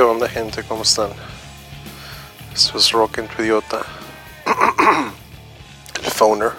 ¿Qué 0.00 0.04
onda 0.04 0.26
gente? 0.30 0.64
¿Cómo 0.64 0.82
están? 0.82 1.10
Esto 2.54 2.78
es 2.78 2.90
Rock 2.90 3.18
en 3.18 3.28
tu 3.28 3.42
idiota. 3.42 3.82
El 6.02 6.10
phoner. 6.10 6.52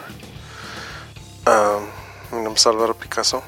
Um, 1.47 2.37
mi 2.37 2.43
nombre 2.43 2.59
es 2.59 2.67
Álvaro 2.67 2.93
Picasso. 2.93 3.41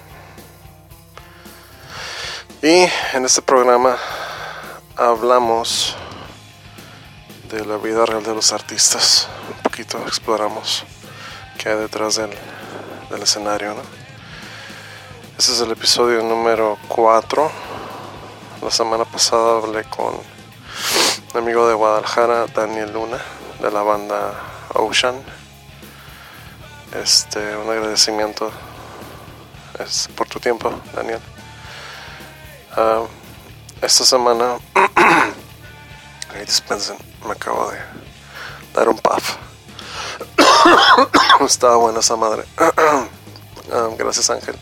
Y 2.63 2.89
en 3.13 3.23
este 3.23 3.43
programa 3.43 3.95
hablamos 4.95 5.95
de 7.51 7.63
la 7.63 7.77
vida 7.77 8.03
real 8.07 8.23
de 8.23 8.33
los 8.33 8.51
artistas. 8.51 9.27
Un 9.55 9.61
poquito 9.61 9.99
exploramos 10.07 10.85
qué 11.59 11.69
hay 11.69 11.77
detrás 11.77 12.15
del, 12.15 12.31
del 13.11 13.21
escenario. 13.21 13.75
¿no? 13.75 13.81
Este 15.37 15.51
es 15.51 15.61
el 15.61 15.69
episodio 15.69 16.23
número 16.23 16.79
4 16.87 17.51
la 18.63 18.71
semana 18.71 19.03
pasada 19.03 19.57
hablé 19.57 19.83
con 19.83 20.13
un 20.13 21.37
amigo 21.37 21.67
de 21.67 21.73
Guadalajara, 21.73 22.45
Daniel 22.47 22.93
Luna, 22.93 23.17
de 23.61 23.69
la 23.69 23.81
banda 23.81 24.33
Ocean. 24.75 25.15
Este, 26.93 27.57
un 27.57 27.69
agradecimiento 27.69 28.51
es 29.79 30.07
por 30.15 30.29
tu 30.29 30.39
tiempo, 30.39 30.73
Daniel. 30.95 31.19
Uh, 32.77 33.05
esta 33.81 34.05
semana, 34.05 34.57
dispensen, 36.45 36.97
me 37.25 37.33
acabo 37.33 37.69
de 37.69 37.79
dar 38.73 38.87
un 38.87 38.97
puff. 38.97 39.35
Estaba 41.45 41.75
buena 41.75 41.99
esa 41.99 42.15
madre. 42.15 42.45
uh, 42.59 43.95
gracias, 43.97 44.29
Ángel. 44.29 44.55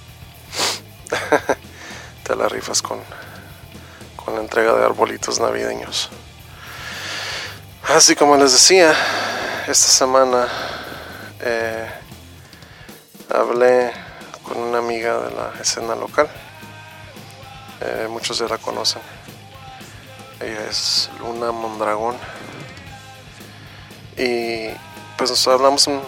Te 2.24 2.36
la 2.36 2.48
rifas 2.48 2.82
con 2.82 3.00
con 4.24 4.36
la 4.36 4.42
entrega 4.42 4.74
de 4.74 4.86
arbolitos 4.86 5.40
navideños. 5.40 6.10
Así 7.88 8.16
como 8.16 8.38
les 8.38 8.52
decía, 8.54 8.94
esta 9.68 9.88
semana 9.88 10.48
eh, 11.40 11.90
hablé 13.30 13.92
con 14.44 14.58
una 14.58 14.78
amiga 14.78 15.18
de 15.20 15.32
la 15.32 15.54
escena 15.60 15.96
local. 15.96 16.30
Eh, 17.82 18.08
muchos 18.10 18.38
ya 18.38 18.48
la 18.48 18.58
conocen. 18.58 19.02
Ella 20.40 20.68
es 20.70 21.10
Luna 21.20 21.52
Mondragón. 21.52 22.16
Y 24.18 24.70
pues 25.18 25.30
nos 25.30 25.48
hablamos 25.48 25.88
un 25.88 26.02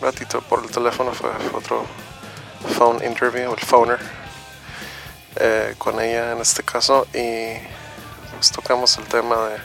ratito 0.00 0.40
por 0.42 0.62
el 0.64 0.70
teléfono, 0.70 1.12
fue, 1.12 1.30
otro 1.54 1.84
phone 2.76 3.04
interview, 3.04 3.52
el 3.52 3.60
phoner 3.60 4.21
eh, 5.36 5.74
con 5.78 6.00
ella 6.00 6.32
en 6.32 6.38
este 6.38 6.62
caso 6.62 7.06
y 7.14 7.54
pues 8.34 8.50
tocamos 8.50 8.96
el 8.98 9.04
tema 9.04 9.48
de 9.48 9.58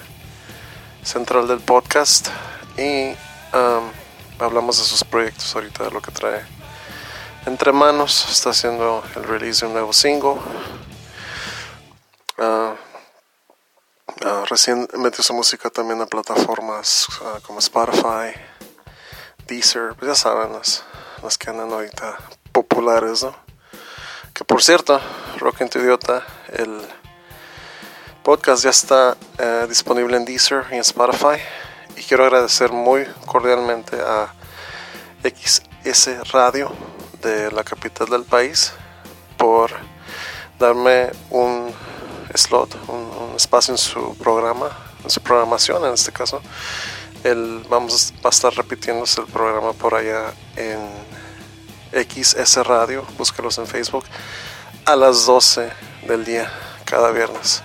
central 1.04 1.48
del 1.48 1.60
podcast 1.60 2.28
y 2.78 3.10
um, 3.54 3.92
hablamos 4.40 4.78
de 4.78 4.84
sus 4.84 5.04
proyectos 5.04 5.56
ahorita 5.56 5.86
de 5.86 5.92
lo 5.92 6.02
que 6.02 6.12
trae 6.12 6.42
entre 7.46 7.72
manos. 7.72 8.28
Está 8.30 8.52
haciendo 8.52 9.04
el 9.16 9.24
release 9.24 9.62
de 9.62 9.68
un 9.68 9.74
nuevo 9.74 9.94
single. 9.94 10.36
Uh, 12.38 12.76
recién 14.50 14.88
metió 14.98 15.24
su 15.24 15.34
música 15.34 15.70
también 15.70 16.02
a 16.02 16.06
plataformas 16.06 17.08
uh, 17.22 17.42
como 17.42 17.60
Spotify 17.60 18.34
Deezer. 19.48 19.96
Pues 19.96 20.10
ya 20.10 20.16
saben 20.16 20.54
las, 20.54 20.84
las 21.24 21.38
que 21.38 21.50
andan 21.50 21.72
ahorita 21.72 22.18
populares 22.52 23.24
¿no? 23.24 23.47
Que 24.38 24.46
por 24.46 24.62
cierto, 24.62 25.02
Rock 25.40 25.62
en 25.62 25.70
Idiota, 25.82 26.24
el 26.54 26.80
podcast 28.22 28.64
ya 28.64 28.70
está 28.70 29.18
eh, 29.40 29.66
disponible 29.68 30.16
en 30.16 30.26
Deezer 30.26 30.64
y 30.70 30.76
en 30.76 30.82
Spotify. 30.82 31.42
Y 31.96 32.04
quiero 32.04 32.24
agradecer 32.24 32.72
muy 32.72 33.04
cordialmente 33.26 33.98
a 34.00 34.32
XS 35.24 36.32
Radio 36.32 36.72
de 37.24 37.52
la 37.52 37.64
capital 37.64 38.10
del 38.10 38.26
país 38.26 38.74
por 39.38 39.72
darme 40.60 41.10
un 41.32 41.74
slot, 42.36 42.76
un, 42.90 43.30
un 43.30 43.36
espacio 43.36 43.74
en 43.74 43.80
su 43.80 44.16
programa, 44.20 44.70
en 45.04 45.10
su 45.10 45.20
programación 45.20 45.84
en 45.84 45.96
este 45.96 46.12
caso. 46.12 46.44
El, 47.24 47.66
vamos 47.72 48.14
a 48.24 48.30
estar 48.30 48.54
repitiéndose 48.54 49.20
el 49.20 49.26
programa 49.26 49.74
por 49.74 49.96
allá 49.96 50.32
en 50.56 51.17
XS 51.92 52.66
Radio, 52.66 53.06
búscalos 53.18 53.58
en 53.58 53.68
Facebook, 53.68 54.06
a 54.86 54.96
las 54.96 55.26
12 55.26 55.72
del 56.08 56.26
día, 56.26 56.52
cada 56.86 57.12
viernes. 57.12 57.64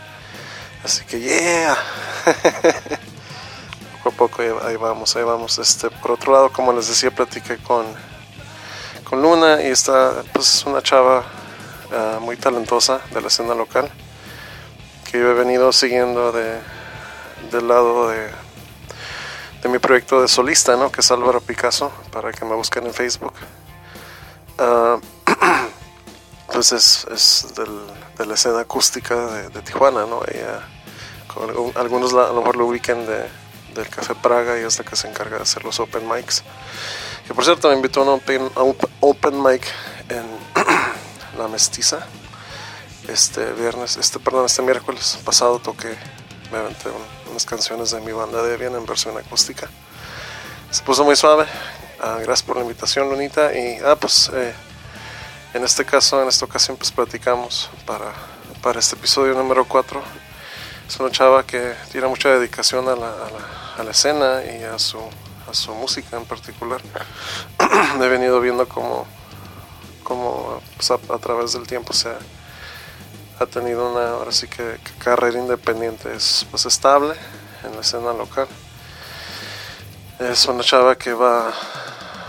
Así 0.85 1.05
que, 1.05 1.21
yeah. 1.21 1.77
poco 4.03 4.09
a 4.09 4.13
poco 4.13 4.43
ahí 4.67 4.77
vamos, 4.77 5.15
ahí 5.17 5.23
vamos. 5.23 5.59
Este, 5.59 5.91
por 5.91 6.13
otro 6.13 6.33
lado, 6.33 6.53
como 6.53 6.73
les 6.73 6.89
decía, 6.89 7.11
platiqué 7.11 7.59
con, 7.59 7.87
con 9.05 9.23
Luna 9.23 9.63
y 9.63 9.67
está, 9.67 10.23
pues, 10.33 10.65
una 10.67 10.83
chava 10.83 11.25
uh, 11.91 12.21
muy 12.21 12.37
talentosa 12.37 13.01
de 13.13 13.21
la 13.21 13.29
escena 13.29 13.55
local 13.55 13.91
que 15.13 15.19
yo 15.19 15.31
he 15.31 15.35
venido 15.35 15.71
siguiendo 15.73 16.33
de, 16.33 16.59
del 17.51 17.69
lado 17.69 18.09
de, 18.09 18.31
de 19.63 19.69
mi 19.69 19.79
proyecto 19.79 20.23
de 20.23 20.27
solista, 20.27 20.75
¿no? 20.75 20.91
que 20.91 21.03
es 21.03 21.11
Álvaro 21.11 21.43
Picasso, 21.43 21.93
para 22.11 22.33
que 22.33 22.47
me 22.47 22.55
busquen 22.55 22.87
en 22.87 22.95
Facebook. 22.95 23.35
Uh, 24.59 25.01
pues 26.53 26.73
es, 26.73 27.07
es 27.11 27.55
del, 27.55 27.71
de 28.19 28.27
la 28.27 28.35
escena 28.35 28.61
acústica 28.61 29.15
de, 29.15 29.49
de 29.49 29.63
Tijuana, 29.63 30.07
¿no? 30.07 30.21
Ella, 30.27 30.61
con, 31.33 31.73
algunos 31.77 32.13
la, 32.13 32.25
a 32.25 32.33
lo 32.33 32.41
mejor 32.41 32.57
lo 32.57 32.67
ubican 32.67 33.07
de, 33.07 33.29
del 33.75 33.89
Café 33.89 34.15
Praga 34.15 34.61
y 34.61 34.65
hasta 34.65 34.85
que 34.85 34.97
se 34.97 35.09
encarga 35.09 35.37
de 35.37 35.43
hacer 35.43 35.65
los 35.65 35.81
open 35.81 36.09
mics. 36.09 36.43
Que 37.27 37.35
por 37.35 37.45
cierto 37.45 37.69
me 37.69 37.75
invitó 37.75 38.01
a 38.01 38.03
un 38.05 38.09
open, 38.11 38.51
a 38.55 38.63
un 38.63 38.77
open 39.01 39.43
mic 39.43 39.67
en 40.09 40.25
La 41.39 41.49
Mestiza 41.49 42.07
este 43.09 43.53
viernes, 43.53 43.97
este 43.97 44.19
perdón, 44.19 44.47
este 44.47 44.63
miércoles 44.63 45.19
pasado 45.25 45.59
toqué, 45.59 45.97
me 46.53 46.59
aventé 46.59 46.89
un, 46.89 47.31
unas 47.31 47.45
canciones 47.45 47.91
de 47.91 48.01
mi 48.01 48.13
banda 48.13 48.43
de 48.43 48.57
bien 48.57 48.75
en 48.75 48.87
versión 48.87 49.17
acústica. 49.19 49.69
Se 50.71 50.83
puso 50.83 51.05
muy 51.05 51.17
suave, 51.17 51.47
Uh, 52.03 52.17
gracias 52.17 52.43
por 52.43 52.57
la 52.57 52.63
invitación, 52.63 53.09
Lunita. 53.09 53.57
Y, 53.57 53.79
ah, 53.85 53.95
pues, 53.95 54.29
eh, 54.35 54.53
en 55.55 55.63
este 55.63 55.85
caso, 55.85 56.21
en 56.21 56.27
esta 56.27 56.45
ocasión, 56.45 56.77
pues 56.77 56.91
platicamos 56.91 57.71
para, 57.87 58.13
para 58.61 58.81
este 58.81 58.97
episodio 58.97 59.35
número 59.35 59.65
4. 59.65 60.03
Es 60.89 60.99
una 60.99 61.13
chava 61.13 61.47
que 61.47 61.75
tiene 61.93 62.09
mucha 62.09 62.29
dedicación 62.31 62.89
a 62.89 62.97
la, 62.97 63.15
a 63.79 63.85
la, 63.85 63.91
escena 63.93 64.43
y 64.43 64.65
a 64.65 64.81
su, 64.81 64.99
a 65.49 65.55
su 65.55 65.73
música 65.75 66.17
en 66.17 66.25
particular. 66.25 66.81
He 68.03 68.09
venido 68.09 68.41
viendo 68.41 68.69
como, 68.69 69.07
como 70.03 70.61
pues, 70.75 70.91
a, 70.91 70.99
través 70.99 71.53
del 71.53 71.69
tiempo 71.69 71.93
se 71.93 72.09
ha, 72.09 72.19
ha 73.39 73.47
tenido 73.47 73.93
una, 73.93 74.11
ahora 74.11 74.33
sí 74.33 74.49
que 74.49 74.81
carrera 74.99 75.39
independiente 75.39 76.13
es 76.13 76.49
pues 76.51 76.67
estable 76.67 77.15
en 77.63 77.77
la 77.77 77.83
escena 77.83 78.13
local. 78.13 78.49
Es 80.19 80.47
una 80.47 80.65
chava 80.65 80.97
que 80.97 81.13
va 81.13 81.53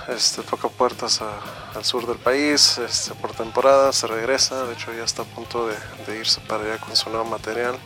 este, 0.08 0.42
toca 0.44 0.68
puertas 0.68 1.22
al 1.22 1.86
sur 1.86 2.06
del 2.06 2.18
país 2.18 2.78
este, 2.78 3.14
por 3.16 3.32
temporada, 3.32 3.94
se 3.94 4.08
regresa, 4.08 4.66
de 4.66 4.74
hecho 4.74 4.94
ya 4.94 5.04
está 5.04 5.22
a 5.22 5.26
punto 5.26 5.68
de, 5.68 6.20
irse 6.20 6.42
para 6.42 6.64
allá 6.64 6.78
con 6.78 6.96
su 6.96 7.10
nuevo 7.10 7.26
material 7.26 7.78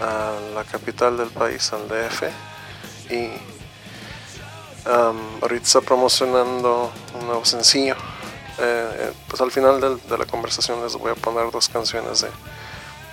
a 0.00 0.34
la 0.54 0.64
capital 0.64 1.16
del 1.16 1.28
país, 1.28 1.72
al 1.72 1.88
DF, 1.88 2.24
y 3.10 3.28
um, 4.88 5.42
ahorita 5.42 5.64
está 5.64 5.80
promocionando 5.80 6.92
un 7.18 7.26
nuevo 7.26 7.44
sencillo. 7.44 7.94
Eh, 8.58 8.90
eh, 8.98 9.12
pues 9.28 9.40
al 9.42 9.50
final 9.50 9.80
de, 9.80 10.18
la 10.18 10.26
conversación 10.26 10.82
les 10.82 10.94
voy 10.96 11.12
a 11.12 11.14
poner 11.14 11.50
dos 11.50 11.68
canciones 11.68 12.24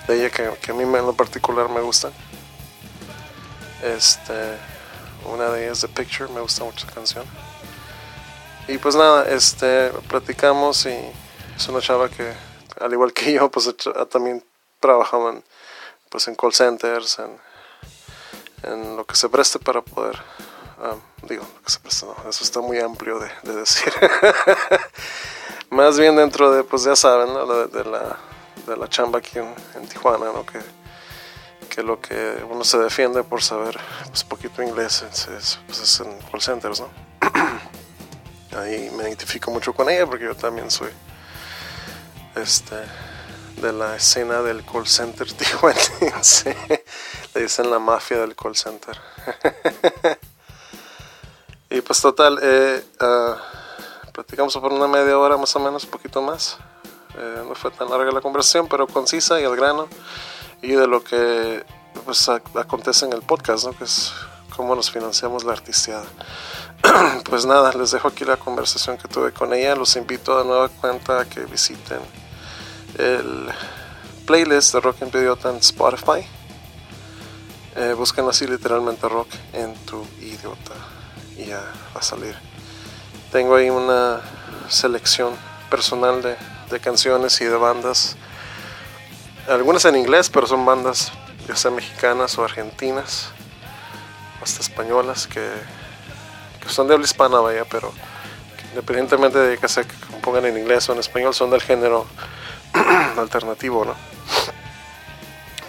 de, 0.07 0.15
ella 0.15 0.29
que, 0.29 0.50
que, 0.62 0.71
a 0.71 0.74
mí 0.74 0.83
en 0.83 0.91
lo 0.91 1.13
particular 1.13 1.69
me 1.69 1.81
gustan. 1.81 2.12
Este, 3.81 4.57
una 5.31 5.50
de 5.50 5.65
ellas, 5.65 5.81
The 5.81 5.88
Picture, 5.88 6.31
me 6.31 6.41
gusta 6.41 6.63
mucho 6.63 6.86
esa 6.86 6.94
canción. 6.94 7.25
Y 8.68 8.77
pues 8.77 8.95
nada, 8.95 9.25
este, 9.30 9.89
platicamos 10.07 10.86
y 10.86 10.98
es 11.56 11.68
una 11.68 11.81
chava 11.81 12.10
que, 12.10 12.33
al 12.80 12.94
igual 12.94 13.12
que 13.12 13.33
yo, 13.33 13.50
pues 13.51 13.74
también 14.10 14.44
trabajaban 14.80 15.44
pues 16.10 16.27
en 16.27 16.36
call 16.36 16.54
centers, 16.54 17.19
en, 17.19 17.38
en 18.63 18.95
lo 18.95 19.06
que 19.06 19.15
se 19.15 19.27
preste 19.30 19.60
para 19.60 19.81
poder, 19.81 20.15
um, 20.80 21.27
digo, 21.27 21.44
lo 21.44 21.62
que 21.62 21.71
se 21.71 21.80
preste, 21.80 22.06
no, 22.06 22.15
eso 22.30 22.44
está 22.44 22.62
muy 22.62 22.80
amplio 22.80 23.19
de, 23.19 23.30
de 23.44 23.56
decir. 23.56 23.92
Más 25.69 26.00
bien 26.00 26.15
dentro 26.15 26.51
de, 26.51 26.63
pues 26.63 26.83
ya 26.83 26.95
saben, 26.95 27.33
¿no? 27.33 27.48
de, 27.68 27.83
la, 27.83 28.18
de 28.68 28.77
la 28.77 28.88
chamba 28.88 29.19
aquí 29.19 29.39
en, 29.39 29.88
Tijuana, 29.88 30.27
¿no? 30.31 30.45
Que, 30.45 30.60
que 31.68 31.81
lo 31.81 32.00
que 32.00 32.45
uno 32.50 32.63
se 32.63 32.77
defiende 32.77 33.24
por 33.24 33.42
saber 33.42 33.77
pues 34.07 34.24
poquito 34.24 34.62
inglés 34.62 35.04
es, 35.12 35.27
es, 35.30 35.60
pues 35.65 35.80
es 35.80 36.00
en 36.00 36.19
call 36.31 36.42
centers, 36.42 36.80
¿no? 36.80 36.89
ahí 38.55 38.89
me 38.91 39.03
identifico 39.03 39.51
mucho 39.51 39.73
con 39.73 39.89
ella 39.89 40.05
porque 40.05 40.25
yo 40.25 40.35
también 40.35 40.69
soy 40.69 40.89
este 42.35 42.75
de 43.61 43.71
la 43.71 43.95
escena 43.95 44.41
del 44.41 44.65
call 44.65 44.88
center 44.88 45.31
tijuanense. 45.38 46.55
Le 47.33 47.41
dicen 47.41 47.69
la 47.69 47.79
mafia 47.79 48.19
del 48.19 48.35
call 48.35 48.55
center. 48.55 48.97
y 51.69 51.81
pues 51.81 52.01
total, 52.01 52.39
eh, 52.41 52.83
uh, 53.01 54.11
platicamos 54.11 54.55
por 54.57 54.73
una 54.73 54.88
media 54.88 55.17
hora 55.17 55.38
más 55.38 55.55
o 55.55 55.59
menos, 55.59 55.85
poquito 55.85 56.21
más. 56.21 56.57
Eh, 57.15 57.44
no 57.47 57.55
fue 57.55 57.71
tan 57.71 57.89
larga 57.89 58.11
la 58.11 58.21
conversación, 58.21 58.67
pero 58.67 58.88
concisa 58.88 59.39
y 59.39 59.45
al 59.45 59.55
grano. 59.55 59.88
Y 60.61 60.73
de 60.73 60.88
lo 60.88 61.03
que 61.03 61.63
pues, 62.05 62.29
acontece 62.29 63.05
en 63.05 63.13
el 63.13 63.21
podcast, 63.21 63.65
¿no? 63.65 63.77
que 63.77 63.83
es 63.83 64.13
cómo 64.55 64.75
nos 64.75 64.91
financiamos 64.91 65.44
la 65.44 65.53
artisteada. 65.53 66.05
pues 67.30 67.45
nada, 67.45 67.72
les 67.74 67.92
dejo 67.92 68.07
aquí 68.07 68.25
la 68.25 68.38
conversación 68.38 68.98
que 68.98 69.07
tuve 69.07 69.31
con 69.31 69.54
ella. 69.54 69.75
Los 69.75 69.95
invito 69.95 70.38
a 70.38 70.44
nueva 70.44 70.69
cuenta 70.69 71.22
a 71.22 71.25
que 71.25 71.42
visiten 71.42 72.00
el 72.98 73.50
playlist 74.25 74.74
de 74.74 74.80
Rock 74.80 75.01
en 75.01 75.10
Idiota 75.10 75.50
en 75.50 75.57
Spotify. 75.57 76.25
Eh, 77.75 77.94
busquen 77.98 78.28
así 78.30 78.45
literalmente 78.45 79.10
rock 79.10 79.30
en 79.51 79.74
tu 79.86 80.06
idiota 80.22 80.75
y 81.36 81.45
ya 81.45 81.60
va 81.95 82.00
a 82.00 82.04
salir. 82.04 82.36
Tengo 83.31 83.56
ahí 83.56 83.69
una 83.69 84.22
selección 84.69 85.34
personal 85.72 86.22
de, 86.22 86.36
de 86.69 86.80
canciones 86.80 87.42
y 87.42 87.46
de 87.46 87.56
bandas. 87.56 88.16
Algunas 89.48 89.86
en 89.86 89.96
inglés, 89.96 90.30
pero 90.30 90.46
son 90.46 90.66
bandas 90.66 91.12
ya 91.48 91.56
sea 91.56 91.72
mexicanas 91.72 92.38
o 92.38 92.44
argentinas, 92.44 93.30
hasta 94.42 94.62
españolas 94.62 95.28
que, 95.28 95.50
que 96.63 96.69
son 96.69 96.88
de 96.88 96.94
habla 96.94 97.06
hispana, 97.06 97.39
vaya, 97.39 97.65
pero 97.65 97.92
independientemente 98.69 99.38
de 99.38 99.57
que 99.57 99.68
se 99.68 99.86
compongan 100.12 100.45
en 100.45 100.57
inglés 100.57 100.88
o 100.89 100.94
en 100.94 101.00
español, 101.00 101.33
son 101.33 101.50
del 101.50 101.62
género 101.62 102.06
alternativo, 103.18 103.86
¿no? 103.86 103.95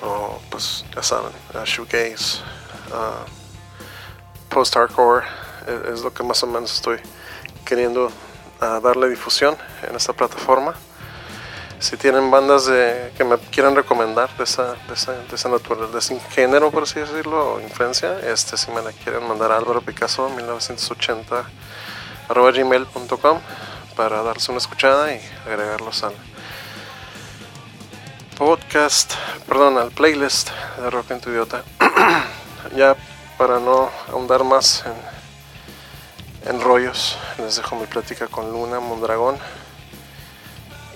O 0.07 0.41
pues 0.51 0.85
ya 0.95 1.03
saben, 1.03 1.33
uh, 1.55 1.65
shoegaze, 1.65 2.41
uh, 2.91 3.25
post-hardcore, 4.49 5.25
es, 5.67 5.95
es, 5.95 6.01
lo 6.03 6.13
que 6.13 6.23
más 6.23 6.43
o 6.43 6.47
menos 6.47 6.73
estoy 6.75 6.99
queriendo 7.65 8.11
darle 8.61 9.11
difusión 9.11 9.57
en 9.83 9.95
esta 9.95 10.15
plataforma. 10.15 10.75
Si 11.85 11.99
tienen 11.99 12.31
bandas 12.31 12.65
de, 12.65 13.13
que 13.15 13.25
me 13.25 13.37
quieran 13.37 13.77
recomendar 13.77 14.35
de 14.39 14.45
esa, 14.45 14.73
de 14.89 14.95
esa, 14.95 15.13
de 15.13 15.35
esa 15.35 15.51
naturaleza, 15.51 16.15
de 16.15 16.21
género, 16.31 16.71
por 16.71 16.85
así 16.85 16.99
decirlo, 16.99 17.57
o 17.57 17.61
influencia, 17.61 18.21
este, 18.21 18.57
si 18.57 18.71
me 18.71 18.81
la 18.81 18.91
quieren 18.91 19.29
mandar 19.29 19.53
a 19.53 19.59
Álvaro 19.59 19.83
Picasso 19.83 20.31
1980 20.31 21.45
arroba 22.31 22.53
gmail.com 22.53 23.39
para 23.95 24.23
darse 24.23 24.51
una 24.51 24.61
escuchada 24.61 25.13
y 25.13 25.21
agregarlos 25.47 26.05
al 26.05 26.15
podcast, 28.39 29.13
perdón, 29.47 29.77
al 29.77 29.91
playlist 29.91 30.53
de 30.79 30.89
Rock 30.89 31.11
en 31.11 31.21
tu 31.21 31.29
Idiota. 31.29 31.65
ya 32.75 32.97
para 33.37 33.61
no 33.61 33.91
ahondar 34.09 34.43
más 34.43 34.85
en, 36.47 36.51
en, 36.51 36.63
rollos, 36.63 37.19
les 37.37 37.57
dejo 37.57 37.77
mi 37.77 37.85
plática 37.85 38.27
con 38.27 38.51
Luna 38.51 38.81
Mondragón. 38.81 39.37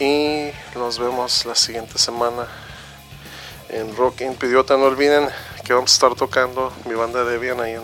Y 0.00 0.52
nos 0.76 1.00
vemos 1.00 1.44
la 1.44 1.56
siguiente 1.56 1.98
semana 1.98 2.46
en 3.68 3.96
Rock 3.96 4.20
en 4.20 4.36
Idiota. 4.40 4.76
No 4.76 4.84
olviden 4.84 5.28
que 5.64 5.72
vamos 5.72 5.90
a 5.90 5.94
estar 5.94 6.14
tocando 6.14 6.72
mi 6.84 6.94
banda 6.94 7.24
de 7.24 7.32
Debian 7.32 7.60
ahí 7.60 7.72
en 7.72 7.82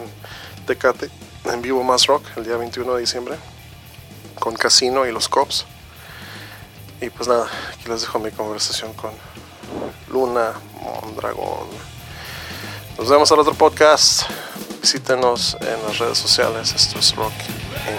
Tecate, 0.65 1.11
en 1.47 1.61
vivo 1.61 1.83
más 1.83 2.07
rock, 2.07 2.25
el 2.37 2.45
día 2.45 2.57
21 2.57 2.95
de 2.95 3.01
diciembre, 3.01 3.37
con 4.39 4.55
Casino 4.55 5.07
y 5.07 5.13
los 5.13 5.29
Cops. 5.29 5.67
Y 7.01 7.11
pues 7.11 7.29
nada, 7.29 7.49
aquí 7.73 7.89
les 7.89 8.03
dejo 8.03 8.21
mi 8.21 8.31
conversación 8.31 8.93
con 8.95 9.11
Luna 10.09 10.53
Mondragón. 10.81 11.67
Nos 12.97 13.09
vemos 13.09 13.33
al 13.33 13.41
otro 13.41 13.55
podcast. 13.55 14.23
Visítenos 14.81 15.57
en 15.61 15.83
las 15.85 15.99
redes 15.99 16.19
sociales. 16.19 16.73
Esto 16.75 17.01
es 17.01 17.17
Rock 17.17 17.33
en 17.89 17.97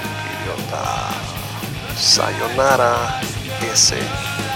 Idiota. 0.56 1.12
Sayonara. 1.98 3.20
S. 3.72 3.94
Bueno, 3.94 4.55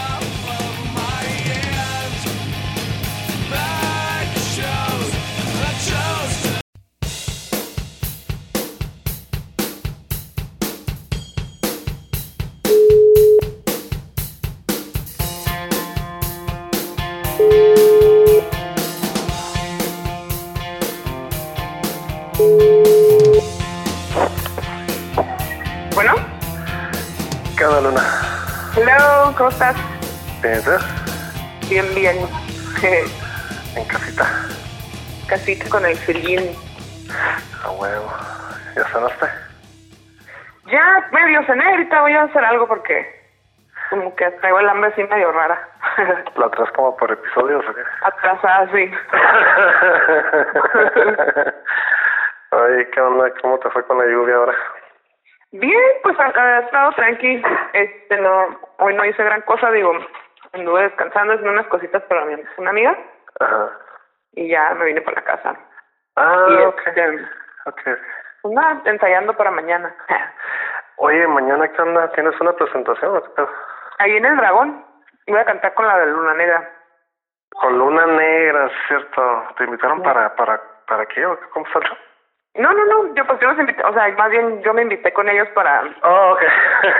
Con 35.58 35.84
el 35.84 35.96
felín. 35.98 36.56
A 37.64 37.72
huevo. 37.72 38.14
¿Ya 38.76 38.86
cenaste? 38.86 39.26
Ya 40.66 41.10
medio 41.12 41.44
cené, 41.46 41.66
ahorita 41.72 42.02
voy 42.02 42.14
a 42.14 42.24
hacer 42.24 42.46
algo 42.46 42.68
porque 42.68 43.20
como 43.90 44.16
que 44.16 44.30
traigo 44.30 44.60
el 44.60 44.70
hambre 44.70 44.92
así 44.92 45.04
medio 45.06 45.32
rara. 45.32 45.60
¿La 46.36 46.50
traes 46.52 46.72
como 46.74 46.96
por 46.96 47.12
episodios 47.12 47.66
o 47.68 47.74
qué? 47.74 47.82
Atrasada, 48.04 48.70
sí. 48.72 48.92
Oye, 52.52 52.90
¿qué 52.92 53.02
onda? 53.02 53.34
¿Cómo 53.42 53.58
te 53.58 53.72
fue 53.72 53.84
con 53.86 53.98
la 53.98 54.06
lluvia 54.06 54.36
ahora? 54.36 54.54
Bien, 55.52 55.82
pues 56.04 56.16
ha 56.20 56.60
estado 56.60 56.92
tranqui. 56.92 57.42
Este, 57.74 58.18
no, 58.18 58.60
hoy 58.78 58.94
no 58.94 59.04
hice 59.06 59.24
gran 59.24 59.42
cosa, 59.42 59.72
digo, 59.72 59.94
anduve 60.54 60.84
descansando, 60.84 61.34
haciendo 61.34 61.54
unas 61.54 61.68
cositas 61.68 62.04
para 62.04 62.26
mi, 62.26 62.36
una 62.58 62.70
amiga 62.70 62.96
Ajá. 63.40 63.72
Y 64.34 64.50
ya 64.50 64.74
me 64.76 64.86
vine 64.86 65.02
para 65.02 65.22
la 65.22 65.24
casa. 65.26 65.56
Ah, 66.16 66.48
y 66.50 66.56
ok. 66.64 66.82
este, 66.88 67.28
Ok. 67.66 67.82
pues 68.42 68.54
nada, 68.54 68.82
ensayando 68.86 69.36
para 69.36 69.52
mañana. 69.52 69.94
Oye, 70.98 71.28
mañana 71.28 71.68
qué 71.68 71.82
onda? 71.82 72.12
¿Tienes 72.12 72.40
una 72.42 72.54
presentación 72.54 73.16
o 73.16 73.24
qué 73.24 73.30
pedo? 73.30 73.50
Ahí 74.00 74.18
en 74.18 74.26
el 74.26 74.36
dragón, 74.38 74.86
voy 75.28 75.40
a 75.40 75.46
cantar 75.46 75.74
con 75.74 75.88
la 75.88 75.98
de 76.00 76.08
Luna 76.08 76.34
Negra. 76.34 76.70
Con 77.52 77.78
Luna 77.78 78.06
Negra, 78.06 78.70
¿cierto? 78.88 79.44
¿Te 79.58 79.64
invitaron 79.64 80.02
para, 80.04 80.36
para, 80.36 80.62
para 80.88 81.06
qué 81.08 81.26
o? 81.26 81.40
¿Cómo 81.52 81.66
show? 81.68 81.82
No, 82.56 82.74
no, 82.74 82.84
no, 82.86 83.14
yo 83.16 83.26
pues 83.26 83.40
yo 83.40 83.48
los 83.48 83.60
invité, 83.60 83.82
o 83.84 83.94
sea, 83.94 84.08
más 84.18 84.30
bien 84.32 84.62
yo 84.64 84.74
me 84.74 84.82
invité 84.82 85.14
con 85.14 85.30
ellos 85.30 85.48
para 85.50 85.84
Oh, 86.02 86.32
ok. 86.34 86.42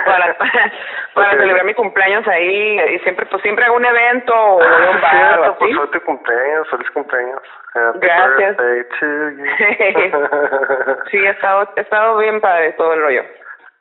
para 0.06 0.34
para 0.38 0.52
Ok. 1.32 1.38
celebrar 1.40 1.64
mi 1.64 1.74
cumpleaños 1.74 2.26
ahí 2.28 2.80
y 2.94 2.98
siempre 3.00 3.26
pues 3.26 3.42
siempre 3.42 3.64
hago 3.64 3.74
un 3.76 3.84
evento 3.84 4.32
o 4.34 4.58
voy 4.58 4.64
a 4.64 4.90
un 4.90 4.96
Ah, 4.96 5.00
bar 5.02 5.38
o 5.40 5.42
cierto, 5.42 5.58
pues 5.58 5.70
así. 5.70 5.74
fue 5.78 5.86
tu 5.88 6.00
cumpleaños, 6.06 6.68
feliz 6.70 6.90
cumpleaños. 6.92 7.42
Happy 7.74 7.98
Gracias. 8.00 8.56
to 8.56 9.30
you. 9.30 9.44
Sí, 11.10 11.26
ha 11.26 11.30
estado, 11.30 11.68
ha 11.76 11.80
estado 11.80 12.16
bien 12.18 12.40
padre 12.40 12.72
todo 12.74 12.94
el 12.94 13.02
rollo. 13.02 13.24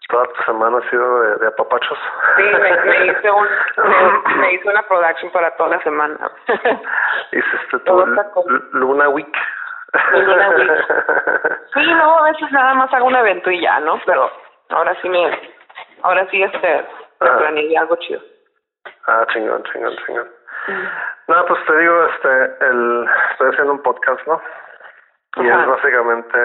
Toda 0.09 0.25
tu 0.25 0.41
semana 0.43 0.77
ha 0.79 0.89
sido 0.89 1.21
de, 1.21 1.35
de 1.37 1.47
apapachos. 1.47 1.99
Sí, 2.37 2.43
me, 2.43 2.81
me 2.81 3.05
hice 3.11 3.29
un, 3.29 3.47
me, 3.77 4.35
me 4.37 4.53
hice 4.53 4.67
una 4.69 4.81
production 4.83 5.31
para 5.31 5.51
toda 5.55 5.69
la 5.77 5.83
semana. 5.83 6.17
Hiciste 7.31 7.79
tu 7.85 8.05
Luna 8.71 9.09
Week. 9.09 9.37
Sí, 11.73 11.85
no, 11.93 12.17
a 12.19 12.23
veces 12.31 12.51
nada 12.51 12.73
más 12.73 12.91
hago 12.93 13.05
un 13.05 13.15
evento 13.15 13.51
y 13.51 13.61
ya, 13.61 13.79
¿no? 13.79 13.99
Pero 14.05 14.29
ahora 14.69 14.95
sí 15.01 15.09
me, 15.09 15.39
ahora 16.01 16.27
sí 16.31 16.41
este, 16.41 16.85
me 17.21 17.29
Ah. 17.29 17.37
planeé 17.37 17.77
algo 17.77 17.95
chido. 17.97 18.21
Ah, 19.07 19.25
chingón, 19.31 19.63
chingón, 19.65 19.95
chingón. 20.05 20.29
No, 21.27 21.45
pues 21.45 21.65
te 21.65 21.77
digo, 21.77 22.05
este, 22.05 22.65
el, 22.65 23.07
estoy 23.31 23.49
haciendo 23.51 23.73
un 23.73 23.81
podcast, 23.83 24.25
¿no? 24.27 24.41
Y 25.37 25.47
Ajá. 25.49 25.61
es 25.61 25.67
básicamente 25.67 26.39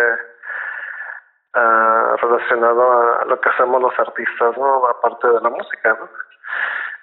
ah, 1.54 2.16
relacionado 2.20 3.20
a 3.20 3.24
lo 3.24 3.40
que 3.40 3.48
hacemos 3.48 3.80
los 3.80 3.98
artistas, 3.98 4.56
¿no? 4.58 4.86
Aparte 4.86 5.26
de 5.28 5.40
la 5.40 5.48
música, 5.48 5.96
¿no? 5.98 6.08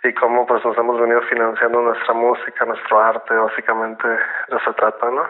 Y 0.04 0.14
cómo 0.16 0.46
pues 0.48 0.66
nos 0.66 0.78
hemos 0.78 1.00
venido 1.00 1.22
financiando 1.24 1.82
nuestra 1.82 2.14
música, 2.14 2.66
nuestro 2.66 3.00
arte, 3.00 3.36
básicamente 3.36 4.08
de 4.08 4.18
eso 4.48 4.60
se 4.66 4.74
trata, 4.74 5.10
¿no? 5.12 5.24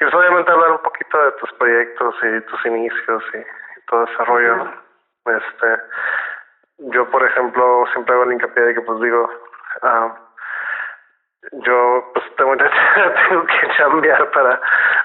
Y 0.00 0.04
pues 0.04 0.14
obviamente 0.14 0.50
hablar 0.50 0.72
un 0.72 0.82
poquito 0.82 1.22
de 1.22 1.32
tus 1.32 1.52
proyectos 1.52 2.14
y 2.22 2.40
tus 2.42 2.66
inicios 2.66 3.22
y, 3.34 3.38
y 3.38 3.84
todo 3.86 4.04
ese 4.04 4.24
rollo, 4.24 4.56
¿no? 4.56 4.72
Este, 5.36 5.82
yo 6.78 7.08
por 7.10 7.24
ejemplo 7.24 7.84
siempre 7.92 8.14
hago 8.14 8.24
el 8.24 8.32
hincapié 8.32 8.62
de 8.64 8.74
que 8.74 8.80
pues 8.80 9.00
digo, 9.00 9.30
ah, 9.82 10.14
yo 11.52 12.10
pues 12.14 12.24
tengo, 12.36 12.56
tengo 13.28 13.44
que 13.46 13.68
chambear 13.76 14.30
para 14.30 14.60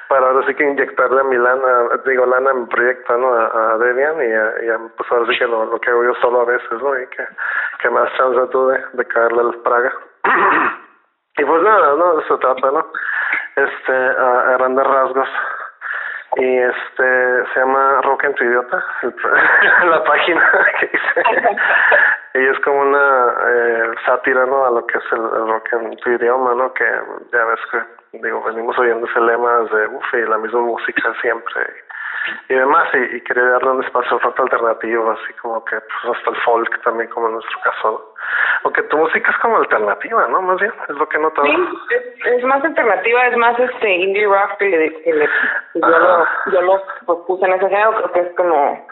para 0.07 0.27
ahora 0.27 0.45
sí 0.45 0.53
que 0.53 0.63
inyectarle 0.63 1.23
mi 1.23 1.37
lana, 1.37 1.89
digo 2.05 2.25
lana 2.25 2.51
a 2.51 2.53
mi 2.53 2.65
proyecto, 2.67 3.17
¿no? 3.17 3.33
A, 3.33 3.73
a 3.73 3.77
Debian 3.77 4.17
y, 4.17 4.31
a, 4.31 4.63
y 4.63 4.69
a, 4.69 4.77
pues 4.95 5.11
ahora 5.11 5.25
sí 5.31 5.39
que 5.39 5.47
lo, 5.47 5.65
lo 5.65 5.79
que 5.79 5.89
hago 5.89 6.03
yo 6.03 6.13
solo 6.15 6.41
a 6.41 6.45
veces, 6.45 6.81
¿no? 6.81 6.99
Y 6.99 7.07
que, 7.07 7.25
que 7.79 7.89
más 7.89 8.11
chance 8.17 8.39
tuve 8.51 8.83
de 8.93 9.05
caerle 9.05 9.41
al 9.41 9.55
Praga. 9.61 9.91
Y 11.35 11.43
pues 11.45 11.63
nada, 11.63 11.95
no, 11.95 12.15
de 12.15 12.23
eso 12.23 12.37
trata, 12.37 12.69
¿no? 12.69 12.85
Este, 13.55 13.91
a, 13.91 14.55
grandes 14.57 14.85
rasgos. 14.85 15.27
Y 16.35 16.57
este, 16.59 17.45
se 17.53 17.59
llama 17.59 18.01
Rock 18.03 18.25
en 18.25 18.35
tu 18.35 18.43
idiota, 18.43 18.85
la 19.83 20.03
página 20.03 20.67
que 20.79 20.85
dice. 20.87 21.23
y 22.33 22.45
es 22.45 22.59
como 22.61 22.81
una 22.81 23.33
eh, 23.47 23.91
sátira, 24.05 24.45
¿no? 24.45 24.65
A 24.65 24.71
lo 24.71 24.85
que 24.85 24.97
es 24.97 25.03
el, 25.11 25.47
rock 25.47 25.73
en 25.73 25.95
tu 25.97 26.09
idioma, 26.09 26.55
¿no? 26.55 26.73
Que 26.73 26.85
ya 27.31 27.45
ves 27.45 27.59
que, 27.71 28.17
digo, 28.19 28.43
venimos 28.43 28.77
oyendo 28.77 29.07
ese 29.07 29.19
lema 29.19 29.59
de, 29.59 29.87
uff, 29.87 30.13
y 30.13 30.21
la 30.21 30.37
misma 30.37 30.61
música 30.61 31.13
siempre 31.21 31.63
y 32.49 32.53
demás, 32.53 32.87
y, 32.93 33.21
quería 33.21 33.43
darle 33.43 33.71
un 33.71 33.83
espacio 33.83 34.15
al 34.15 34.21
rock 34.21 34.39
alternativo, 34.41 35.11
así 35.11 35.33
como 35.41 35.63
que 35.65 35.75
pues 35.79 36.17
hasta 36.17 36.29
el 36.29 36.35
folk 36.37 36.81
también, 36.83 37.09
como 37.09 37.27
en 37.27 37.33
nuestro 37.33 37.59
caso. 37.61 38.13
Porque 38.63 38.83
tu 38.83 38.97
música 38.97 39.31
es 39.31 39.37
como 39.37 39.57
alternativa, 39.57 40.27
¿no? 40.27 40.41
Más 40.41 40.59
bien, 40.59 40.73
es 40.87 40.95
lo 40.95 41.07
que 41.07 41.17
he 41.17 41.21
notado. 41.21 41.47
Sí, 41.47 41.55
es, 42.25 42.43
más 42.45 42.63
alternativa, 42.63 43.27
es 43.27 43.37
más 43.37 43.59
este 43.59 43.89
indie 43.89 44.25
rock 44.25 44.57
que, 44.57 44.69
le, 44.69 45.29
yo, 45.75 45.87
lo, 45.87 46.25
yo 46.51 46.61
lo 46.61 47.25
puse 47.25 47.45
en 47.45 47.53
ese 47.53 47.69
género, 47.69 47.93
creo 47.93 48.11
que 48.13 48.19
es 48.21 48.35
como 48.35 48.87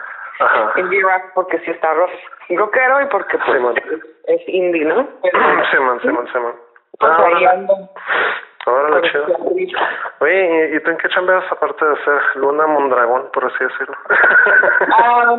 indie 0.76 1.02
rock 1.02 1.32
porque 1.34 1.58
sí 1.60 1.70
está 1.70 1.92
rock, 1.94 2.10
rockero 2.50 3.02
y 3.02 3.06
porque 3.06 3.38
pues, 3.38 3.76
es, 4.26 4.48
indie, 4.48 4.84
¿no? 4.84 5.08
Simón, 5.70 6.00
Simón, 6.00 6.28
Simón. 6.32 6.54
Pues 6.98 7.12
Ahora 8.64 8.90
lo 8.90 9.00
chido. 9.00 9.26
Oye, 10.20 10.76
¿y, 10.76 10.80
tú 10.80 10.90
en 10.90 10.96
qué 10.98 11.08
chambeas 11.08 11.44
aparte 11.50 11.84
de 11.84 11.96
ser 12.04 12.22
Luna 12.36 12.64
Mondragón, 12.68 13.28
por 13.32 13.44
así 13.44 13.64
decirlo? 13.64 13.96
Ah, 14.94 15.36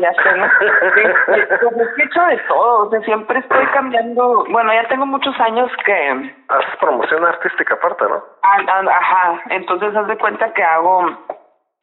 ya 0.00 0.12
sé, 0.14 0.34
¿no? 0.34 0.46
pues 1.74 1.88
he 1.98 2.02
hecho 2.04 2.22
de 2.22 2.38
todo, 2.48 2.86
o 2.86 2.90
sea, 2.90 3.00
siempre 3.02 3.40
estoy 3.40 3.66
cambiando. 3.66 4.46
Bueno, 4.48 4.72
ya 4.72 4.88
tengo 4.88 5.04
muchos 5.04 5.38
años 5.40 5.70
que. 5.84 6.34
Haces 6.48 6.76
promoción 6.80 7.24
artística 7.26 7.74
aparte, 7.74 8.04
¿no? 8.04 8.24
Ah, 8.42 8.58
ah, 8.66 8.82
ajá, 8.88 9.42
entonces 9.50 9.94
haz 9.94 10.06
de 10.06 10.16
cuenta 10.16 10.50
que 10.54 10.62
hago 10.62 11.06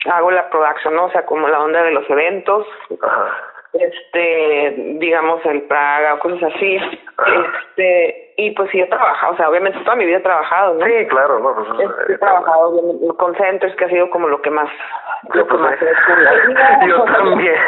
hago 0.10 0.32
la 0.32 0.50
producción, 0.50 0.96
¿no? 0.96 1.06
O 1.06 1.12
sea, 1.12 1.26
como 1.26 1.48
la 1.48 1.60
onda 1.60 1.84
de 1.84 1.92
los 1.92 2.10
eventos. 2.10 2.66
Ajá. 3.02 3.52
Este 3.74 4.74
digamos 5.00 5.46
en 5.46 5.66
Praga 5.68 6.16
o 6.16 6.20
cosas 6.20 6.54
así. 6.54 6.78
Este 7.70 8.34
y 8.36 8.52
pues 8.52 8.70
sí 8.72 8.82
he 8.82 8.88
trabajado 8.88 9.34
o 9.34 9.38
sea 9.38 9.50
obviamente 9.50 9.80
toda 9.80 9.96
mi 9.96 10.06
vida 10.06 10.18
he 10.18 10.22
trabajado 10.22 10.74
¿no? 10.74 10.86
sí 10.86 11.08
claro 11.08 11.40
no 11.40 11.54
pues, 11.54 12.10
he, 12.10 12.18
trabajado 12.18 12.74
con 13.18 13.36
centros 13.36 13.76
que 13.76 13.86
ha 13.86 13.90
sido 13.90 14.10
como 14.10 14.28
lo 14.28 14.42
que 14.42 14.50
más 14.50 14.70
lo 15.34 15.46
que 15.46 15.50
pues, 15.50 15.62
más 15.62 15.76
yo 16.88 17.04
también. 17.04 17.56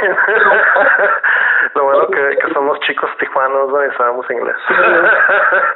Lo 1.76 1.86
bueno 1.86 2.08
que, 2.08 2.38
que 2.38 2.54
somos 2.54 2.80
chicos 2.82 3.10
tijuanos 3.18 3.70
¿no? 3.70 3.86
y 3.86 3.92
sabemos 3.92 4.30
inglés. 4.30 4.56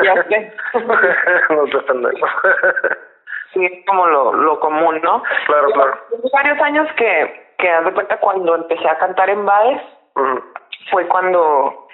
Ya 0.03 0.23
sé. 0.23 0.53
Nos 1.49 1.71
defendemos 1.71 2.29
sí 3.53 3.65
es 3.65 3.85
como 3.85 4.07
lo 4.07 4.33
lo 4.33 4.59
común 4.59 4.99
no 5.01 5.23
claro 5.45 5.69
claro. 5.71 5.97
Varios 6.33 6.59
años 6.61 6.87
que 6.97 7.47
que 7.57 7.69
haz 7.69 7.85
de 7.85 7.93
cuenta 7.93 8.17
cuando 8.19 8.55
empecé 8.55 8.87
a 8.87 8.97
cantar 8.97 9.29
en 9.29 9.45
bares 9.45 9.81
fue 10.91 11.07
cuando 11.07 11.87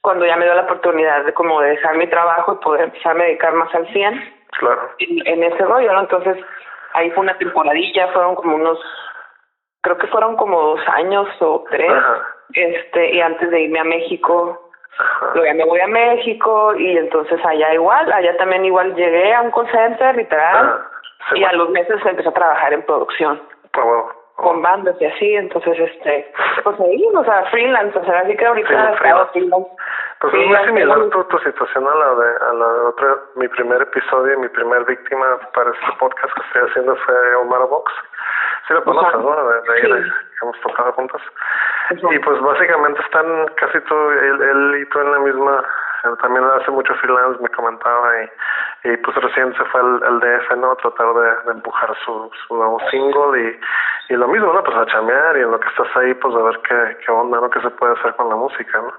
cuando 0.00 0.26
ya 0.26 0.36
me 0.36 0.44
dio 0.44 0.54
la 0.54 0.62
oportunidad 0.62 1.24
de 1.24 1.32
como 1.32 1.60
de 1.60 1.70
dejar 1.70 1.96
mi 1.96 2.06
trabajo 2.08 2.54
y 2.54 2.64
poder 2.64 2.84
empezarme 2.84 3.22
a 3.22 3.26
dedicar 3.26 3.54
más 3.54 3.72
al 3.74 3.86
100 3.92 4.34
claro. 4.58 4.90
en, 4.98 5.42
ese 5.42 5.64
rollo, 5.64 5.92
¿no? 5.92 6.00
Entonces 6.00 6.36
ahí 6.94 7.10
fue 7.12 7.22
una 7.22 7.38
temporadilla, 7.38 8.08
fueron 8.08 8.34
como 8.34 8.56
unos, 8.56 8.78
creo 9.80 9.96
que 9.98 10.08
fueron 10.08 10.36
como 10.36 10.60
dos 10.60 10.80
años 10.88 11.28
o 11.40 11.64
tres, 11.70 11.92
este 12.52 13.14
y 13.14 13.20
antes 13.20 13.50
de 13.50 13.60
irme 13.62 13.78
a 13.78 13.84
México, 13.84 14.71
luego 15.34 15.46
ya 15.46 15.54
me 15.54 15.64
voy 15.64 15.80
a 15.80 15.86
México 15.86 16.74
y 16.76 16.96
entonces 16.96 17.40
allá 17.44 17.74
igual, 17.74 18.12
allá 18.12 18.36
también 18.36 18.64
igual 18.64 18.94
llegué 18.94 19.34
a 19.34 19.42
un 19.42 19.50
call 19.50 19.70
center 19.70 20.16
literal 20.16 20.80
y 21.34 21.44
a 21.44 21.52
los 21.52 21.70
meses 21.70 21.96
empecé 22.04 22.28
a 22.28 22.32
trabajar 22.32 22.72
en 22.72 22.82
producción. 22.82 23.40
Ah, 23.74 24.12
con 24.36 24.62
bandas 24.62 24.96
y 25.00 25.04
así, 25.04 25.34
entonces, 25.34 25.78
este, 25.78 26.32
pues 26.64 26.80
ahí, 26.80 27.04
o 27.14 27.24
sea, 27.24 27.44
freelance, 27.50 27.96
o 27.98 28.04
sea, 28.04 28.20
así 28.20 28.36
que 28.36 28.46
ahorita 28.46 28.92
sí, 28.92 28.98
freelance. 28.98 29.68
Pues 30.20 30.34
es 30.34 30.46
muy 30.46 30.56
similar 30.66 31.10
tu, 31.10 31.24
tu 31.24 31.38
situación 31.38 31.86
a 31.86 31.94
la 31.94 32.14
de 32.14 32.30
a 32.48 32.52
la 32.54 32.72
de 32.72 32.80
otra, 32.80 33.16
mi 33.36 33.48
primer 33.48 33.82
episodio, 33.82 34.38
mi 34.38 34.48
primer 34.48 34.84
víctima 34.84 35.38
para 35.52 35.70
este 35.70 35.98
podcast 35.98 36.32
que 36.34 36.42
estoy 36.46 36.70
haciendo 36.70 36.96
fue 36.96 37.34
Omar 37.36 37.66
Box. 37.68 37.92
Sí 38.66 38.74
lo 38.74 38.84
conoces, 38.84 39.20
¿no? 39.20 39.48
De, 39.48 39.72
ahí 39.74 39.82
que 39.82 40.12
hemos 40.42 40.60
tocado 40.60 40.92
juntos. 40.92 41.22
Y 41.90 42.18
pues 42.20 42.40
básicamente 42.40 43.00
están 43.02 43.46
casi 43.56 43.80
tú, 43.80 43.94
él, 44.10 44.42
él 44.42 44.82
y 44.82 44.86
tú 44.88 45.00
en 45.00 45.12
la 45.12 45.18
misma 45.18 45.64
también 46.20 46.44
hace 46.44 46.70
mucho 46.70 46.94
freelance, 46.96 47.40
me 47.40 47.48
comentaba, 47.50 48.10
y, 48.22 48.90
y 48.90 48.96
pues 48.98 49.16
recién 49.16 49.54
se 49.54 49.64
fue 49.66 49.80
al, 49.80 50.20
DF, 50.20 50.56
¿no? 50.56 50.74
Tratar 50.76 51.14
de, 51.14 51.42
de 51.46 51.52
empujar 51.52 51.94
su, 52.04 52.30
su 52.46 52.56
nuevo 52.56 52.80
single 52.90 53.40
y, 53.40 54.12
y 54.12 54.16
lo 54.16 54.26
mismo, 54.26 54.52
¿no? 54.52 54.62
Pues 54.64 54.76
a 54.76 54.86
chamear 54.86 55.36
y 55.36 55.40
en 55.42 55.50
lo 55.50 55.60
que 55.60 55.68
estás 55.68 55.86
ahí, 55.96 56.12
pues 56.14 56.34
a 56.34 56.42
ver 56.42 56.58
qué, 56.68 56.98
qué 57.04 57.12
onda, 57.12 57.40
¿no? 57.40 57.50
¿Qué 57.50 57.60
se 57.60 57.70
puede 57.70 57.92
hacer 57.92 58.14
con 58.16 58.28
la 58.28 58.36
música, 58.36 58.78
¿no? 58.78 58.92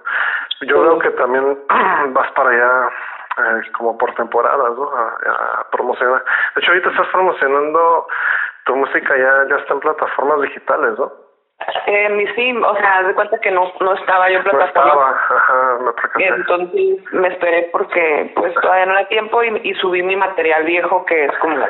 Yo 0.61 0.81
creo 0.81 0.99
que 0.99 1.09
también 1.11 1.59
vas 2.13 2.31
para 2.31 2.49
allá 2.49 2.89
eh, 3.37 3.71
como 3.77 3.97
por 3.97 4.13
temporadas, 4.15 4.77
¿no? 4.77 4.89
A, 4.95 5.59
a, 5.59 5.69
promocionar. 5.71 6.23
De 6.55 6.61
hecho, 6.61 6.71
ahorita 6.71 6.89
estás 6.89 7.07
promocionando 7.07 8.07
tu 8.65 8.75
música 8.75 9.17
ya, 9.17 9.47
ya 9.49 9.55
está 9.57 9.73
en 9.73 9.79
plataformas 9.79 10.41
digitales, 10.41 10.97
¿no? 10.97 11.11
Eh, 11.85 12.09
mi 12.09 12.27
sí, 12.33 12.57
o 12.57 12.75
sea, 12.75 13.03
de 13.03 13.13
cuenta 13.13 13.37
que 13.39 13.51
no 13.51 13.71
no 13.79 13.93
estaba 13.93 14.29
yo 14.29 14.39
en 14.39 14.43
plataforma. 14.43 14.93
No 14.93 15.01
estaba, 15.01 15.37
ajá, 15.37 15.77
me 16.17 16.25
Entonces 16.25 17.13
me 17.13 17.27
esperé 17.29 17.69
porque 17.71 18.33
pues 18.35 18.53
todavía 18.55 18.85
no 18.85 18.93
era 18.93 19.07
tiempo 19.07 19.43
y, 19.43 19.61
y 19.63 19.73
subí 19.75 20.01
mi 20.03 20.15
material 20.15 20.63
viejo 20.63 21.05
que 21.05 21.25
es 21.25 21.37
como 21.37 21.65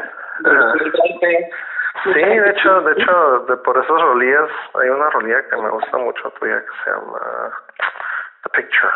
Sí, 2.03 2.09
de 2.11 2.49
hecho, 2.49 2.81
de 2.81 2.91
hecho, 2.93 3.39
de 3.47 3.57
por 3.57 3.77
esos 3.77 4.01
rolías, 4.01 4.49
hay 4.81 4.89
una 4.89 5.09
rolía 5.11 5.47
que 5.47 5.57
me 5.57 5.69
gusta 5.69 5.97
mucho 5.99 6.29
tuya 6.31 6.59
que 6.59 6.83
se 6.83 6.89
llama 6.89 7.19
The 8.43 8.49
Picture. 8.49 8.93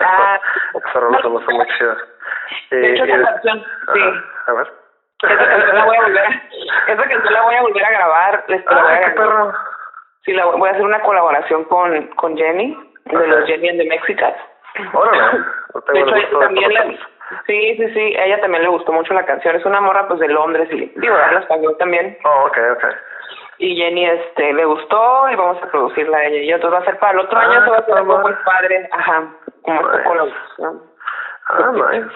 Ah, 0.00 0.40
esa 0.74 1.00
rola 1.00 1.20
se 1.20 1.28
me 1.28 1.54
muy 1.54 1.66
chida. 1.78 1.96
De 2.70 2.94
hecho, 2.94 3.04
esa 3.04 3.24
canción, 3.24 3.64
sí. 3.92 4.00
A 4.46 4.52
ver. 4.54 4.81
Esa 5.22 5.46
canción 5.48 5.76
la 5.76 5.84
voy 5.84 5.96
a 5.96 6.02
volver, 6.02 6.42
esa 6.88 7.02
canción 7.02 7.32
la 7.32 7.42
voy 7.42 7.54
a 7.54 7.62
volver 7.62 7.84
a 7.84 7.90
grabar. 7.90 8.44
Este, 8.48 8.74
ah, 8.74 9.00
qué 9.04 9.10
perro. 9.12 9.52
Sí, 10.24 10.32
la 10.32 10.44
voy 10.46 10.68
a 10.68 10.72
hacer 10.72 10.84
una 10.84 11.00
colaboración 11.00 11.64
con, 11.64 12.06
con 12.08 12.36
Jenny, 12.36 12.76
de 13.06 13.26
los 13.26 13.46
Jenny 13.46 13.68
and 13.68 13.78
the 13.78 13.88
Mexicans. 13.88 14.36
Órale, 14.92 15.44
de 15.92 16.00
hecho, 16.00 16.38
también 16.38 16.72
la, 16.74 16.84
Sí, 17.46 17.76
sí, 17.76 17.90
sí, 17.94 18.16
a 18.16 18.24
ella 18.26 18.40
también 18.40 18.62
le 18.62 18.68
gustó 18.68 18.92
mucho 18.92 19.14
la 19.14 19.24
canción. 19.24 19.56
Es 19.56 19.64
una 19.64 19.80
morra 19.80 20.06
pues 20.06 20.20
de 20.20 20.28
Londres 20.28 20.68
y 20.70 20.92
digo, 20.96 21.14
habla 21.14 21.40
español 21.40 21.76
también. 21.78 22.16
Oh, 22.24 22.46
okay, 22.46 22.64
okay. 22.70 22.90
Y 23.58 23.76
Jenny 23.76 24.06
este 24.06 24.52
le 24.52 24.64
gustó 24.64 25.30
y 25.30 25.36
vamos 25.36 25.62
a 25.62 25.66
producirla 25.66 26.18
a 26.18 26.24
ella 26.24 26.38
y 26.38 26.48
yo. 26.48 26.56
Entonces 26.56 26.78
va 26.78 26.82
a 26.82 26.86
ser 26.86 26.98
para 26.98 27.12
el 27.12 27.20
otro 27.20 27.38
año, 27.38 27.58
ah, 27.58 27.64
se 27.64 27.70
va 27.70 27.76
a 27.76 27.80
hacer 27.80 27.96
algo 27.96 28.18
muy 28.18 28.32
padre. 28.44 28.88
Ajá, 28.92 29.24
como 29.62 29.82
nice. 29.82 30.02
colaboración. 30.04 30.82
Ah, 31.48 31.72
nice. 31.72 32.14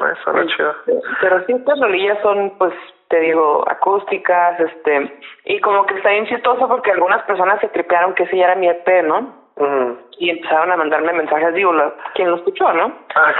Nice, 0.00 0.22
suena 0.22 0.46
chido. 0.46 0.74
Pero 1.20 1.44
sí, 1.46 1.52
estas 1.52 1.80
rolillas 1.80 2.18
son, 2.22 2.50
pues, 2.58 2.72
te 3.08 3.20
digo, 3.20 3.64
acústicas, 3.68 4.58
este, 4.60 5.20
y 5.44 5.60
como 5.60 5.84
que 5.86 5.94
está 5.94 6.10
bien 6.10 6.26
chistoso 6.26 6.68
porque 6.68 6.92
algunas 6.92 7.22
personas 7.24 7.60
se 7.60 7.68
tripearon 7.68 8.14
que 8.14 8.22
ese 8.24 8.36
ya 8.36 8.44
era 8.46 8.54
mi 8.54 8.68
EP, 8.68 9.02
¿no? 9.04 9.38
Y 10.18 10.30
empezaron 10.30 10.72
a 10.72 10.76
mandarme 10.76 11.12
mensajes, 11.12 11.52
digo, 11.54 11.72
quien 12.14 12.30
lo 12.30 12.36
escuchó, 12.36 12.72
¿no? 12.72 12.96
Ah. 13.14 13.32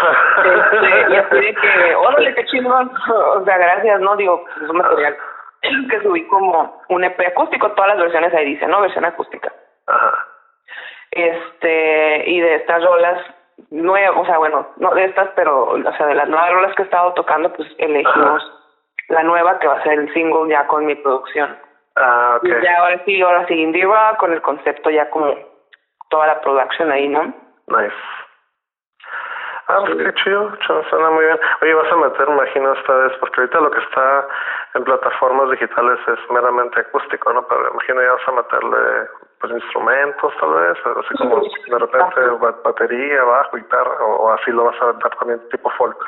Este, 0.44 1.12
y 1.12 1.16
así 1.16 1.36
de 1.36 1.54
que, 1.54 1.94
órale, 1.94 2.34
qué 2.34 2.44
chingón. 2.46 2.90
O 3.36 3.44
sea, 3.44 3.56
gracias, 3.56 4.00
¿no? 4.00 4.16
Digo, 4.16 4.44
es 4.62 4.68
un 4.68 4.76
material 4.76 5.16
que 5.62 6.00
subí 6.02 6.26
como 6.26 6.82
un 6.88 7.04
EP 7.04 7.20
acústico, 7.26 7.70
todas 7.72 7.92
las 7.92 8.00
versiones 8.00 8.34
ahí 8.34 8.44
dice, 8.46 8.66
¿no? 8.66 8.80
Versión 8.80 9.04
acústica. 9.04 9.52
Ajá. 9.86 10.26
Este, 11.10 12.30
y 12.30 12.40
de 12.40 12.54
estas 12.56 12.84
rolas 12.84 13.18
nuevas, 13.70 14.16
o 14.16 14.24
sea, 14.24 14.38
bueno, 14.38 14.66
no 14.76 14.94
de 14.94 15.04
estas, 15.04 15.28
pero, 15.36 15.70
o 15.70 15.92
sea, 15.92 16.06
de 16.06 16.14
las 16.14 16.28
nuevas 16.28 16.52
rolas 16.52 16.74
que 16.74 16.82
he 16.82 16.84
estado 16.84 17.12
tocando, 17.14 17.52
pues 17.52 17.68
elegimos 17.78 18.42
la 19.08 19.22
nueva 19.22 19.58
que 19.58 19.66
va 19.66 19.74
a 19.74 19.82
ser 19.82 19.98
el 19.98 20.12
single 20.12 20.48
ya 20.50 20.66
con 20.66 20.86
mi 20.86 20.94
producción. 20.94 21.56
Ah, 21.96 22.36
ok. 22.38 22.48
Y 22.48 22.62
ya 22.62 22.78
ahora 22.78 23.02
sí, 23.04 23.20
ahora 23.20 23.46
sí, 23.46 23.54
indie 23.54 23.84
rock, 23.84 24.18
con 24.18 24.32
el 24.32 24.42
concepto 24.42 24.90
ya 24.90 25.10
como 25.10 25.34
toda 26.08 26.26
la 26.26 26.40
producción 26.40 26.90
ahí, 26.92 27.08
¿no? 27.08 27.34
Nice. 27.66 27.94
Ah, 29.70 29.82
pues 29.86 29.96
qué 29.98 30.14
chido, 30.14 30.52
suena 30.66 31.10
muy 31.10 31.24
bien. 31.24 31.38
Oye, 31.62 31.74
vas 31.74 31.92
a 31.92 31.96
meter, 31.96 32.28
imagino, 32.28 32.72
esta 32.72 32.92
vez, 32.92 33.12
porque 33.20 33.40
ahorita 33.40 33.60
lo 33.60 33.70
que 33.70 33.80
está 33.80 34.26
en 34.74 34.84
plataformas 34.84 35.50
digitales 35.50 35.98
es 36.08 36.30
meramente 36.30 36.80
acústico, 36.80 37.32
¿no? 37.32 37.46
Pero 37.46 37.70
imagino 37.70 38.02
ya 38.02 38.12
vas 38.12 38.28
a 38.28 38.32
meterle, 38.32 39.08
pues, 39.40 39.52
instrumentos, 39.52 40.32
tal 40.38 40.54
vez, 40.54 40.78
así 40.84 41.14
como 41.18 41.40
de 41.40 41.78
repente 41.78 42.20
batería, 42.62 43.24
bajo, 43.24 43.56
guitarra, 43.56 44.04
o, 44.04 44.32
así 44.32 44.50
lo 44.50 44.64
vas 44.64 44.80
a 44.80 44.84
aventar 44.84 45.16
también 45.16 45.40
tipo 45.50 45.70
folk. 45.70 45.98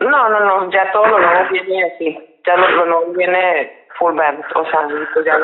No, 0.00 0.28
no, 0.28 0.40
no, 0.40 0.70
ya 0.70 0.90
todo 0.92 1.06
lo 1.06 1.18
nuevo 1.18 1.50
viene 1.50 1.92
así, 1.94 2.40
ya 2.46 2.56
lo, 2.56 2.68
lo 2.68 2.86
nuevo 2.86 3.12
viene 3.12 3.86
full 3.98 4.14
band, 4.14 4.44
o 4.54 4.64
sea, 4.66 4.86
pues 5.14 5.24
ya 5.24 5.38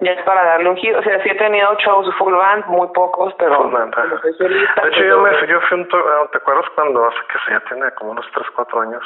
ya 0.00 0.12
es 0.12 0.22
para 0.24 0.44
darle 0.44 0.68
un 0.68 0.76
giro. 0.76 0.98
O 0.98 1.02
sea, 1.02 1.22
sí 1.22 1.30
he 1.30 1.34
tenido 1.36 1.74
shows 1.78 2.14
full 2.16 2.34
band, 2.34 2.66
muy 2.66 2.86
pocos, 2.88 3.32
pero. 3.38 3.62
Full 3.62 3.72
band, 3.72 3.94
de 3.96 4.88
hecho, 4.88 5.04
yo, 5.04 5.20
me, 5.20 5.30
yo 5.46 5.60
fui 5.62 5.80
un. 5.80 5.88
Ah, 5.94 6.28
¿Te 6.32 6.38
acuerdas 6.38 6.66
cuando 6.74 7.06
hace 7.06 7.18
que 7.32 7.38
se 7.46 7.52
ya 7.52 7.60
tiene 7.60 7.90
como 7.92 8.10
unos 8.10 8.26
3, 8.34 8.46
4 8.54 8.80
años 8.82 9.02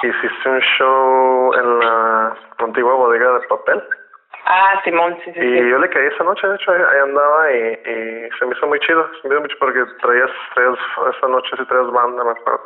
que 0.00 0.08
hiciste 0.08 0.48
un 0.48 0.60
show 0.60 1.54
en 1.54 1.78
la 1.80 2.36
antigua 2.58 2.94
bodega 2.94 3.38
de 3.40 3.46
papel? 3.48 3.82
Ah, 4.46 4.80
Simón, 4.84 5.16
sí, 5.24 5.32
sí. 5.32 5.40
Y 5.40 5.70
yo 5.70 5.78
le 5.78 5.88
caí 5.88 6.06
esa 6.06 6.24
noche, 6.24 6.46
de 6.46 6.56
hecho, 6.56 6.70
ahí, 6.70 6.98
andaba 7.02 7.52
y, 7.52 7.56
y 7.56 8.28
se 8.38 8.46
me 8.46 8.54
hizo 8.54 8.66
muy 8.66 8.78
chido. 8.80 9.08
Se 9.22 9.28
me 9.28 9.34
hizo 9.34 9.42
mucho 9.42 9.56
porque 9.58 9.82
traías, 10.02 10.30
traías 10.54 10.78
esa 11.16 11.28
noche 11.28 11.56
sí 11.56 11.64
traías 11.66 11.90
banda, 11.90 12.24
me 12.24 12.32
acuerdo. 12.32 12.60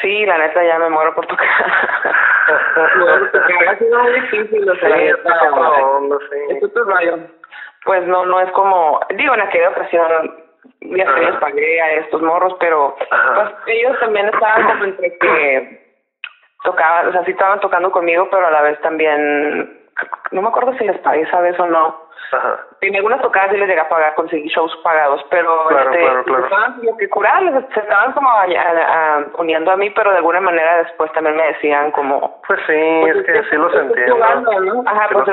Sí, 0.00 0.24
la 0.26 0.38
neta 0.38 0.64
ya 0.64 0.78
me 0.78 0.90
muero 0.90 1.14
por 1.14 1.26
tocar. 1.26 1.46
ha 3.68 3.78
sido 3.78 4.02
muy 4.02 4.12
difícil, 4.12 4.68
o 4.68 4.74
sea, 4.76 4.96
sí, 4.96 5.10
onda, 5.82 6.18
sí. 6.30 6.36
Pues 7.84 8.06
no, 8.06 8.26
no 8.26 8.40
es 8.40 8.50
como, 8.50 9.00
digo, 9.10 9.34
en 9.34 9.40
aquella 9.40 9.70
ocasión 9.70 10.44
ya 10.80 11.14
se 11.14 11.20
les 11.20 11.36
pagué 11.36 11.80
a 11.80 11.92
estos 11.94 12.20
morros, 12.20 12.56
pero 12.58 12.96
pues 12.98 13.48
ellos 13.66 13.98
también 14.00 14.26
estaban 14.26 14.66
como 14.66 14.84
entre 14.84 15.16
que 15.18 15.86
tocaban, 16.64 17.08
o 17.08 17.12
sea, 17.12 17.24
sí 17.24 17.30
estaban 17.30 17.60
tocando 17.60 17.92
conmigo, 17.92 18.28
pero 18.30 18.46
a 18.46 18.50
la 18.50 18.62
vez 18.62 18.80
también 18.80 19.85
no 20.30 20.42
me 20.42 20.48
acuerdo 20.48 20.74
si 20.74 20.84
les 20.84 20.98
pagué 20.98 21.22
esa 21.22 21.40
vez 21.40 21.58
o 21.58 21.66
no. 21.66 22.06
Ajá. 22.32 22.58
En 22.80 22.96
algunas 22.96 23.22
tocadas 23.22 23.50
sí 23.52 23.56
les 23.56 23.68
llegué 23.68 23.80
a 23.80 23.88
pagar, 23.88 24.14
conseguí 24.14 24.48
shows 24.48 24.74
pagados, 24.82 25.24
pero 25.30 25.70
este, 25.70 26.04
estaban 26.04 26.74
como 26.74 26.96
que 26.96 27.08
curados, 27.08 27.64
se 27.72 27.80
estaban 27.80 28.12
como 28.12 28.28
uniendo 29.38 29.70
a 29.70 29.76
mí, 29.76 29.90
pero 29.90 30.10
de 30.10 30.18
alguna 30.18 30.40
manera 30.40 30.78
después 30.78 31.12
también 31.12 31.36
me 31.36 31.46
decían 31.46 31.92
como... 31.92 32.40
Pues 32.46 32.58
sí, 32.66 33.00
pues 33.02 33.16
es 33.16 33.26
que 33.26 33.42
sí 33.50 33.56
los 33.56 33.74
entiendo. 33.74 34.24
Ajá, 34.86 35.08
pues 35.12 35.28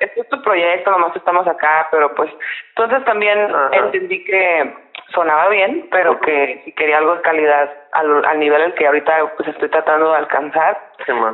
este 0.00 0.20
es 0.20 0.28
tu 0.28 0.40
proyecto, 0.42 0.90
nomás 0.90 1.16
estamos 1.16 1.46
acá, 1.48 1.88
pero 1.90 2.14
pues... 2.14 2.30
Entonces 2.76 3.04
también 3.04 3.52
entendí 3.72 4.24
que 4.24 4.74
sonaba 5.12 5.48
bien, 5.48 5.88
pero 5.90 6.20
que 6.20 6.62
si 6.64 6.72
quería 6.72 6.98
algo 6.98 7.16
de 7.16 7.22
calidad 7.22 7.70
al, 7.92 8.24
al 8.24 8.38
nivel 8.38 8.62
al 8.62 8.74
que 8.74 8.86
ahorita 8.86 9.32
pues 9.36 9.48
estoy 9.48 9.68
tratando 9.68 10.10
de 10.10 10.18
alcanzar, 10.18 10.78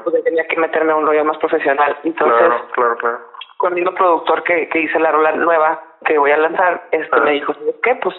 pues 0.05 0.25
tenía 0.25 0.47
que 0.47 0.57
meterme 0.57 0.93
a 0.93 0.97
un 0.97 1.07
rollo 1.07 1.25
más 1.25 1.39
profesional. 1.39 1.97
Entonces, 2.05 2.53
claro, 2.73 2.97
claro, 2.97 3.21
con 3.59 3.73
el 3.73 3.77
mismo 3.77 3.95
productor 3.95 4.43
que, 4.45 4.69
que 4.69 4.81
hice 4.81 4.99
la 4.99 5.13
rola 5.13 5.33
nueva 5.33 5.83
que 6.05 6.19
voy 6.19 6.31
a 6.31 6.39
lanzar, 6.39 6.83
este 6.91 7.21
me 7.21 7.33
dijo, 7.33 7.55
¿sabes 7.55 7.75
qué? 7.83 7.95
Pues 7.97 8.15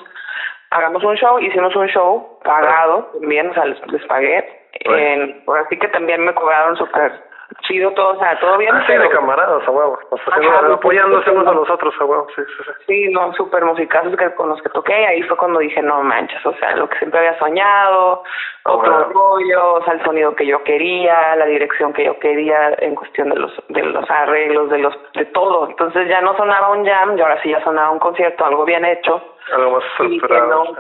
hagamos 0.72 1.04
un 1.04 1.16
show, 1.16 1.40
hicimos 1.40 1.76
un 1.76 1.88
show 1.88 2.40
pagado, 2.44 3.12
también, 3.20 3.50
o 3.50 3.54
sea, 3.54 3.66
les, 3.66 3.88
les 3.92 4.06
pagué. 4.06 4.46
Eh, 4.86 5.44
así 5.66 5.78
que 5.78 5.88
también 5.88 6.24
me 6.24 6.34
cobraron 6.34 6.76
súper 6.76 7.27
chido 7.62 7.92
todo, 7.92 8.16
o 8.16 8.20
sea, 8.20 8.40
todo 8.40 8.58
bien. 8.58 8.74
Ah, 8.74 8.84
sí, 8.86 8.94
de 8.94 9.10
camaradas, 9.10 9.68
a 9.68 9.72
huevo. 9.72 9.98
O 10.10 10.18
sea, 10.18 10.74
apoyándose 10.74 11.32
unos 11.32 11.48
a 11.48 11.52
los 11.52 11.70
otros, 11.70 11.94
a 12.00 12.06
huevo, 12.06 12.28
sí, 12.36 12.42
sí, 12.46 12.64
sí. 12.66 12.72
Sí, 12.88 13.14
no, 13.14 13.34
súper 13.34 13.64
musicazos 13.66 14.16
que, 14.16 14.34
con 14.36 14.50
los 14.50 14.62
que 14.62 14.70
toqué, 14.70 14.94
ahí 14.94 15.22
fue 15.24 15.38
cuando 15.38 15.60
dije, 15.60 15.82
no 15.82 16.04
manches, 16.04 16.46
o 16.46 16.54
sea, 16.56 16.76
lo 16.76 16.90
que 16.90 16.98
siempre 17.00 17.20
había 17.20 17.38
soñado, 17.40 18.24
otro 18.64 19.10
rollo, 19.12 19.76
o 19.76 19.84
sea, 19.84 19.94
el 19.94 20.04
sonido 20.04 20.36
que 20.36 20.46
yo 20.46 20.64
quería, 20.64 21.36
la 21.36 21.46
dirección 21.46 21.94
que 21.94 22.06
yo 22.06 22.20
quería 22.20 22.76
en 22.80 22.96
cuestión 22.96 23.30
de 23.30 23.36
los 23.38 23.52
de 23.70 23.84
los 23.84 24.10
arreglos, 24.10 24.70
de 24.70 24.80
los 24.80 24.94
de 25.14 25.26
todo. 25.26 25.70
Entonces 25.70 26.08
ya 26.10 26.22
no 26.22 26.36
sonaba 26.38 26.72
un 26.72 26.86
jam, 26.86 27.18
y 27.18 27.22
ahora 27.22 27.42
sí 27.42 27.50
ya 27.50 27.64
sonaba 27.64 27.92
un 27.92 28.00
concierto, 28.00 28.46
algo 28.46 28.66
bien 28.66 28.86
hecho. 28.86 29.22
Algo 29.54 29.72
más 29.72 29.84
esperado. 30.12 30.76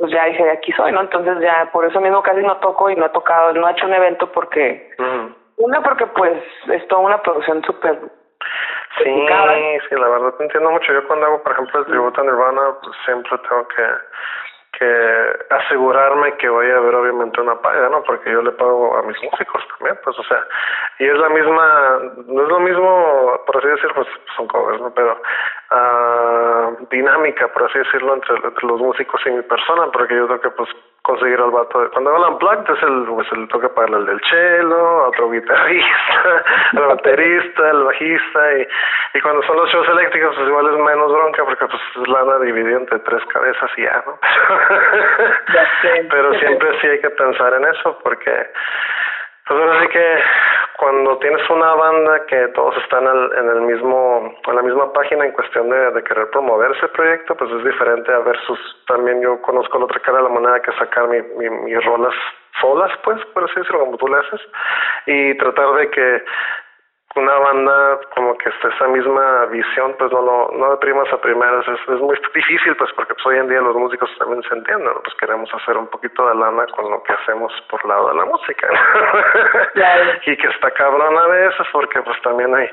pues 0.00 0.12
ya 0.12 0.24
dije, 0.24 0.50
aquí 0.50 0.72
soy, 0.72 0.92
¿no? 0.92 1.02
Entonces 1.02 1.38
ya 1.40 1.68
por 1.72 1.84
eso 1.84 2.00
mismo 2.00 2.22
casi 2.22 2.40
no 2.40 2.56
toco 2.56 2.88
y 2.88 2.96
no 2.96 3.06
he 3.06 3.10
tocado, 3.10 3.52
no 3.52 3.68
he 3.68 3.72
hecho 3.72 3.86
un 3.86 3.92
evento 3.92 4.32
porque... 4.32 4.90
Una 5.60 5.82
porque 5.82 6.06
pues 6.06 6.42
es 6.72 6.88
toda 6.88 7.02
una 7.02 7.22
producción 7.22 7.62
súper 7.64 7.98
Sí, 8.98 9.26
sí, 9.88 9.94
la 9.94 10.08
verdad 10.08 10.34
te 10.34 10.44
entiendo 10.44 10.70
mucho. 10.70 10.92
Yo 10.92 11.06
cuando 11.06 11.26
hago, 11.26 11.42
por 11.42 11.52
ejemplo, 11.52 11.80
el 11.80 11.86
tributo 11.86 12.20
a 12.20 12.24
Nirvana, 12.24 12.62
pues 12.82 12.96
siempre 13.04 13.38
tengo 13.38 13.68
que 13.68 13.84
que 14.72 15.36
asegurarme 15.50 16.36
que 16.36 16.48
voy 16.48 16.70
a 16.70 16.76
haber 16.76 16.94
obviamente 16.94 17.40
una 17.40 17.60
paga, 17.60 17.88
¿no? 17.88 18.02
Porque 18.04 18.30
yo 18.30 18.40
le 18.40 18.52
pago 18.52 18.96
a 18.96 19.02
mis 19.02 19.20
músicos 19.22 19.62
también, 19.76 19.98
pues, 20.04 20.18
o 20.18 20.22
sea, 20.24 20.44
y 20.98 21.06
es 21.06 21.18
la 21.18 21.28
misma, 21.28 22.00
no 22.26 22.42
es 22.42 22.48
lo 22.48 22.60
mismo, 22.60 23.40
por 23.46 23.56
así 23.56 23.68
decirlo, 23.68 23.94
pues 23.94 24.08
son 24.36 24.46
covers, 24.46 24.80
¿no? 24.80 24.94
Pero 24.94 25.20
uh, 25.72 26.86
dinámica, 26.90 27.48
por 27.48 27.64
así 27.64 27.78
decirlo, 27.78 28.14
entre, 28.14 28.36
entre, 28.36 28.66
los 28.66 28.80
músicos 28.80 29.20
y 29.26 29.30
mi 29.30 29.42
persona, 29.42 29.90
porque 29.92 30.14
yo 30.14 30.26
tengo 30.26 30.40
que, 30.40 30.50
pues, 30.50 30.68
conseguir 31.02 31.40
al 31.40 31.50
vato. 31.50 31.90
Cuando 31.92 32.16
la 32.18 32.28
unplugged 32.28 32.74
es 32.74 32.82
el, 32.82 33.04
pues, 33.06 33.26
el 33.32 33.48
toque 33.48 33.68
para 33.68 33.96
el 33.96 34.06
del 34.06 34.20
cello, 34.28 35.06
otro 35.06 35.30
guitarrista, 35.30 36.44
el 36.72 36.80
baterista, 36.80 37.70
el 37.70 37.84
bajista, 37.84 38.58
y, 38.58 38.68
y 39.14 39.20
cuando 39.20 39.42
son 39.44 39.56
los 39.56 39.70
shows 39.70 39.88
eléctricos, 39.88 40.34
pues 40.36 40.48
igual 40.48 40.66
es 40.66 40.78
menos 40.78 41.12
bronca, 41.12 41.44
porque, 41.44 41.66
pues, 41.66 41.82
es 41.96 42.08
lana 42.08 42.38
dividida 42.38 42.78
entre 42.78 42.98
tres 43.00 43.24
cabezas 43.26 43.70
y 43.76 43.82
ya, 43.82 44.04
¿no? 44.06 44.18
Pero 46.10 46.34
siempre 46.34 46.80
sí 46.80 46.86
hay 46.86 47.00
que 47.00 47.10
pensar 47.10 47.54
en 47.54 47.64
eso 47.64 47.98
porque 48.02 48.50
pues 49.50 49.60
ahora 49.60 49.80
sí 49.80 49.88
que 49.88 50.18
cuando 50.78 51.18
tienes 51.18 51.50
una 51.50 51.74
banda 51.74 52.24
que 52.26 52.48
todos 52.54 52.76
están 52.84 53.04
en 53.04 53.48
el 53.48 53.62
mismo 53.62 54.32
en 54.46 54.54
la 54.54 54.62
misma 54.62 54.92
página 54.92 55.26
en 55.26 55.32
cuestión 55.32 55.68
de, 55.68 56.04
querer 56.04 56.30
promover 56.30 56.70
ese 56.70 56.86
proyecto 56.86 57.34
pues 57.34 57.50
es 57.50 57.64
diferente 57.64 58.12
a 58.12 58.20
versus 58.20 58.60
también 58.86 59.20
yo 59.20 59.42
conozco 59.42 59.76
la 59.76 59.86
otra 59.86 59.98
cara 59.98 60.18
de 60.18 60.22
la 60.22 60.28
moneda 60.28 60.62
que 60.62 60.70
sacar 60.78 61.08
mi, 61.08 61.20
mi, 61.36 61.50
mis 61.50 61.84
rolas 61.84 62.14
solas 62.60 62.92
pues 63.02 63.18
por 63.34 63.42
así 63.42 63.54
decirlo 63.56 63.80
como 63.80 63.96
tú 63.96 64.06
le 64.06 64.18
haces 64.18 64.40
y 65.06 65.36
tratar 65.36 65.74
de 65.74 65.90
que 65.90 66.24
una 67.16 67.34
banda 67.38 67.98
como 68.14 68.38
que 68.38 68.48
está 68.50 68.68
esa 68.68 68.86
misma 68.86 69.46
visión, 69.46 69.94
pues 69.98 70.12
no 70.12 70.22
lo 70.22 70.50
no 70.52 70.78
primas 70.78 71.12
a 71.12 71.20
primeras, 71.20 71.66
es, 71.66 71.80
es 71.88 72.00
muy 72.00 72.16
difícil 72.34 72.76
pues 72.76 72.92
porque 72.94 73.14
pues 73.14 73.26
hoy 73.26 73.38
en 73.38 73.48
día 73.48 73.60
los 73.60 73.74
músicos 73.74 74.08
también 74.18 74.42
se 74.44 74.54
entienden, 74.54 74.92
pues 75.02 75.14
queremos 75.16 75.52
hacer 75.52 75.76
un 75.76 75.88
poquito 75.88 76.28
de 76.28 76.36
lana 76.36 76.66
con 76.66 76.88
lo 76.88 77.02
que 77.02 77.12
hacemos 77.12 77.52
por 77.68 77.84
lado 77.84 78.10
de 78.10 78.14
la 78.14 78.24
música 78.26 78.68
y 80.26 80.36
que 80.36 80.46
está 80.46 80.70
cabrón 80.70 81.18
a 81.18 81.26
veces 81.26 81.66
porque 81.72 82.00
pues 82.02 82.20
también 82.22 82.54
hay 82.54 82.70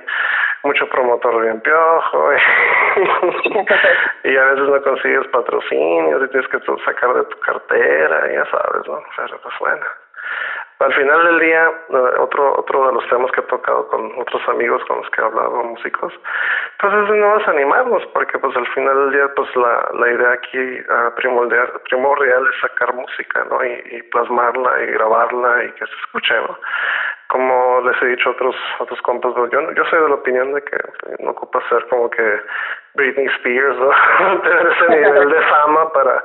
mucho 0.63 0.88
promotor 0.88 1.41
bien 1.41 1.60
piojo 1.62 2.30
y, 2.34 4.30
y 4.30 4.38
a 4.38 4.43
veces 4.43 4.69
no 4.69 4.82
consigues 4.84 5.28
patrocinios 5.30 6.23
y 6.23 6.28
tienes 6.30 6.47
que 6.50 6.60
sacar 6.86 7.13
de 7.15 7.23
tu 7.23 7.39
cartera, 7.39 8.32
ya 8.32 8.45
sabes, 8.52 8.88
¿no? 8.88 9.02
Pero 9.15 9.39
pues 9.41 9.56
bueno. 9.60 9.86
Al 10.79 10.93
final 10.93 11.23
del 11.25 11.39
día, 11.39 11.71
eh, 11.89 12.19
otro 12.19 12.59
otro 12.59 12.87
de 12.87 12.93
los 12.93 13.07
temas 13.09 13.31
que 13.31 13.41
he 13.41 13.43
tocado 13.45 13.87
con 13.87 14.11
otros 14.19 14.41
amigos 14.47 14.83
con 14.85 14.97
los 14.97 15.09
que 15.09 15.21
he 15.21 15.25
hablado, 15.25 15.63
músicos, 15.63 16.13
pues 16.79 16.93
es 16.93 17.09
no 17.09 17.37
desanimarnos, 17.37 18.05
porque 18.13 18.37
pues 18.37 18.55
al 18.55 18.67
final 18.67 18.95
del 18.95 19.11
día, 19.13 19.27
pues 19.35 19.55
la, 19.55 19.89
la 19.93 20.11
idea 20.11 20.31
aquí 20.33 20.59
uh, 20.59 21.15
primordial, 21.15 21.67
primordial 21.89 22.47
es 22.47 22.61
sacar 22.61 22.93
música, 22.93 23.45
¿no? 23.49 23.65
Y, 23.65 23.83
y 23.91 24.03
plasmarla 24.03 24.83
y 24.83 24.85
grabarla 24.91 25.63
y 25.63 25.71
que 25.71 25.85
se 25.85 25.95
escuche, 26.03 26.35
¿no? 26.35 26.57
como 27.27 27.81
les 27.81 28.01
he 28.01 28.07
dicho 28.07 28.29
a 28.29 28.31
otros 28.31 28.55
otros 28.79 29.01
compas, 29.01 29.33
yo 29.51 29.71
yo 29.73 29.85
soy 29.85 30.01
de 30.01 30.09
la 30.09 30.15
opinión 30.15 30.53
de 30.53 30.61
que 30.61 30.77
no 31.19 31.31
ocupa 31.31 31.61
ser 31.67 31.85
como 31.87 32.09
que 32.09 32.41
Britney 32.95 33.27
Spears 33.37 33.77
o 33.77 34.39
tener 34.43 34.67
ese 34.67 34.89
nivel 34.89 35.29
de 35.29 35.41
fama 35.41 35.91
para 35.91 36.23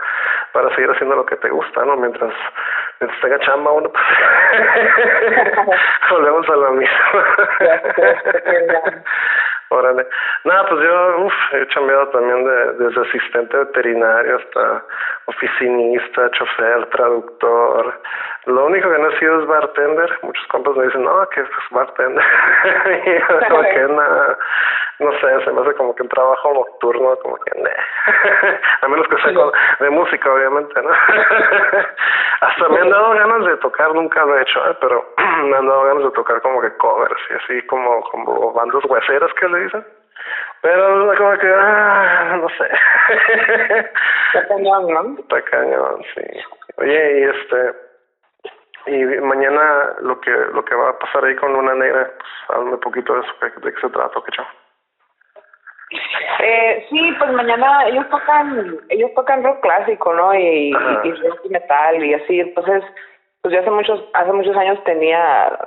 para 0.53 0.75
seguir 0.75 0.91
haciendo 0.91 1.17
lo 1.17 1.27
que 1.27 1.37
te 1.37 1.51
gusta, 1.51 1.85
¿no? 1.85 1.97
Mientras 1.97 2.33
mientras 3.03 3.21
tenga 3.21 3.39
chamba 3.41 3.73
uno 3.73 3.91
pues 3.91 4.05
volvemos 6.11 6.49
a 6.49 6.57
lo 6.57 6.71
mismo. 6.73 6.97
Órale. 9.73 10.07
Nada, 10.45 10.69
pues 10.69 10.83
yo 10.83 11.25
uf, 11.25 11.33
he 11.53 11.67
chambeado 11.69 12.07
también 12.09 12.45
de, 12.45 12.73
desde 12.75 13.09
asistente 13.09 13.57
veterinario 13.57 14.37
hasta 14.37 14.85
oficinista, 15.25 16.31
chofer, 16.33 16.85
traductor. 16.91 18.01
Lo 18.45 18.67
único 18.67 18.91
que 18.91 18.99
no 18.99 19.09
he 19.09 19.19
sido 19.19 19.41
es 19.41 19.47
bartender. 19.47 20.19
Muchos 20.23 20.47
compas 20.49 20.77
me 20.77 20.85
dicen, 20.85 21.05
no, 21.05 21.27
que 21.31 21.41
es 21.41 21.49
bartender. 21.71 22.23
y 23.07 23.49
como 23.49 23.63
que 23.63 23.83
nada, 23.89 24.39
no 25.03 25.13
sé, 25.19 25.45
se 25.45 25.53
me 25.53 25.61
hace 25.61 25.75
como 25.75 25.95
que 25.95 26.03
un 26.03 26.09
trabajo 26.09 26.53
nocturno, 26.55 27.17
como 27.17 27.37
que 27.37 27.53
a 28.81 28.89
menos 28.89 29.07
que 29.09 29.17
sea 29.23 29.35
con, 29.35 29.53
de 29.81 29.91
música, 29.91 30.33
obviamente, 30.33 30.81
¿no? 30.83 30.91
Hasta 32.41 32.69
me 32.69 32.81
han 32.81 32.91
dado 32.91 33.11
ganas 33.15 33.47
de 33.47 33.57
tocar, 33.59 33.95
nunca 33.95 34.25
lo 34.25 34.39
he 34.39 34.43
hecho, 34.43 34.71
¿eh? 34.71 34.77
pero 34.81 35.05
me 35.45 35.57
han 35.57 35.67
dado 35.67 35.85
ganas 35.85 36.05
de 36.05 36.11
tocar 36.11 36.41
como 36.43 36.61
que 36.61 36.77
covers 36.77 37.21
y 37.31 37.35
así 37.35 37.67
como, 37.67 38.03
como 38.05 38.53
bandas 38.53 38.85
hueseras 38.85 39.33
que 39.35 39.49
le 39.49 39.59
dicen. 39.61 39.87
Pero 40.61 41.15
como 41.17 41.39
que, 41.39 41.53
ah, 41.53 42.39
no 42.41 42.49
sé. 42.51 42.71
Está 44.27 44.49
cañón, 44.49 44.87
¿no? 44.89 45.19
Está 45.19 45.43
cañón, 45.43 46.03
sí. 46.15 46.23
Oye, 46.77 47.19
y 47.19 47.23
este, 47.25 47.75
y 48.87 49.05
mañana 49.21 49.95
lo 50.01 50.21
que 50.21 50.31
lo 50.31 50.65
que 50.65 50.75
va 50.75 50.91
a 50.91 50.99
pasar 50.99 51.25
ahí 51.25 51.37
con 51.37 51.53
Luna 51.53 51.75
Negra, 51.75 52.11
pues 52.17 52.31
háblame 52.49 52.75
un 52.75 52.81
poquito 52.81 53.15
de 53.15 53.21
eso, 53.21 53.33
de 53.41 53.73
qué 53.73 53.81
se 53.81 53.89
trata, 53.91 54.21
¿qué 54.25 54.33
chao? 54.33 54.47
Eh, 56.41 56.87
sí, 56.91 57.13
pues 57.19 57.31
mañana 57.33 57.87
ellos 57.89 58.09
tocan, 58.11 58.79
ellos 58.89 59.11
tocan 59.15 59.43
rock 59.43 59.61
clásico, 59.61 60.13
¿no? 60.15 60.35
Y, 60.35 60.71
y, 60.71 61.13
rock 61.13 61.41
y 61.45 61.49
metal 61.51 62.05
y 62.05 62.15
así, 62.15 62.41
entonces, 62.41 62.83
pues 63.43 63.55
yo 63.55 63.61
hace 63.61 63.71
muchos, 63.71 64.05
hace 64.15 64.33
muchos 64.33 64.57
años 64.57 64.83
tenía 64.85 65.59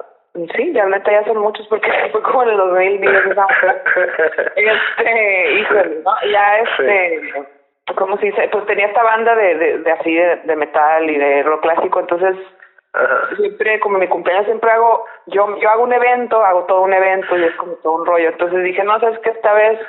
Sí, 0.53 0.73
ya 0.73 0.85
neta 0.85 1.11
ya 1.11 1.23
son 1.23 1.37
muchos 1.37 1.65
porque 1.67 1.89
fue 2.11 2.21
como 2.21 2.43
en 2.43 2.49
el 2.49 2.57
2010. 2.57 3.37
este, 4.57 5.53
híjole, 5.53 6.01
¿no? 6.03 6.11
Ya 6.29 6.59
este, 6.59 7.45
¿cómo 7.95 8.17
se 8.17 8.25
dice? 8.25 8.49
Pues 8.51 8.65
tenía 8.65 8.87
esta 8.87 9.01
banda 9.01 9.33
de, 9.33 9.55
de, 9.55 9.77
de 9.77 9.91
así 9.93 10.13
de, 10.13 10.35
de 10.43 10.55
metal 10.57 11.09
y 11.09 11.17
de 11.17 11.43
rock 11.43 11.61
clásico, 11.61 12.01
entonces 12.01 12.35
siempre 13.37 13.79
como 13.79 13.97
mi 13.97 14.07
cumpleaños 14.07 14.45
siempre 14.45 14.71
hago 14.71 15.05
yo 15.27 15.57
yo 15.59 15.69
hago 15.69 15.83
un 15.83 15.93
evento 15.93 16.43
hago 16.43 16.63
todo 16.63 16.81
un 16.81 16.93
evento 16.93 17.37
y 17.37 17.43
es 17.43 17.55
como 17.55 17.73
todo 17.83 17.93
un 17.93 18.05
rollo 18.05 18.29
entonces 18.29 18.63
dije 18.63 18.83
no 18.83 18.99
sabes 18.99 19.19
que 19.19 19.31
esta 19.31 19.53
vez 19.53 19.79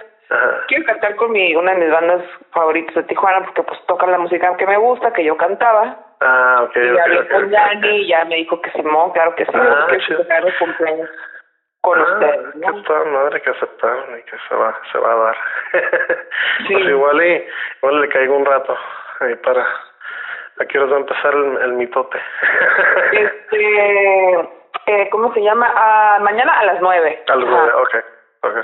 quiero 0.69 0.85
cantar 0.85 1.17
con 1.17 1.33
mi 1.33 1.55
una 1.55 1.73
de 1.73 1.85
mis 1.85 1.93
bandas 1.93 2.23
favoritas 2.53 2.95
de 2.95 3.03
Tijuana 3.05 3.45
porque 3.45 3.62
pues 3.62 3.81
tocan 3.87 4.11
la 4.11 4.19
música 4.19 4.57
que 4.57 4.67
me 4.67 4.77
gusta 4.77 5.12
que 5.12 5.25
yo 5.25 5.37
cantaba 5.37 5.97
ah 6.21 6.62
ok 6.65 6.77
y 6.77 6.99
hablé 6.99 7.29
con 7.29 7.51
Dani 7.51 7.89
y 7.89 8.09
ya 8.09 8.25
me 8.25 8.37
dijo 8.37 8.61
que 8.61 8.71
Simón 8.73 9.12
claro 9.12 9.35
que 9.37 9.45
sí 9.45 9.53
ah, 9.55 9.87
que 9.89 9.97
el 9.97 10.59
cumpleaños 10.59 11.11
con 11.81 12.01
ah, 12.01 12.03
ustedes 12.03 12.55
¿no? 12.57 12.83
toda 12.83 13.05
madre 13.05 13.41
que 13.43 13.51
aceptar 13.51 13.97
y 14.19 14.23
que 14.23 14.37
se 14.49 14.55
va 14.55 14.77
se 14.91 14.99
va 14.99 15.12
a 15.12 15.17
dar 15.17 15.37
sí. 16.67 16.75
pues 16.75 16.87
igual 16.87 17.23
y 17.23 17.45
igual 17.79 18.01
le 18.01 18.09
caigo 18.09 18.37
un 18.37 18.45
rato 18.45 18.77
ahí 19.21 19.35
para 19.37 19.65
¿A 20.59 20.65
qué 20.65 20.79
hora 20.79 20.91
va 20.91 20.97
a 20.97 21.01
empezar 21.01 21.35
el, 21.35 21.59
el 21.59 21.73
mitote? 21.75 22.19
este, 23.12 24.41
eh, 24.87 25.09
¿cómo 25.11 25.33
se 25.35 25.43
llama? 25.43 25.71
Ah, 25.75 26.19
mañana 26.23 26.59
a 26.59 26.65
las 26.65 26.81
nueve. 26.81 27.23
A 27.29 27.37
las 27.37 27.47
nueve, 27.47 27.73
ok. 27.75 28.15
Okay. 28.42 28.62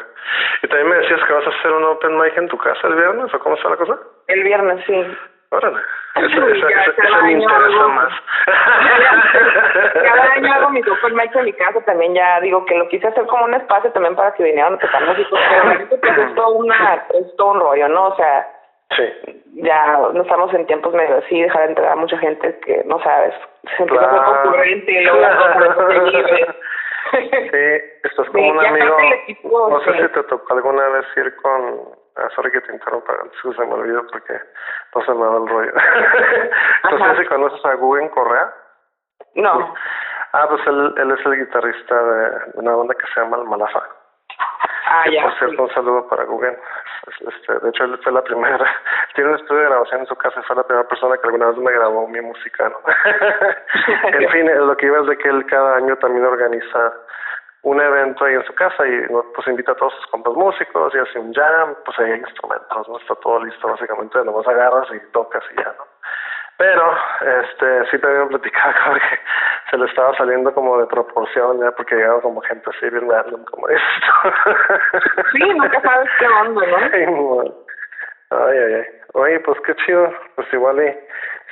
Y 0.62 0.68
también 0.68 0.88
me 0.88 0.96
decías 0.96 1.20
que 1.26 1.32
vas 1.32 1.46
a 1.46 1.50
hacer 1.50 1.72
un 1.72 1.84
open 1.84 2.18
mic 2.18 2.36
en 2.36 2.48
tu 2.48 2.58
casa 2.58 2.86
el 2.86 2.94
viernes, 2.94 3.34
¿o 3.34 3.38
cómo 3.38 3.56
está 3.56 3.70
la 3.70 3.76
cosa? 3.76 3.98
El 4.28 4.42
viernes, 4.44 4.84
sí. 4.86 5.16
Órale. 5.50 5.78
Eso, 6.14 6.46
eso, 6.46 6.68
eso 6.68 7.22
me 7.22 7.32
interesa 7.32 7.88
más. 7.88 8.12
Cada 9.94 10.32
año 10.34 10.52
hago 10.52 10.70
mis 10.70 10.86
open 10.90 11.14
mics 11.14 11.34
en 11.34 11.44
mi 11.46 11.52
casa, 11.54 11.80
también 11.86 12.14
ya 12.14 12.38
digo 12.40 12.66
que 12.66 12.76
lo 12.76 12.86
quise 12.88 13.06
hacer 13.06 13.24
como 13.26 13.46
un 13.46 13.54
espacio 13.54 13.90
también 13.92 14.14
para 14.14 14.34
que 14.34 14.42
vinieran 14.42 14.74
a 14.74 14.78
tocar 14.78 15.06
músicos, 15.06 15.40
pero 15.50 15.88
pues, 15.88 16.18
es 16.18 16.34
todo, 16.34 16.50
una, 16.50 17.06
es 17.14 17.36
todo 17.36 17.52
un 17.52 17.60
rollo, 17.60 17.88
¿no? 17.88 18.08
O 18.08 18.16
sea, 18.16 18.46
Sí. 18.96 19.04
Ya 19.54 19.98
no 20.12 20.22
estamos 20.22 20.52
en 20.54 20.66
tiempos 20.66 20.92
medio 20.94 21.18
así, 21.18 21.40
dejar 21.40 21.68
entrar 21.68 21.92
a 21.92 21.96
mucha 21.96 22.18
gente 22.18 22.58
que 22.64 22.82
no 22.86 23.00
sabes, 23.02 23.34
se 23.76 23.82
empieza 23.82 24.08
claro. 24.08 24.22
a 24.22 24.26
ser 24.26 24.42
concurrente 24.42 25.02
luego 25.02 25.20
Sí, 27.12 27.90
estás 28.04 28.26
como 28.30 28.38
Sí, 28.44 28.50
un 28.50 28.64
amigo. 28.66 28.96
equipo, 29.22 29.68
no 29.70 29.80
sé 29.80 29.92
sí. 29.92 29.98
si 30.02 30.08
te 30.08 30.22
tocó 30.24 30.54
alguna 30.54 30.88
vez 30.88 31.06
ir 31.16 31.34
con. 31.36 32.02
Ah, 32.16 32.28
sorry 32.34 32.50
que 32.50 32.60
te 32.62 32.72
interrumpa, 32.72 33.12
sí, 33.40 33.52
se 33.54 33.64
me 33.66 33.72
olvidó 33.74 34.06
porque 34.12 34.38
no 34.94 35.02
se 35.04 35.12
me 35.14 35.26
va 35.26 35.36
el 35.38 35.48
rollo. 35.48 35.72
no 36.90 37.14
sé 37.14 37.22
si 37.22 37.28
conoces 37.28 37.64
a 37.64 37.74
Guggen 37.74 38.08
Correa. 38.10 38.52
No. 39.34 39.74
Ah, 40.32 40.46
pues 40.48 40.66
él, 40.66 40.94
él 40.96 41.10
es 41.10 41.26
el 41.26 41.36
guitarrista 41.38 42.02
de 42.02 42.30
una 42.54 42.74
banda 42.76 42.94
que 42.94 43.06
se 43.12 43.20
llama 43.20 43.36
El 43.38 43.44
Malafa. 43.44 43.82
Ah, 44.86 45.02
Que, 45.04 45.12
ya. 45.12 45.22
por 45.22 45.38
cierto, 45.38 45.62
un 45.62 45.70
saludo 45.74 46.08
para 46.08 46.24
Guggen. 46.24 46.58
Este, 47.28 47.58
de 47.60 47.68
hecho, 47.70 47.84
él 47.84 47.98
fue 48.02 48.12
la 48.12 48.22
primera. 48.22 48.66
Tiene 49.14 49.30
un 49.30 49.36
estudio 49.36 49.60
de 49.62 49.68
grabación 49.68 50.00
en 50.00 50.06
su 50.06 50.16
casa 50.16 50.40
y 50.40 50.42
fue 50.44 50.56
la 50.56 50.62
primera 50.62 50.88
persona 50.88 51.16
que 51.16 51.26
alguna 51.26 51.46
vez 51.48 51.56
me 51.58 51.72
grabó 51.72 52.08
mi 52.08 52.20
música, 52.20 52.68
¿no? 52.68 52.78
en 54.18 54.28
fin, 54.30 54.66
lo 54.66 54.76
que 54.76 54.86
iba 54.86 55.00
es 55.00 55.06
de 55.06 55.18
que 55.18 55.28
él 55.28 55.44
cada 55.46 55.76
año 55.76 55.96
también 55.96 56.24
organiza 56.24 56.92
un 57.62 57.80
evento 57.80 58.24
ahí 58.24 58.34
en 58.34 58.44
su 58.44 58.54
casa 58.54 58.86
y 58.86 59.06
pues 59.34 59.46
invita 59.46 59.72
a 59.72 59.76
todos 59.76 59.94
sus 59.94 60.06
compas 60.06 60.34
músicos 60.34 60.94
y 60.94 60.98
hace 60.98 61.18
un 61.18 61.32
jam, 61.32 61.76
pues 61.84 61.98
ahí 61.98 62.12
hay 62.12 62.18
instrumentos, 62.18 62.88
no 62.88 62.98
está 62.98 63.14
todo 63.16 63.44
listo 63.44 63.68
básicamente, 63.68 64.24
nomás 64.24 64.46
agarras 64.48 64.88
y 64.92 65.12
tocas 65.12 65.44
y 65.52 65.56
ya, 65.56 65.72
¿no? 65.78 65.86
Pero, 66.58 66.94
este, 67.42 67.90
sí 67.90 67.98
también 67.98 68.28
platicaba 68.28 68.74
con 68.84 68.94
que 68.94 69.18
se 69.70 69.78
le 69.78 69.86
estaba 69.86 70.16
saliendo 70.16 70.52
como 70.54 70.78
de 70.78 70.86
proporción 70.86 71.60
ya 71.60 71.70
porque 71.72 71.96
llegaba 71.96 72.20
como 72.20 72.40
gente 72.42 72.70
así 72.70 72.88
bien 72.90 73.10
random 73.10 73.44
como 73.44 73.68
esto. 73.68 73.82
Sí, 75.32 75.40
nunca 75.40 75.80
sabes 75.80 76.10
qué 76.18 76.26
onda, 76.26 76.66
¿no? 76.66 77.44
Ay, 78.32 78.58
ay, 78.58 78.74
ay. 78.74 79.01
Oye, 79.14 79.40
pues 79.40 79.60
qué 79.60 79.74
chido. 79.76 80.12
Pues 80.34 80.52
igual 80.52 80.78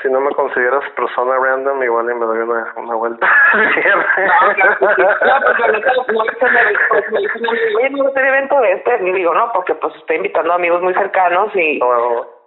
si 0.02 0.08
no 0.08 0.20
me 0.20 0.30
consideras 0.30 0.88
persona 0.90 1.36
random, 1.36 1.82
igual 1.82 2.10
y 2.10 2.14
me 2.14 2.24
doy 2.24 2.38
una, 2.38 2.72
una 2.76 2.94
vuelta. 2.94 3.28
No, 3.54 4.54
claro 4.54 4.74
sí. 4.86 5.02
Pues 5.46 5.58
la 5.58 5.72
neta, 5.72 5.92
pues, 6.88 7.12
me 7.12 7.20
dicen 7.20 7.46
oye, 7.76 7.90
no 7.90 8.08
hacer 8.08 8.24
evento 8.24 8.60
de 8.60 8.72
este, 8.72 8.98
y 9.02 9.12
digo, 9.12 9.34
no, 9.34 9.52
porque 9.52 9.74
pues 9.74 9.94
estoy 9.96 10.16
invitando 10.16 10.52
a 10.52 10.56
amigos 10.56 10.80
muy 10.82 10.94
cercanos 10.94 11.54
y, 11.54 11.80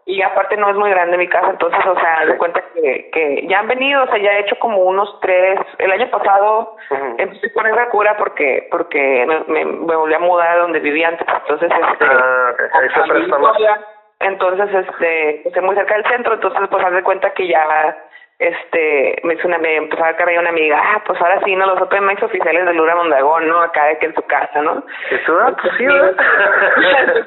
y 0.05 0.21
aparte 0.21 0.57
no 0.57 0.69
es 0.69 0.75
muy 0.75 0.89
grande 0.89 1.17
mi 1.17 1.27
casa, 1.27 1.51
entonces, 1.51 1.79
o 1.85 1.99
sea, 1.99 2.25
de 2.25 2.37
cuenta 2.37 2.61
que, 2.73 3.09
que 3.11 3.47
ya 3.47 3.59
han 3.59 3.67
venido, 3.67 4.03
o 4.03 4.07
sea, 4.07 4.17
ya 4.17 4.31
he 4.31 4.39
hecho 4.41 4.57
como 4.59 4.77
unos 4.79 5.19
tres, 5.21 5.59
el 5.77 5.91
año 5.91 6.09
pasado 6.09 6.75
Ujú. 6.89 7.15
empecé 7.19 7.53
con 7.53 7.67
esa 7.67 7.87
cura 7.89 8.17
porque, 8.17 8.67
porque 8.71 9.25
me, 9.27 9.39
me, 9.47 9.65
me 9.65 9.95
volví 9.95 10.13
a 10.13 10.19
mudar 10.19 10.57
a 10.57 10.61
donde 10.61 10.79
vivía 10.79 11.09
antes, 11.09 11.27
entonces, 11.27 11.69
este, 11.71 12.05
Ah, 12.05 12.51
ok. 12.51 12.61
Ahí 12.73 12.89
se 12.89 13.13
presta 13.13 13.37
más. 13.37 13.57
Entonces, 14.27 14.69
este, 14.73 15.47
estoy 15.47 15.61
muy 15.63 15.75
cerca 15.75 15.95
del 15.95 16.05
centro, 16.05 16.33
entonces, 16.33 16.61
pues, 16.69 16.83
haz 16.85 16.91
de 16.93 17.03
cuenta 17.03 17.33
que 17.33 17.47
ya, 17.47 17.97
este, 18.39 19.19
me 19.23 19.35
hizo 19.35 19.47
una, 19.47 19.57
me 19.59 19.75
empezó 19.77 20.03
a 20.03 20.15
caer 20.15 20.39
una 20.39 20.49
amiga, 20.49 20.81
ah, 20.83 21.01
pues 21.05 21.21
ahora 21.21 21.39
sí, 21.45 21.55
no, 21.55 21.65
los 21.65 21.79
open 21.81 22.05
mics 22.05 22.23
oficiales 22.23 22.65
de 22.65 22.73
Lura 22.73 22.95
Mondagón, 22.95 23.47
¿no? 23.47 23.61
Acá 23.61 23.85
de 23.85 23.97
que 23.99 24.07
en 24.07 24.15
su 24.15 24.21
casa, 24.23 24.61
¿no? 24.61 24.83
Ah, 25.41 25.51
pues 25.61 25.73
sí, 25.77 25.85
¿verdad? 25.85 26.15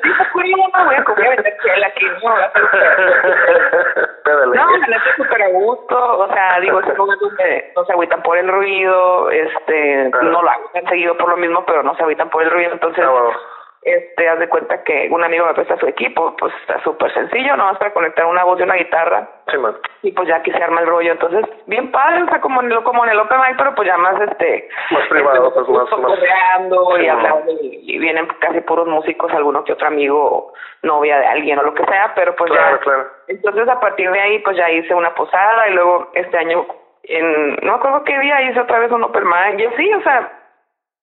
Sí, 0.02 0.10
pues, 0.32 0.46
no 0.50 0.84
voy 0.84 0.94
a 0.94 1.04
comer 1.04 1.42
vender 1.42 1.84
aquí, 1.84 2.04
no, 2.22 2.34
Pégale. 4.24 4.56
no, 4.56 4.76
la 4.78 4.86
neta 4.88 5.16
súper 5.16 5.42
a 5.42 5.48
gusto, 5.48 6.18
o 6.18 6.28
sea, 6.32 6.60
digo, 6.60 6.80
es 6.80 6.86
un 6.88 6.96
lugar 6.96 7.18
donde 7.18 7.72
no 7.76 7.84
se 7.84 7.92
agüitan 7.92 8.22
por 8.22 8.36
el 8.36 8.48
ruido, 8.48 9.30
este, 9.30 10.10
no 10.10 10.42
lo 10.42 10.50
hago 10.50 10.68
tan 10.74 10.84
seguido 10.88 11.16
por 11.16 11.30
lo 11.30 11.36
mismo, 11.36 11.64
pero 11.64 11.82
no 11.84 11.94
se 11.94 12.02
agüitan 12.02 12.28
por 12.30 12.42
el 12.42 12.50
ruido, 12.50 12.72
entonces, 12.72 13.04
Ah. 13.06 13.55
Este, 13.86 14.28
haz 14.28 14.38
de 14.40 14.48
cuenta 14.48 14.82
que 14.82 15.08
un 15.10 15.22
amigo 15.22 15.46
me 15.46 15.54
presta 15.54 15.76
su 15.78 15.86
equipo, 15.86 16.34
pues 16.36 16.52
está 16.62 16.82
súper 16.82 17.12
sencillo, 17.14 17.56
nomás 17.56 17.78
para 17.78 17.92
conectar 17.92 18.26
una 18.26 18.42
voz 18.44 18.58
y 18.58 18.64
una 18.64 18.74
guitarra, 18.74 19.28
Sí, 19.50 19.56
man. 19.58 19.76
y 20.02 20.10
pues 20.12 20.26
ya 20.28 20.36
aquí 20.36 20.50
se 20.50 20.62
arma 20.62 20.80
el 20.80 20.88
rollo, 20.88 21.12
entonces, 21.12 21.44
bien 21.66 21.92
padre, 21.92 22.24
o 22.24 22.26
sea, 22.28 22.40
como 22.40 22.60
en, 22.62 22.72
el- 22.72 22.82
como 22.82 23.04
en 23.04 23.10
el 23.12 23.20
Open 23.20 23.38
Mic, 23.38 23.56
pero 23.56 23.74
pues 23.76 23.86
ya 23.86 23.96
más, 23.96 24.20
este, 24.20 24.68
Más 24.90 25.06
privado, 25.08 25.48
este, 25.48 25.60
pues, 25.62 25.68
más- 25.68 25.98
más- 26.00 26.18
Sí, 26.18 26.26
y 26.66 27.06
no. 27.06 27.12
hablando, 27.12 27.52
y, 27.62 27.94
y 27.94 27.98
vienen 27.98 28.26
casi 28.40 28.60
puros 28.62 28.88
músicos, 28.88 29.32
alguno 29.32 29.62
que 29.64 29.72
otro 29.74 29.86
amigo, 29.86 30.52
novia 30.82 31.18
de 31.18 31.26
alguien 31.26 31.58
o 31.58 31.62
lo 31.62 31.74
que 31.74 31.84
sea, 31.84 32.12
pero 32.14 32.34
pues 32.36 32.50
Claro, 32.50 32.76
ya, 32.76 32.82
claro. 32.82 33.06
entonces 33.28 33.68
a 33.68 33.78
partir 33.80 34.10
de 34.10 34.20
ahí 34.20 34.38
pues 34.40 34.56
ya 34.56 34.70
hice 34.70 34.94
una 34.94 35.14
posada 35.14 35.68
y 35.68 35.74
luego 35.74 36.10
este 36.14 36.36
año 36.38 36.66
en 37.04 37.54
no 37.62 37.72
me 37.72 37.78
acuerdo 37.78 38.02
qué 38.04 38.18
día 38.18 38.42
hice 38.42 38.60
otra 38.60 38.78
vez 38.80 38.90
un 38.90 39.02
open 39.04 39.24
mic 39.24 39.58
y 39.60 39.64
así 39.64 39.94
o 39.94 40.02
sea 40.02 40.30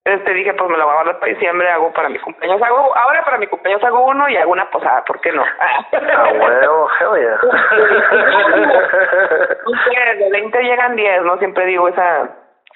este 0.04 0.34
dije 0.34 0.52
pues 0.54 0.70
me 0.70 0.76
lo 0.76 0.84
voy 0.84 0.92
a 0.92 0.96
guardar 0.96 1.18
para 1.18 1.32
diciembre 1.32 1.70
hago 1.70 1.92
para 1.92 2.08
mi 2.10 2.18
cumpleaños 2.18 2.60
hago 2.62 2.94
ahora 2.96 3.24
para 3.24 3.38
mi 3.38 3.46
cumpleaños 3.46 3.82
hago 3.84 4.04
uno 4.06 4.28
y 4.28 4.36
hago 4.36 4.52
una 4.52 4.70
posada 4.70 5.02
¿por 5.04 5.18
qué 5.20 5.32
no? 5.32 5.42
Ah, 5.58 6.28
huevo, 6.32 6.88
hell 7.00 7.20
yeah. 7.20 7.40
de 10.18 10.30
20 10.30 10.62
llegan 10.62 10.96
10 10.96 11.22
no 11.22 11.38
siempre 11.38 11.66
digo 11.66 11.88
esa 11.88 12.28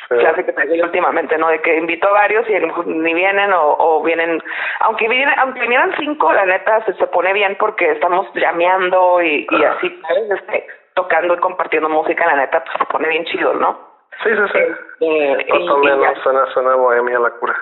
Sí. 0.09 0.15
clase 0.17 0.45
que 0.47 0.53
traigo 0.53 0.75
yo 0.75 0.85
últimamente, 0.85 1.37
¿no? 1.37 1.49
De 1.49 1.61
que 1.61 1.77
invito 1.77 2.09
a 2.09 2.13
varios 2.13 2.49
y 2.49 2.55
a 2.55 2.61
ni 2.61 3.13
vienen 3.15 3.53
o, 3.53 3.77
o 3.79 4.03
vienen, 4.03 4.41
aunque 4.81 5.09
vienen, 5.09 5.37
aunque 5.39 5.61
vinieran 5.61 5.93
cinco, 5.99 6.33
la 6.33 6.47
neta 6.47 6.83
se, 6.87 6.95
se 6.95 7.07
pone 7.09 7.33
bien 7.35 7.57
porque 7.59 7.91
estamos 7.91 8.27
llameando 8.33 9.21
y, 9.21 9.47
y 9.51 9.65
así, 9.65 10.01
¿sabes? 10.07 10.31
Este, 10.31 10.67
tocando 10.95 11.35
y 11.35 11.39
compartiendo 11.39 11.89
música, 11.91 12.27
la 12.27 12.37
neta, 12.37 12.63
pues 12.65 12.77
se 12.79 12.85
pone 12.87 13.09
bien 13.09 13.25
chido, 13.25 13.53
¿no? 13.55 13.88
Sí, 14.23 14.31
sí, 14.31 14.43
sí. 14.53 14.59
Y, 15.01 15.51
Más 15.53 15.71
o 15.71 15.83
y 15.83 15.87
ya, 15.87 15.97
menos, 15.97 16.19
suena, 16.23 16.47
suena 16.47 16.75
bohemia 16.75 17.19
la 17.21 17.31
cura. 17.31 17.55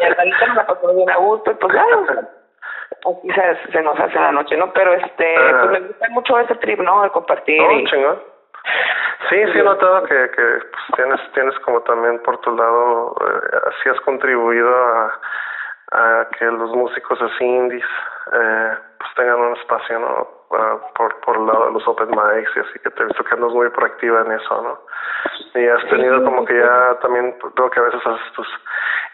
y 0.00 0.04
al 0.04 0.16
ratito 0.16 0.46
nos 0.46 0.56
la 0.56 0.66
pasamos 0.66 0.96
bien 0.96 1.10
a 1.10 1.16
gusto 1.16 1.50
y 1.50 1.54
pues 1.54 1.74
ya, 1.74 1.84
o 1.96 2.06
sea, 2.06 3.50
así 3.50 3.64
se, 3.66 3.72
se 3.72 3.82
nos 3.82 3.98
hace 3.98 4.14
la 4.14 4.32
noche, 4.32 4.56
¿no? 4.56 4.72
Pero 4.72 4.94
este, 4.94 5.36
Ajá. 5.36 5.60
pues 5.62 5.70
me 5.72 5.88
gusta 5.88 6.08
mucho 6.10 6.38
ese 6.38 6.54
trip, 6.56 6.78
¿no? 6.80 7.02
De 7.02 7.10
compartir 7.10 7.60
y... 7.72 7.84
chingón. 7.86 8.22
Sí, 9.28 9.36
sí 9.52 9.58
he 9.58 9.62
notado 9.62 10.04
que, 10.04 10.14
que 10.30 10.42
pues, 10.42 10.82
tienes, 10.96 11.20
tienes 11.32 11.58
como 11.60 11.80
también 11.82 12.20
por 12.22 12.38
tu 12.42 12.54
lado, 12.56 13.16
eh, 13.20 13.56
así 13.68 13.88
has 13.88 14.00
contribuido 14.02 14.68
a, 14.68 15.20
a 15.92 16.28
que 16.38 16.44
los 16.44 16.70
músicos 16.70 17.20
así 17.20 17.44
indies 17.44 17.84
eh, 18.32 18.74
pues 18.98 19.14
tengan 19.16 19.40
un 19.40 19.56
espacio, 19.56 19.98
¿no? 19.98 20.28
Ah, 20.54 20.78
por, 20.96 21.18
por 21.20 21.36
el 21.38 21.46
lado 21.46 21.66
de 21.66 21.72
los 21.72 21.88
open 21.88 22.10
mics 22.10 22.50
y 22.56 22.60
así 22.60 22.78
que 22.80 22.90
te 22.90 23.02
he 23.02 23.06
visto 23.06 23.24
que 23.24 23.34
andas 23.34 23.52
muy 23.52 23.70
proactiva 23.70 24.20
en 24.20 24.32
eso, 24.32 24.62
¿no? 24.62 24.78
Y 25.58 25.66
has 25.66 25.82
tenido 25.88 26.22
como 26.24 26.44
que 26.44 26.58
ya 26.58 26.98
también 27.00 27.34
veo 27.56 27.70
que 27.70 27.80
a 27.80 27.84
veces 27.84 28.06
haces 28.06 28.32
tus 28.34 28.46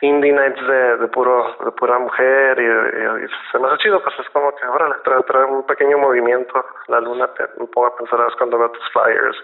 indie 0.00 0.32
nights 0.32 0.66
de, 0.66 0.96
de 0.96 1.08
puro 1.08 1.56
de 1.64 1.70
pura 1.72 1.98
mujer 1.98 2.58
y, 2.58 2.64
y- 2.64 3.24
y 3.24 3.28
se 3.52 3.58
me 3.58 3.68
hace 3.68 3.78
chido 3.78 4.02
pues 4.02 4.18
es 4.18 4.28
como 4.30 4.54
que 4.56 4.66
órale 4.66 4.94
trae, 5.04 5.22
trae 5.24 5.44
un 5.44 5.64
pequeño 5.66 5.98
movimiento 5.98 6.64
la 6.88 7.00
luna 7.00 7.26
te, 7.34 7.44
me 7.58 7.66
pongo 7.66 7.86
a 7.88 7.96
pensar 7.96 8.20
a 8.20 8.24
veces 8.24 8.38
cuando 8.38 8.58
veo 8.58 8.70
tus 8.70 8.90
flyers 8.92 9.36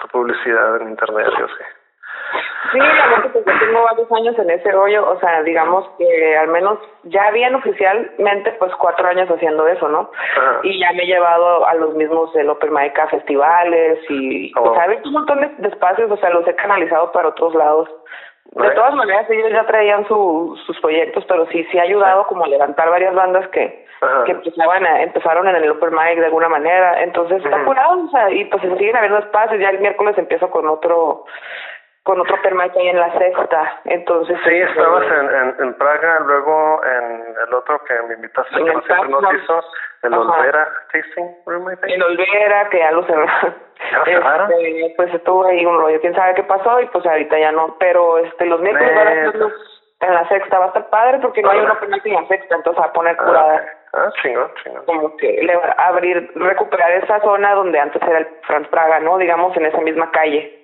tu 0.00 0.08
publicidad 0.08 0.76
en 0.80 0.88
internet 0.90 1.28
y 1.38 1.42
así 1.42 1.77
Sí, 2.72 2.78
la 2.78 3.06
verdad 3.06 3.32
que 3.32 3.38
yo 3.38 3.58
tengo 3.58 3.82
varios 3.82 4.12
años 4.12 4.38
en 4.38 4.50
ese 4.50 4.70
rollo, 4.72 5.10
o 5.10 5.18
sea, 5.20 5.42
digamos 5.42 5.88
que 5.96 6.36
al 6.36 6.48
menos 6.48 6.78
ya 7.04 7.30
bien 7.30 7.54
oficialmente 7.54 8.52
pues 8.58 8.74
cuatro 8.74 9.08
años 9.08 9.28
haciendo 9.30 9.66
eso, 9.66 9.88
¿no? 9.88 10.10
Ajá. 10.36 10.60
Y 10.64 10.78
ya 10.78 10.92
me 10.92 11.04
he 11.04 11.06
llevado 11.06 11.66
a 11.66 11.74
los 11.74 11.94
mismos 11.94 12.32
del 12.34 12.50
Open 12.50 12.72
Mic 12.74 12.98
a 12.98 13.06
festivales 13.08 13.98
y, 14.10 14.52
Oh. 14.56 14.70
o 14.70 14.74
sea, 14.74 14.86
un 15.04 15.12
montón 15.12 15.40
de, 15.40 15.68
espacios, 15.68 16.10
o 16.10 16.16
sea, 16.18 16.30
los 16.30 16.46
he 16.46 16.54
canalizado 16.56 17.12
para 17.12 17.28
otros 17.28 17.54
lados 17.54 17.88
De 18.52 18.70
todas 18.70 18.94
maneras, 18.94 19.28
ellos 19.30 19.50
ya 19.52 19.64
traían 19.66 20.06
su, 20.08 20.58
sus 20.66 20.78
proyectos, 20.80 21.24
pero 21.26 21.46
sí, 21.46 21.64
sí 21.70 21.78
ha 21.78 21.82
ayudado 21.82 22.26
como 22.26 22.44
a 22.44 22.48
levantar 22.48 22.90
varias 22.90 23.14
bandas 23.14 23.46
que, 23.48 23.86
que 24.24 24.32
empezaban 24.32 24.86
a, 24.86 25.02
empezaron 25.02 25.46
en 25.48 25.56
el 25.56 25.70
Open 25.70 25.90
Mic 25.90 26.18
de 26.18 26.26
alguna 26.26 26.48
manera. 26.48 27.02
Entonces, 27.02 27.44
está 27.44 27.62
curado, 27.64 28.04
o 28.04 28.10
sea, 28.10 28.30
y 28.30 28.46
pues 28.46 28.62
se 28.62 28.76
siguen 28.78 28.96
habiendo 28.96 29.18
espacios. 29.18 29.60
Ya 29.60 29.70
el 29.70 29.80
miércoles 29.80 30.16
empiezo 30.16 30.50
con 30.50 30.66
otro 30.66 31.24
con 32.08 32.18
otro 32.22 32.36
Open 32.36 32.56
Mic 32.56 32.74
ahí 32.74 32.88
en 32.88 32.98
la 32.98 33.12
sexta. 33.18 33.80
Entonces, 33.84 34.38
sí, 34.42 34.56
este, 34.56 34.70
estabas 34.70 35.04
en, 35.04 35.28
en, 35.28 35.54
en, 35.60 35.74
Praga, 35.74 36.20
luego 36.20 36.80
en 36.82 37.34
el 37.46 37.52
otro 37.52 37.84
que 37.84 37.92
me 38.08 38.14
invitaste, 38.14 38.54
que 38.56 38.64
no 38.64 38.80
siempre 38.80 39.08
nos 39.10 39.34
hizo, 39.34 39.60
el 40.04 40.14
Olvera 40.14 40.72
Tasting 40.90 41.36
Room, 41.44 41.68
El 41.82 42.02
Olvera, 42.02 42.70
que 42.70 42.78
ya 42.78 42.92
lo 42.92 43.04
cerraron. 43.04 44.52
Este, 44.52 44.94
pues 44.96 45.12
estuvo 45.12 45.44
ahí 45.44 45.66
un 45.66 45.78
rollo, 45.78 46.00
quién 46.00 46.14
sabe 46.14 46.34
qué 46.34 46.44
pasó 46.44 46.80
y 46.80 46.86
pues 46.86 47.04
ahorita 47.04 47.38
ya 47.38 47.52
no, 47.52 47.76
pero 47.78 48.16
este 48.18 48.46
los 48.46 48.60
miércoles 48.60 48.94
van 48.94 49.08
a 49.08 49.12
en 50.00 50.14
la 50.14 50.28
sexta, 50.28 50.58
va 50.58 50.64
a 50.66 50.68
estar 50.68 50.88
padre 50.88 51.18
porque 51.20 51.42
no 51.42 51.50
hay 51.50 51.58
una 51.58 51.78
penal 51.78 52.00
en 52.02 52.14
la 52.14 52.26
sexta, 52.28 52.54
entonces 52.54 52.80
va 52.80 52.86
a 52.86 52.92
poner 52.92 53.16
ah, 53.18 53.24
curada. 53.24 53.64
Ah, 53.92 54.10
chingón, 54.22 54.50
chingón. 54.62 54.84
Como 54.86 55.16
que 55.16 55.42
le 55.42 55.56
va 55.56 55.74
a 55.76 55.88
abrir, 55.88 56.30
recuperar 56.36 56.90
esa 56.92 57.20
zona 57.20 57.54
donde 57.54 57.78
antes 57.78 58.00
era 58.00 58.18
el 58.18 58.28
Franz 58.42 58.68
Praga, 58.68 59.00
¿no? 59.00 59.18
Digamos 59.18 59.56
en 59.56 59.66
esa 59.66 59.80
misma 59.80 60.10
calle. 60.10 60.57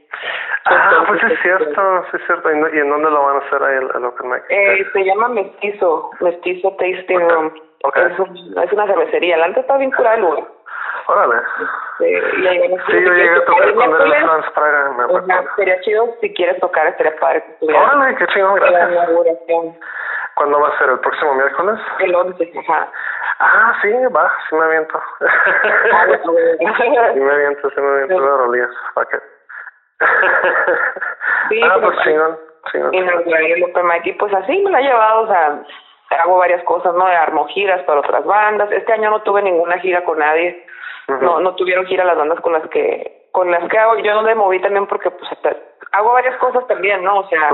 Ah, 0.67 1.05
pues 1.07 1.23
es 1.25 1.41
cierto, 1.43 2.05
sí 2.11 2.17
es 2.17 2.27
cierto. 2.27 2.51
¿Y, 2.51 2.79
en 2.79 2.89
dónde 2.89 3.11
lo 3.11 3.23
van 3.23 3.37
a 3.37 3.47
hacer 3.47 3.63
ahí 3.63 3.77
el, 3.77 4.05
Open 4.05 4.31
Mic? 4.31 4.43
Eh, 4.49 4.87
se 4.93 5.05
llama 5.05 5.29
Mestizo, 5.29 6.11
Mestizo 6.21 6.71
Tasting 6.79 7.29
Room. 7.29 7.53
Okay. 7.83 8.05
Es, 8.05 8.19
un, 8.19 8.59
es 8.59 8.73
una 8.73 8.87
cervecería. 8.87 9.37
La 9.37 9.47
antes 9.47 9.63
está 9.63 9.77
bien 9.77 9.91
curada 9.91 10.15
el 10.17 10.23
lugar. 10.23 10.45
Órale. 11.07 11.43
Sí, 11.99 12.11
yo 12.11 13.13
llegué 13.13 13.37
a 13.37 13.45
tocar 13.45 13.75
cuando 13.75 14.07
era 14.07 14.27
Franz 14.27 14.51
Praga, 14.55 14.91
me 14.97 15.05
acuerdo. 15.05 15.29
sería 15.57 15.81
chido 15.83 16.15
si 16.21 16.33
quieres 16.33 16.59
tocar, 16.61 16.87
estaría 16.87 17.15
padre. 17.17 17.45
Órale, 17.61 18.17
qué 18.17 18.27
chido, 18.29 18.55
gracias. 18.55 19.11
¿Cuándo 20.35 20.61
va 20.61 20.69
a 20.69 20.79
ser? 20.79 20.89
¿El 20.89 20.99
próximo 20.99 21.35
miércoles? 21.35 21.79
El 22.01 22.15
11, 22.15 22.53
ajá. 22.59 22.89
Ah, 23.39 23.75
sí, 23.83 23.93
va, 24.17 24.33
sí 24.49 24.57
me 24.57 24.65
aviento. 24.65 25.01
Ah, 25.93 26.07
sí 27.15 27.21
me 27.21 27.33
aviento, 27.33 27.71
sí 27.71 27.81
me 27.81 27.89
aviento 27.89 28.21
de 28.21 28.37
rolías. 28.39 28.71
¿Para 28.95 29.09
qué? 29.11 29.34
sí, 31.49 31.61
ah, 31.63 31.79
pues 31.81 31.99
chingón, 32.05 32.39
chingón. 32.73 32.95
Y 32.95 32.99
el 32.99 34.17
pues 34.19 34.35
así 34.35 34.63
me 34.63 34.71
la 34.71 34.79
ha 34.79 34.83
llevado, 34.83 35.23
o 35.23 35.27
sea, 35.27 35.63
hago 36.23 36.39
varias 36.39 36.63
cosas, 36.65 36.95
¿no? 36.95 37.07
Armo 37.07 37.47
giras 37.47 37.83
para 37.83 38.01
otras 38.01 38.25
bandas. 38.25 38.71
Este 38.73 38.93
año 38.93 39.11
no 39.11 39.23
tuve 39.23 39.43
ninguna 39.43 39.79
gira 39.79 40.05
con 40.05 40.19
nadie. 40.19 40.67
No 41.09 41.41
no 41.41 41.55
tuvieron 41.55 41.85
gira 41.87 42.05
las 42.05 42.17
bandas 42.17 42.41
con 42.41 42.53
las 42.53 42.67
que 42.69 43.27
con 43.33 43.51
las 43.51 43.69
que 43.69 43.79
hago. 43.79 43.99
Yo 43.99 44.15
no 44.15 44.23
me 44.23 44.35
moví 44.35 44.61
también 44.61 44.87
porque 44.87 45.11
pues 45.11 45.31
hago 45.93 46.13
varias 46.13 46.37
cosas 46.39 46.67
también, 46.67 47.05
¿no? 47.05 47.19
O 47.19 47.29
sea, 47.29 47.51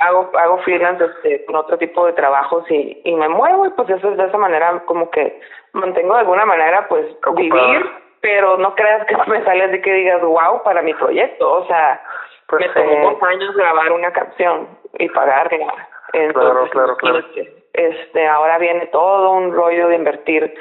hago 0.00 0.30
hago 0.36 0.58
freelance 0.58 1.04
este, 1.04 1.44
con 1.44 1.56
otro 1.56 1.78
tipo 1.78 2.06
de 2.06 2.12
trabajos 2.12 2.68
y, 2.70 3.00
y 3.04 3.14
me 3.14 3.28
muevo 3.28 3.66
y 3.66 3.70
pues 3.70 3.88
eso 3.88 4.10
es 4.10 4.16
de 4.16 4.26
esa 4.26 4.38
manera 4.38 4.82
como 4.86 5.10
que 5.10 5.40
mantengo 5.72 6.14
de 6.14 6.20
alguna 6.20 6.44
manera 6.44 6.88
pues 6.88 7.06
vivir, 7.34 7.90
pero 8.20 8.56
no 8.58 8.74
creas 8.74 9.06
que 9.06 9.16
me 9.26 9.44
sale 9.44 9.64
así 9.64 9.80
que 9.80 9.92
digas 9.92 10.20
wow 10.22 10.62
para 10.62 10.82
mi 10.82 10.94
proyecto, 10.94 11.50
o 11.50 11.66
sea, 11.66 12.00
pues 12.48 12.66
me 12.66 12.82
tomó 12.82 13.10
dos 13.12 13.22
años 13.22 13.54
grabar 13.56 13.92
una 13.92 14.12
canción 14.12 14.68
y 14.98 15.08
pagarla. 15.10 15.88
Entonces, 16.12 16.70
claro, 16.70 16.96
claro, 16.96 17.22
claro. 17.26 17.48
Este, 17.74 18.26
ahora 18.26 18.58
viene 18.58 18.86
todo 18.86 19.32
un 19.32 19.52
rollo 19.52 19.88
de 19.88 19.96
invertir 19.96 20.54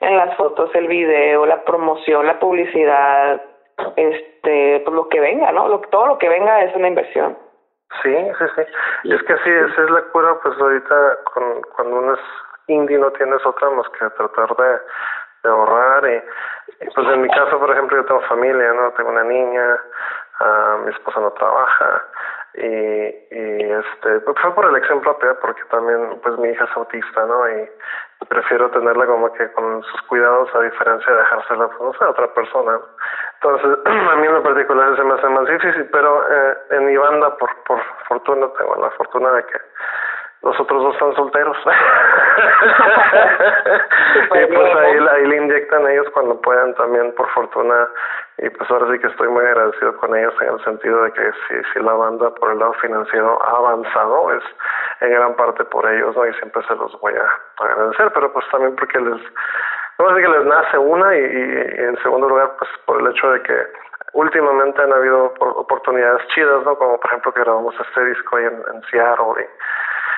en 0.00 0.16
las 0.16 0.34
fotos, 0.36 0.74
el 0.74 0.88
video, 0.88 1.46
la 1.46 1.62
promoción, 1.64 2.26
la 2.26 2.38
publicidad, 2.40 3.40
este, 3.96 4.80
pues 4.84 4.94
lo 4.94 5.08
que 5.08 5.20
venga, 5.20 5.52
¿no? 5.52 5.68
Lo, 5.68 5.80
todo 5.80 6.06
lo 6.06 6.18
que 6.18 6.28
venga 6.28 6.62
es 6.62 6.74
una 6.74 6.88
inversión. 6.88 7.36
Sí, 8.02 8.12
sí, 8.12 8.44
sí. 8.56 8.62
Y 9.04 9.14
es 9.14 9.22
que 9.22 9.34
sí, 9.38 9.50
esa 9.50 9.82
es 9.84 9.90
la 9.90 10.02
cura, 10.12 10.36
pues 10.42 10.58
ahorita 10.58 11.18
con, 11.32 11.62
cuando 11.76 11.98
uno 11.98 12.14
es 12.14 12.20
indie 12.66 12.98
no 12.98 13.10
tienes 13.12 13.44
otra 13.44 13.70
más 13.70 13.88
que 13.90 14.10
tratar 14.10 14.56
de, 14.56 14.78
de 15.44 15.50
ahorrar 15.50 16.10
y, 16.10 16.22
pues 16.94 17.08
en 17.08 17.22
mi 17.22 17.28
caso, 17.28 17.58
por 17.58 17.70
ejemplo, 17.70 17.96
yo 17.96 18.04
tengo 18.04 18.20
familia, 18.22 18.72
¿no? 18.72 18.90
Tengo 18.92 19.10
una 19.10 19.24
niña, 19.24 19.80
uh, 20.40 20.78
mi 20.84 20.90
esposa 20.90 21.20
no 21.20 21.30
trabaja, 21.32 22.02
y, 22.56 22.66
y 22.66 23.72
este 23.72 24.20
pues 24.20 24.36
fue 24.40 24.54
por 24.54 24.66
elección 24.66 25.00
propia 25.00 25.34
porque 25.40 25.62
también 25.70 26.20
pues 26.22 26.38
mi 26.38 26.50
hija 26.50 26.64
es 26.64 26.76
autista 26.76 27.26
no 27.26 27.48
y 27.50 27.68
prefiero 28.28 28.70
tenerla 28.70 29.06
como 29.06 29.32
que 29.32 29.50
con 29.52 29.82
sus 29.82 30.02
cuidados 30.02 30.48
a 30.54 30.60
diferencia 30.60 31.12
de 31.12 31.18
dejársela 31.18 31.68
pues, 31.68 31.80
no 32.00 32.06
a 32.06 32.10
otra 32.10 32.32
persona 32.32 32.78
entonces 33.42 33.78
a 33.86 34.16
mí 34.16 34.26
en 34.26 34.42
particular 34.42 34.96
se 34.96 35.02
me 35.02 35.14
hace 35.14 35.28
más 35.28 35.48
difícil 35.48 35.88
pero 35.90 36.22
eh, 36.30 36.56
en 36.70 36.86
mi 36.86 36.96
banda 36.96 37.36
por 37.38 37.50
por 37.64 37.80
fortuna 38.06 38.46
tengo 38.56 38.76
la 38.76 38.90
fortuna 38.90 39.32
de 39.32 39.44
que 39.46 39.58
los 40.44 40.60
otros 40.60 40.82
dos 40.82 40.94
están 40.94 41.14
solteros. 41.14 41.56
y 44.34 44.46
pues 44.46 44.76
ahí, 44.76 44.98
ahí 45.10 45.26
le 45.26 45.36
inyectan 45.36 45.88
ellos 45.88 46.06
cuando 46.12 46.38
puedan 46.40 46.74
también, 46.74 47.14
por 47.14 47.28
fortuna. 47.30 47.88
Y 48.38 48.50
pues 48.50 48.70
ahora 48.70 48.92
sí 48.92 48.98
que 48.98 49.06
estoy 49.06 49.28
muy 49.28 49.44
agradecido 49.44 49.96
con 49.96 50.14
ellos 50.16 50.34
en 50.40 50.48
el 50.48 50.64
sentido 50.64 51.02
de 51.04 51.12
que 51.12 51.32
si, 51.48 51.54
si 51.72 51.80
la 51.80 51.94
banda 51.94 52.34
por 52.34 52.52
el 52.52 52.58
lado 52.58 52.74
financiero 52.74 53.40
ha 53.42 53.56
avanzado, 53.56 54.32
es 54.32 54.42
en 55.00 55.10
gran 55.12 55.34
parte 55.36 55.64
por 55.64 55.90
ellos, 55.90 56.14
¿no? 56.14 56.26
Y 56.26 56.34
siempre 56.34 56.62
se 56.66 56.74
los 56.74 57.00
voy 57.00 57.14
a 57.14 57.64
agradecer, 57.64 58.12
pero 58.12 58.32
pues 58.32 58.44
también 58.50 58.74
porque 58.76 59.00
les, 59.00 59.22
no 59.98 60.14
sé 60.14 60.22
que 60.22 60.28
les 60.28 60.44
nace 60.44 60.78
una 60.78 61.16
y, 61.16 61.20
y, 61.20 61.84
en 61.84 61.96
segundo 62.02 62.28
lugar, 62.28 62.50
pues 62.58 62.70
por 62.84 63.00
el 63.00 63.06
hecho 63.08 63.30
de 63.30 63.42
que 63.42 63.66
últimamente 64.12 64.82
han 64.82 64.92
habido 64.92 65.32
oportunidades 65.38 66.26
chidas, 66.34 66.64
¿no? 66.64 66.76
Como 66.76 66.98
por 66.98 67.10
ejemplo 67.10 67.32
que 67.32 67.40
grabamos 67.40 67.74
este 67.80 68.04
disco 68.04 68.36
ahí 68.36 68.44
en, 68.44 68.62
en 68.74 68.82
Seattle 68.90 69.40
y 69.40 69.46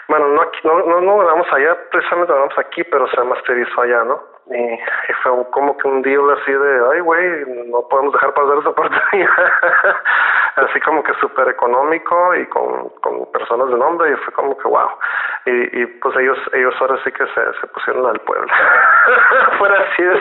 bueno, 0.08 0.28
no, 0.28 0.42
aquí, 0.42 0.60
no, 0.64 0.78
no, 0.80 1.00
no 1.00 1.18
grabamos 1.18 1.52
allá, 1.52 1.76
precisamente 1.90 2.32
grabamos 2.32 2.58
aquí, 2.58 2.84
pero 2.84 3.08
se 3.08 3.22
masterizó 3.22 3.80
allá, 3.80 4.04
¿no? 4.04 4.36
Y, 4.48 4.74
y 4.74 5.12
fue 5.22 5.32
como 5.50 5.76
que 5.76 5.88
un 5.88 6.02
deal 6.02 6.30
así 6.30 6.52
de, 6.52 6.80
ay, 6.92 7.00
güey, 7.00 7.44
no 7.68 7.86
podemos 7.88 8.12
dejar 8.12 8.32
pasar 8.32 8.58
esa 8.58 8.68
oportunidad. 8.70 9.52
así 10.56 10.80
como 10.80 11.02
que 11.02 11.12
súper 11.14 11.48
económico 11.48 12.34
y 12.34 12.46
con, 12.46 12.88
con 13.00 13.30
personas 13.32 13.68
de 13.68 13.76
nombre 13.76 14.12
y 14.12 14.16
fue 14.16 14.32
como 14.34 14.56
que 14.56 14.68
wow. 14.68 14.88
Y, 15.46 15.82
y 15.82 15.86
pues 15.86 16.16
ellos 16.16 16.38
ellos 16.52 16.74
ahora 16.80 16.96
sí 17.02 17.10
que 17.10 17.26
se, 17.26 17.60
se 17.60 17.66
pusieron 17.68 18.06
al 18.06 18.20
pueblo. 18.20 18.46
Fuera 19.58 19.80
así 19.80 20.02
de 20.02 20.20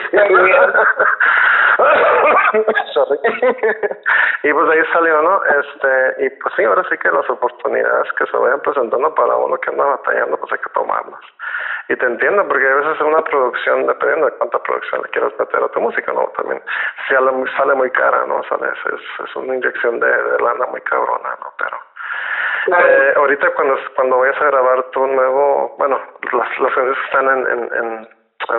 y 4.44 4.54
pues 4.54 4.70
ahí 4.70 4.82
salió, 4.94 5.22
¿no? 5.22 5.42
Este, 5.46 6.26
y 6.26 6.30
pues 6.30 6.54
sí, 6.56 6.64
ahora 6.64 6.84
sí 6.90 6.98
que 6.98 7.12
las 7.12 7.30
oportunidades 7.30 8.12
que 8.14 8.26
se 8.26 8.38
vayan 8.38 8.62
presentando 8.62 9.14
para 9.14 9.36
uno 9.36 9.58
que 9.58 9.70
anda 9.70 9.86
batallando, 9.86 10.38
pues 10.38 10.54
hay 10.54 10.60
que 10.60 10.70
tomarlas. 10.70 11.20
Y 11.90 11.96
te 11.96 12.06
entiendo, 12.06 12.48
porque 12.48 12.68
a 12.68 12.76
veces 12.76 13.02
una 13.02 13.24
producción, 13.24 13.88
dependiendo 13.88 14.28
de 14.28 14.34
cuánta 14.34 14.60
producción 14.60 15.02
le 15.04 15.10
quieras 15.10 15.34
meter 15.38 15.64
a 15.64 15.70
tu 15.70 15.82
música, 15.82 16.14
¿no? 16.14 16.32
También 16.38 16.62
sale 17.10 17.32
muy, 17.32 17.50
sale 17.58 17.74
muy 17.76 17.92
cara, 17.92 18.26
¿no? 18.26 18.42
Sale, 18.44 18.70
es, 18.70 19.26
es 19.26 19.36
una 19.36 19.56
inyección 19.56 20.00
de, 20.00 20.08
de 20.08 20.40
lana 20.40 20.66
muy 20.68 20.82
cabrona, 20.82 21.38
¿no? 21.42 21.54
Pero 21.58 21.78
eh, 22.68 23.14
ahorita 23.16 23.54
cuando 23.54 23.78
cuando 23.96 24.18
vayas 24.18 24.42
a 24.42 24.46
grabar 24.46 24.84
tu 24.92 25.06
nuevo, 25.06 25.76
bueno, 25.78 26.00
las, 26.32 26.60
las 26.60 26.74
canciones 26.74 26.98
están 27.06 27.30
en, 27.30 27.48
en, 27.48 27.74
en, 27.74 28.08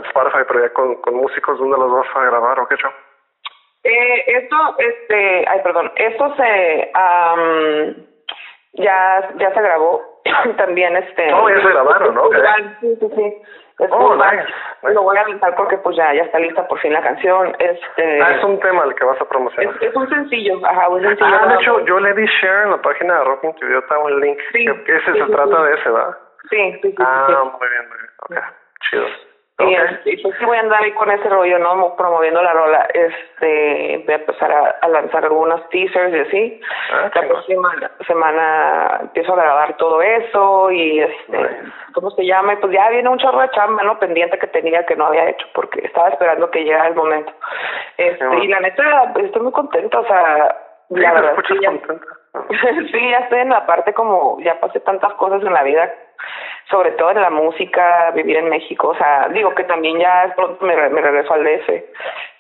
Spotify, 0.06 0.42
pero 0.48 0.62
ya 0.62 0.72
con, 0.72 0.96
con 0.96 1.14
músicos, 1.14 1.58
¿dónde 1.58 1.76
los 1.76 1.92
vas 1.92 2.16
a 2.16 2.24
grabar 2.24 2.58
o 2.58 2.66
qué 2.66 2.74
hecho? 2.74 2.90
Eh, 3.86 4.24
esto, 4.26 4.56
este, 4.78 5.44
ay, 5.48 5.60
perdón, 5.62 5.92
esto 5.94 6.34
se, 6.36 6.92
um, 6.94 7.94
ya, 8.72 9.30
ya 9.36 9.54
se 9.54 9.62
grabó 9.62 10.02
también, 10.56 10.96
este. 10.96 11.32
Oh, 11.32 11.48
ya 11.48 11.60
se 11.60 11.68
grabaron, 11.68 12.14
¿no? 12.14 12.28
Sí, 12.80 12.96
sí, 13.00 13.08
sí. 13.14 13.42
Es 13.78 13.90
oh, 13.92 14.16
nice, 14.16 14.94
Lo 14.94 15.02
voy 15.02 15.18
a 15.18 15.20
avisar 15.20 15.54
porque 15.54 15.76
pues 15.76 15.96
ya, 15.96 16.12
ya 16.14 16.22
está 16.22 16.38
lista 16.38 16.66
por 16.66 16.78
fin 16.80 16.94
la 16.94 17.02
canción. 17.02 17.54
Este, 17.58 18.22
ah, 18.22 18.36
es 18.36 18.42
un 18.42 18.58
tema 18.60 18.84
el 18.84 18.94
que 18.94 19.04
vas 19.04 19.20
a 19.20 19.28
promocionar. 19.28 19.74
Es, 19.76 19.82
es 19.82 19.94
un 19.94 20.08
sencillo, 20.08 20.58
ajá, 20.64 20.88
un 20.88 21.02
sencillo. 21.02 21.26
Ah, 21.30 21.46
de 21.46 21.54
hecho, 21.56 21.84
yo 21.84 22.00
le 22.00 22.14
di 22.14 22.24
share 22.24 22.64
en 22.64 22.70
la 22.70 22.80
página 22.80 23.18
de 23.18 23.24
Rocking 23.24 23.54
está 23.78 23.98
un 23.98 24.20
link. 24.20 24.38
Sí, 24.52 24.64
que 24.64 24.96
ese 24.96 25.12
se 25.12 25.26
trata 25.26 25.62
de 25.62 25.74
ese, 25.74 25.90
¿verdad? 25.90 26.16
Sí, 26.48 26.72
sí, 26.80 26.90
sí. 26.90 26.96
Ah, 26.98 27.28
muy 27.28 27.68
bien, 27.68 27.88
muy 27.88 27.98
bien. 27.98 28.10
Ok, 28.22 28.54
chido. 28.88 29.25
Y, 29.58 29.74
este, 29.74 30.18
pues 30.22 30.36
sí 30.38 30.44
voy 30.44 30.58
a 30.58 30.60
andar 30.60 30.82
ahí 30.82 30.92
con 30.92 31.10
ese 31.10 31.30
rollo, 31.30 31.58
¿no? 31.58 31.96
Promoviendo 31.96 32.42
la 32.42 32.52
rola. 32.52 32.86
Este, 32.92 34.02
voy 34.04 34.12
a 34.12 34.18
empezar 34.18 34.78
a, 34.82 34.88
lanzar 34.88 35.24
algunos 35.24 35.66
teasers 35.70 36.14
y 36.14 36.18
así. 36.18 36.60
Ah, 36.92 37.10
la 37.14 37.22
próxima 37.22 37.74
semana 38.06 38.98
empiezo 39.00 39.32
a 39.32 39.36
grabar 39.36 39.76
todo 39.78 40.02
eso 40.02 40.70
y 40.70 41.00
este, 41.00 41.58
¿cómo 41.94 42.10
se 42.10 42.26
llama? 42.26 42.52
Y 42.52 42.56
pues 42.56 42.70
ya 42.72 42.90
viene 42.90 43.08
un 43.08 43.18
chorro 43.18 43.40
de 43.40 43.50
chamba, 43.50 43.82
¿no? 43.82 43.98
Pendiente 43.98 44.38
que 44.38 44.46
tenía 44.48 44.84
que 44.84 44.94
no 44.94 45.06
había 45.06 45.30
hecho 45.30 45.46
porque 45.54 45.86
estaba 45.86 46.10
esperando 46.10 46.50
que 46.50 46.62
llegara 46.62 46.88
el 46.88 46.94
momento. 46.94 47.32
Este, 47.96 48.24
y 48.42 48.48
la 48.48 48.60
neta, 48.60 49.12
estoy 49.16 49.40
muy 49.40 49.52
contenta, 49.52 50.00
o 50.00 50.06
sea, 50.06 50.54
la 50.90 51.12
verdad. 51.14 51.34
Sí, 51.48 51.54
ya, 51.62 51.70
sí, 52.92 53.10
ya 53.10 53.18
estoy 53.20 53.38
en 53.38 53.48
la 53.48 53.64
parte 53.64 53.94
como, 53.94 54.38
ya 54.40 54.60
pasé 54.60 54.80
tantas 54.80 55.14
cosas 55.14 55.42
en 55.42 55.54
la 55.54 55.62
vida 55.62 55.90
sobre 56.70 56.92
todo 56.92 57.10
en 57.10 57.20
la 57.20 57.30
música, 57.30 58.10
vivir 58.12 58.36
en 58.38 58.48
México, 58.48 58.88
o 58.88 58.96
sea, 58.96 59.28
digo 59.28 59.54
que 59.54 59.64
también 59.64 59.98
ya 59.98 60.32
pronto 60.34 60.64
me, 60.64 60.74
me 60.88 61.00
regreso 61.00 61.32
al 61.32 61.44
DF, 61.44 61.68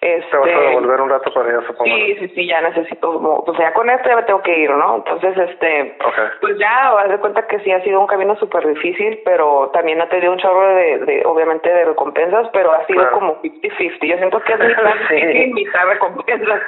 Este, 0.00 0.30
Te 0.30 0.36
vas 0.36 0.50
a 0.50 0.72
volver 0.72 1.00
un 1.00 1.10
rato 1.10 1.32
para 1.32 1.48
allá, 1.48 1.66
supongo. 1.66 1.84
Sí, 1.84 2.16
sí, 2.18 2.28
sí, 2.34 2.46
ya 2.46 2.60
necesito, 2.60 3.12
como, 3.12 3.44
pues 3.44 3.58
ya 3.58 3.72
con 3.72 3.88
esto 3.88 4.08
ya 4.08 4.16
me 4.16 4.22
tengo 4.24 4.42
que 4.42 4.58
ir, 4.58 4.70
¿no? 4.70 4.96
Entonces, 4.96 5.36
este, 5.36 5.96
okay. 6.04 6.24
pues 6.40 6.58
ya, 6.58 6.90
haz 6.98 7.08
de 7.08 7.18
cuenta 7.18 7.46
que 7.46 7.60
sí 7.60 7.70
ha 7.70 7.82
sido 7.82 8.00
un 8.00 8.06
camino 8.08 8.36
súper 8.36 8.66
difícil, 8.66 9.20
pero 9.24 9.70
también 9.72 10.00
ha 10.00 10.08
tenido 10.08 10.32
un 10.32 10.38
chorro 10.38 10.74
de, 10.74 10.98
de 10.98 11.22
obviamente, 11.24 11.72
de 11.72 11.84
recompensas, 11.84 12.48
pero 12.52 12.72
ha 12.72 12.84
sido 12.86 13.08
como 13.12 13.40
50-50. 13.42 14.06
Yo 14.06 14.16
siento 14.16 14.40
que 14.40 14.52
es 14.54 14.58
mitad, 14.58 14.94
sí. 15.08 15.50
mitad 15.54 15.86
recompensas. 15.86 16.62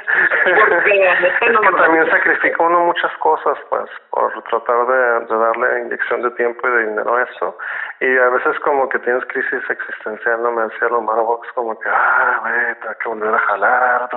Porque 0.45 1.11
este 1.29 1.51
no 1.51 1.61
es 1.63 1.71
que 1.71 1.77
también 1.77 2.11
sacrifica 2.11 2.63
uno 2.63 2.87
muchas 2.87 3.13
cosas, 3.19 3.59
pues, 3.69 3.91
por 4.11 4.43
tratar 4.45 4.87
de, 4.87 5.27
de 5.27 5.39
darle 5.39 5.81
inyección 5.87 6.23
de 6.23 6.31
tiempo 6.33 6.69
y 6.69 6.71
de 6.71 6.87
dinero 6.87 6.98
eso. 7.19 7.59
Y 8.01 8.17
a 8.17 8.29
veces 8.29 8.59
como 8.61 8.89
que 8.89 8.99
tienes 8.99 9.25
crisis 9.27 9.63
existencial, 9.69 10.43
no 10.43 10.53
me 10.53 10.63
decía 10.65 10.89
lo 10.89 11.01
Marvox, 11.01 11.51
como 11.53 11.79
que, 11.79 11.89
ah, 11.89 12.39
güey, 12.43 12.75
tengo 12.81 12.95
que 12.99 13.09
volver 13.09 13.35
a 13.35 13.39
jalar 13.39 14.09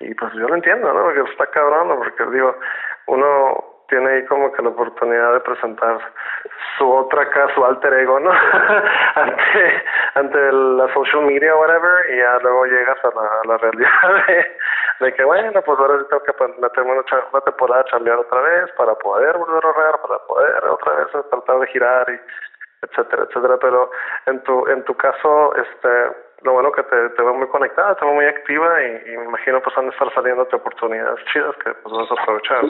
y 0.00 0.14
pues 0.14 0.32
yo 0.34 0.48
lo 0.48 0.54
entiendo, 0.54 0.92
¿no? 0.92 1.02
Porque 1.02 1.20
está 1.30 1.46
cabrón, 1.46 1.96
porque 1.96 2.24
digo, 2.32 2.56
uno 3.06 3.71
tiene 3.92 4.10
ahí 4.10 4.24
como 4.24 4.50
que 4.52 4.62
la 4.62 4.70
oportunidad 4.70 5.34
de 5.34 5.40
presentar 5.40 5.98
su 6.78 6.90
otra 6.90 7.28
cara, 7.28 7.54
su 7.54 7.62
ego, 7.62 8.18
ante, 9.16 9.84
ante 10.14 10.52
la 10.52 10.90
social 10.94 11.26
media 11.26 11.54
o 11.54 11.60
whatever, 11.60 12.10
y 12.10 12.16
ya 12.16 12.38
luego 12.38 12.64
llegas 12.64 12.96
a 13.04 13.46
la, 13.46 13.58
realidad 13.58 13.90
de, 15.00 15.12
que, 15.12 15.24
bueno, 15.24 15.60
pues 15.60 15.78
ahora 15.78 16.02
tengo 16.08 16.22
que 16.22 16.32
meterme 16.58 16.92
una, 16.92 17.04
una 17.32 17.40
temporada 17.42 17.84
a 17.92 18.18
otra 18.18 18.40
vez 18.40 18.72
para 18.78 18.94
poder 18.94 19.36
volver 19.36 19.62
a 19.62 19.68
ahorrar, 19.68 20.00
para 20.00 20.18
poder 20.20 20.64
otra 20.64 20.92
vez 20.94 21.08
tratar 21.28 21.58
de 21.58 21.66
girar 21.66 22.06
y 22.08 22.86
etcétera, 22.86 23.24
etcétera, 23.28 23.58
pero 23.60 23.90
en 24.24 24.42
tu, 24.44 24.66
en 24.68 24.82
tu 24.84 24.96
caso, 24.96 25.54
este, 25.54 26.16
lo 26.44 26.52
bueno 26.52 26.72
que 26.72 26.82
te, 26.82 27.08
te 27.10 27.22
veo 27.22 27.34
muy 27.34 27.46
conectada, 27.48 27.94
te 27.94 28.04
veo 28.04 28.14
muy 28.14 28.24
activa 28.26 28.82
y, 28.82 29.12
y 29.12 29.16
me 29.16 29.24
imagino 29.24 29.60
pues 29.60 29.76
han 29.78 29.86
de 29.86 29.90
estar 29.92 30.12
saliendo 30.14 30.42
oportunidades 30.42 31.24
chidas 31.32 31.54
que 31.56 31.72
pues 31.82 31.94
vas 31.94 32.10
a 32.10 32.22
aprovechar. 32.22 32.60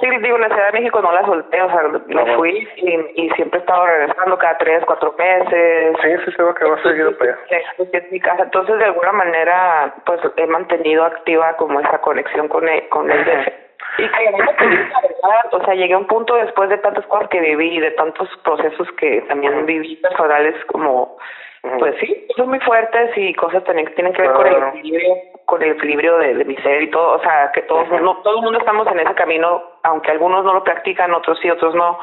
Sí, 0.00 0.10
digo, 0.20 0.38
la 0.38 0.48
Ciudad 0.48 0.72
de 0.72 0.80
México 0.80 1.00
no 1.00 1.12
la 1.12 1.24
solté, 1.24 1.62
o 1.62 1.68
sea, 1.68 1.82
me 2.06 2.36
fui 2.36 2.68
y, 2.76 3.22
y 3.22 3.30
siempre 3.30 3.58
he 3.58 3.62
estado 3.62 3.86
regresando 3.86 4.38
cada 4.38 4.58
tres, 4.58 4.82
cuatro 4.86 5.14
meses. 5.18 5.96
Sí, 6.02 6.08
sí, 6.24 6.36
tengo 6.36 6.54
que 6.54 6.64
vas 6.64 6.82
seguido 6.82 7.16
para 7.16 7.32
allá. 7.32 7.40
Sí, 7.48 7.88
es 7.92 8.12
mi 8.12 8.20
casa, 8.20 8.44
entonces 8.44 8.78
de 8.78 8.84
alguna 8.84 9.12
manera 9.12 9.94
pues 10.04 10.20
he 10.36 10.46
mantenido 10.46 11.04
activa 11.04 11.56
como 11.56 11.80
esa 11.80 11.98
conexión 12.00 12.48
con 12.48 12.68
el, 12.68 12.88
con 12.88 13.10
el 13.10 13.24
DF. 13.24 13.48
Y 13.96 14.08
que 14.08 14.30
verdad, 14.32 15.52
o 15.52 15.64
sea, 15.64 15.74
llegué 15.74 15.94
a 15.94 15.98
un 15.98 16.06
punto 16.06 16.34
después 16.34 16.68
de 16.68 16.78
tantas 16.78 17.06
cosas 17.06 17.28
que 17.28 17.40
viví 17.40 17.76
y 17.76 17.80
de 17.80 17.92
tantos 17.92 18.28
procesos 18.42 18.88
que 18.98 19.20
también 19.28 19.66
viví 19.66 19.96
personales 19.96 20.56
como 20.66 21.16
pues 21.78 21.94
sí, 21.98 22.26
son 22.36 22.50
muy 22.50 22.60
fuertes 22.60 23.10
y 23.16 23.32
cosas 23.34 23.64
también 23.64 23.86
que 23.86 23.94
tienen 23.94 24.12
que 24.12 24.22
ver 24.22 24.32
con 24.32 24.46
el 24.46 24.62
equilibrio, 24.68 25.14
con 25.46 25.62
el 25.62 25.72
equilibrio 25.72 26.18
de, 26.18 26.34
de, 26.34 26.44
mi 26.44 26.56
ser 26.56 26.82
y 26.82 26.90
todo, 26.90 27.16
o 27.16 27.20
sea, 27.20 27.50
que 27.54 27.62
todos, 27.62 27.88
no, 28.02 28.18
todo 28.18 28.36
el 28.36 28.42
mundo 28.42 28.58
estamos 28.58 28.86
en 28.88 29.00
ese 29.00 29.14
camino, 29.14 29.62
aunque 29.82 30.10
algunos 30.10 30.44
no 30.44 30.52
lo 30.52 30.62
practican, 30.62 31.14
otros 31.14 31.38
sí, 31.40 31.48
otros 31.48 31.74
no. 31.74 31.98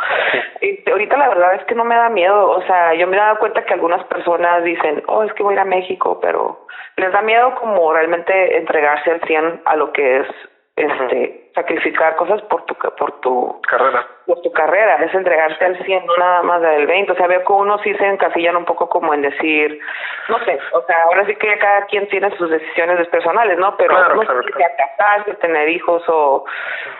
Y 0.61 0.89
ahorita 0.89 1.15
la 1.15 1.29
verdad 1.29 1.55
es 1.55 1.63
que 1.65 1.75
no 1.75 1.83
me 1.83 1.95
da 1.95 2.09
miedo, 2.09 2.49
o 2.49 2.61
sea, 2.63 2.95
yo 2.95 3.05
me 3.05 3.17
he 3.17 3.19
dado 3.19 3.37
cuenta 3.37 3.63
que 3.63 3.73
algunas 3.73 4.03
personas 4.05 4.63
dicen, 4.63 5.03
oh, 5.07 5.23
es 5.23 5.33
que 5.33 5.43
voy 5.43 5.53
a 5.53 5.57
ir 5.57 5.59
a 5.59 5.65
México, 5.65 6.19
pero 6.21 6.65
les 6.97 7.11
da 7.11 7.21
miedo 7.21 7.53
como 7.55 7.93
realmente 7.93 8.57
entregarse 8.57 9.11
al 9.11 9.21
100 9.21 9.61
a 9.65 9.75
lo 9.75 9.91
que 9.91 10.21
es 10.21 10.27
este 10.75 11.50
sacrificar 11.53 12.15
cosas 12.15 12.41
por 12.43 12.63
tu 12.65 12.75
por 12.75 13.19
tu 13.21 13.61
carrera 13.61 14.07
por 14.25 14.41
tu 14.41 14.51
carrera 14.51 14.95
es 15.03 15.13
entregarte 15.13 15.65
al 15.65 15.77
100 15.83 16.05
no 16.05 16.17
nada 16.17 16.43
más 16.43 16.61
del 16.61 16.87
20 16.87 17.11
o 17.11 17.15
sea 17.15 17.27
veo 17.27 17.43
que 17.43 17.51
uno 17.51 17.77
sí 17.79 17.93
se 17.95 18.05
encasillan 18.05 18.55
un 18.55 18.65
poco 18.65 18.87
como 18.87 19.13
en 19.13 19.21
decir 19.21 19.79
no 20.29 20.39
sé 20.45 20.57
o 20.71 20.81
sea 20.83 21.03
ahora 21.05 21.25
sí 21.25 21.35
que 21.35 21.57
cada 21.57 21.85
quien 21.87 22.07
tiene 22.07 22.35
sus 22.37 22.49
decisiones 22.49 23.05
personales 23.09 23.57
no 23.57 23.75
pero 23.75 23.95
claro, 23.95 24.15
no 24.15 24.21
claro, 24.21 24.43
sé 24.43 24.51
claro. 24.51 24.73
casarse 24.77 25.33
tener 25.35 25.67
hijos 25.69 26.07
o 26.07 26.45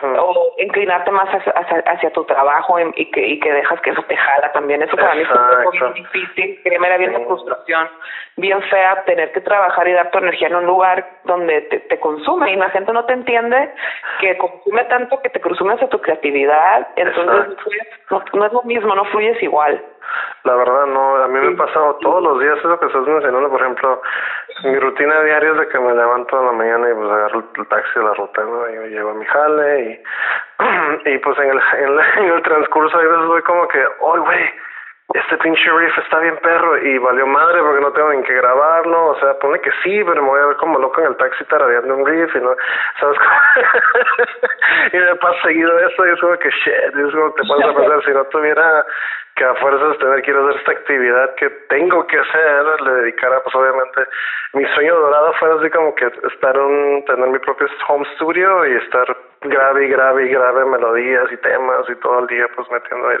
uh 0.02 0.06
-huh. 0.06 0.18
o 0.18 0.52
inclinarte 0.58 1.10
más 1.10 1.28
hacia, 1.28 1.52
hacia, 1.52 1.78
hacia 1.86 2.10
tu 2.10 2.24
trabajo 2.24 2.78
y, 2.78 2.92
y, 2.96 3.10
que 3.10 3.26
y 3.26 3.40
que 3.40 3.52
dejas 3.52 3.80
que 3.80 3.90
eso 3.90 4.02
te 4.02 4.16
jala 4.16 4.52
también 4.52 4.82
eso 4.82 4.96
para 4.96 5.14
Exacto. 5.14 5.70
mí 5.70 5.78
fue 5.78 5.92
bien 5.92 5.94
difícil 5.94 6.60
créeme 6.62 6.86
era 6.86 6.98
bien 6.98 7.16
sí. 7.16 7.24
frustración 7.24 7.88
bien 8.36 8.62
fea 8.62 9.02
tener 9.04 9.32
que 9.32 9.40
trabajar 9.40 9.88
y 9.88 9.92
dar 9.92 10.10
tu 10.10 10.18
energía 10.18 10.48
en 10.48 10.56
un 10.56 10.66
lugar 10.66 11.06
donde 11.24 11.62
te, 11.62 11.80
te 11.80 12.00
consume 12.00 12.52
y 12.52 12.56
la 12.56 12.70
gente 12.70 12.92
no 12.92 13.04
te 13.04 13.14
entiende 13.14 13.72
que 14.20 14.36
consume 14.52 14.84
tanto 14.84 15.20
que 15.20 15.30
te 15.30 15.40
consume 15.40 15.74
hacia 15.74 15.88
tu 15.88 16.00
creatividad, 16.00 16.88
entonces 16.96 17.56
no, 18.10 18.22
no, 18.34 18.46
es 18.46 18.52
lo 18.52 18.62
mismo, 18.62 18.94
no 18.94 19.04
fluyes 19.06 19.42
igual. 19.42 19.82
La 20.44 20.54
verdad 20.54 20.86
no, 20.86 21.16
a 21.16 21.28
mí 21.28 21.38
me 21.40 21.54
ha 21.54 21.66
pasado 21.66 21.96
todos 22.02 22.22
los 22.22 22.40
días 22.40 22.58
eso 22.58 22.78
que 22.78 22.86
estás 22.86 23.06
mencionando, 23.06 23.50
por 23.50 23.60
ejemplo, 23.60 24.02
mi 24.64 24.78
rutina 24.78 25.22
diaria 25.22 25.50
es 25.50 25.56
de 25.58 25.68
que 25.68 25.78
me 25.78 25.94
levanto 25.94 26.38
en 26.38 26.46
la 26.46 26.52
mañana 26.52 26.90
y 26.90 26.94
pues 26.94 27.10
agarro 27.10 27.44
el 27.56 27.68
taxi 27.68 27.98
de 27.98 28.04
la 28.04 28.14
ruta, 28.14 28.42
¿no? 28.42 28.68
Y 28.68 28.90
llego 28.90 29.10
a 29.10 29.14
mi 29.14 29.24
jale 29.24 29.80
y, 29.80 31.08
y 31.14 31.18
pues 31.18 31.38
en 31.38 31.50
el, 31.50 31.60
en, 31.78 31.96
la, 31.96 32.10
en 32.16 32.24
el 32.24 32.42
transcurso 32.42 32.98
a 32.98 33.02
veces 33.02 33.26
voy 33.26 33.42
como 33.42 33.68
que, 33.68 33.84
¡oh, 34.00 34.20
güey! 34.20 34.50
Este 35.14 35.36
pinche 35.38 35.70
riff 35.70 35.98
está 35.98 36.20
bien 36.20 36.36
perro 36.38 36.78
y 36.78 36.96
valió 36.98 37.26
madre 37.26 37.60
porque 37.60 37.80
no 37.80 37.92
tengo 37.92 38.12
ni 38.12 38.22
que 38.22 38.34
grabarlo, 38.34 39.08
o 39.08 39.20
sea, 39.20 39.38
pone 39.38 39.60
que 39.60 39.70
sí, 39.82 40.02
pero 40.04 40.22
me 40.22 40.28
voy 40.28 40.40
a 40.40 40.46
ver 40.46 40.56
como 40.56 40.78
loco 40.78 41.00
en 41.00 41.08
el 41.08 41.16
taxi 41.16 41.44
tarareando 41.44 41.96
un 41.96 42.06
riff 42.06 42.34
y 42.34 42.40
no, 42.40 42.56
¿sabes? 42.98 43.18
y 44.92 44.96
me 44.96 45.16
pasa 45.16 45.42
seguido 45.42 45.78
eso 45.78 46.06
y 46.06 46.10
es 46.10 46.20
como 46.20 46.38
que 46.38 46.50
shit, 46.50 46.96
es 46.96 47.12
como 47.12 47.32
te 47.32 47.42
pasa 47.46 47.70
a 47.70 47.74
pensar, 47.74 48.04
si 48.04 48.10
no 48.12 48.24
tuviera 48.26 48.86
que 49.34 49.44
a 49.44 49.54
fuerzas 49.56 49.98
tener 49.98 50.14
a 50.14 50.18
hacer 50.18 50.56
esta 50.56 50.72
actividad 50.72 51.34
que 51.34 51.50
tengo 51.68 52.06
que 52.06 52.18
hacer, 52.18 52.80
le 52.82 52.92
dedicara, 53.02 53.42
pues 53.42 53.54
obviamente, 53.54 54.06
mi 54.54 54.64
sueño 54.74 54.94
dorado 54.94 55.32
fuera 55.34 55.54
así 55.56 55.70
como 55.70 55.94
que 55.94 56.06
estar 56.06 56.58
un, 56.58 57.04
tener 57.06 57.28
mi 57.28 57.38
propio 57.38 57.66
home 57.88 58.06
studio 58.14 58.66
y 58.66 58.76
estar 58.76 59.16
grave 59.44 59.86
y 59.86 59.88
grave 59.88 60.26
y 60.26 60.28
grave 60.28 60.64
melodías 60.64 61.24
y 61.32 61.36
temas 61.38 61.88
y 61.88 61.94
todo 61.96 62.20
el 62.20 62.26
día 62.26 62.46
pues 62.54 62.70
metiendo 62.70 63.08
ahí, 63.08 63.16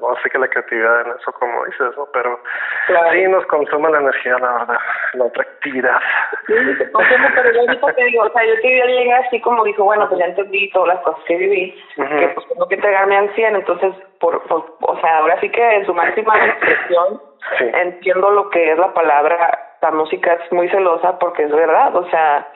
no 0.00 0.16
sé 0.22 0.30
que 0.30 0.38
la 0.38 0.48
creatividad 0.48 1.02
en 1.02 1.12
eso 1.18 1.32
como 1.32 1.64
dices, 1.66 1.96
¿no? 1.96 2.06
Pero 2.12 2.40
claro. 2.86 3.12
sí 3.12 3.22
nos 3.28 3.46
consume 3.46 3.90
la 3.90 4.00
energía, 4.00 4.38
la 4.38 4.52
verdad, 4.52 4.78
la 5.14 5.24
otra 5.24 5.42
actividad. 5.42 6.00
Sí, 6.46 6.54
te 6.78 6.84
pero 6.86 7.52
yo 7.52 7.60
ahorita 7.60 7.92
te 7.94 8.04
digo, 8.04 8.22
o 8.24 8.30
sea, 8.30 8.44
yo 8.44 8.54
yo 8.54 8.86
llegué 8.86 9.12
así 9.12 9.40
como 9.40 9.64
dijo, 9.64 9.84
bueno, 9.84 10.08
pues 10.08 10.18
ya 10.18 10.26
entendí 10.26 10.70
todas 10.70 10.94
las 10.94 11.04
cosas 11.04 11.22
que 11.26 11.36
viví, 11.36 11.84
uh 11.98 12.02
-huh. 12.02 12.18
que 12.18 12.28
pues 12.28 12.48
tengo 12.48 12.68
que 12.68 12.74
entregarme 12.74 13.16
al 13.16 13.34
100, 13.34 13.56
entonces, 13.56 13.94
por, 14.20 14.42
por, 14.44 14.76
o 14.80 15.00
sea, 15.00 15.18
ahora 15.18 15.38
sí 15.40 15.48
que 15.50 15.76
en 15.76 15.86
su 15.86 15.94
máxima 15.94 16.36
expresión 16.46 17.20
sí. 17.58 17.70
entiendo 17.72 18.30
lo 18.30 18.50
que 18.50 18.72
es 18.72 18.78
la 18.78 18.92
palabra, 18.92 19.58
la 19.82 19.90
música 19.90 20.34
es 20.34 20.52
muy 20.52 20.68
celosa 20.68 21.18
porque 21.18 21.44
es 21.44 21.52
verdad, 21.52 21.94
o 21.94 22.08
sea, 22.10 22.46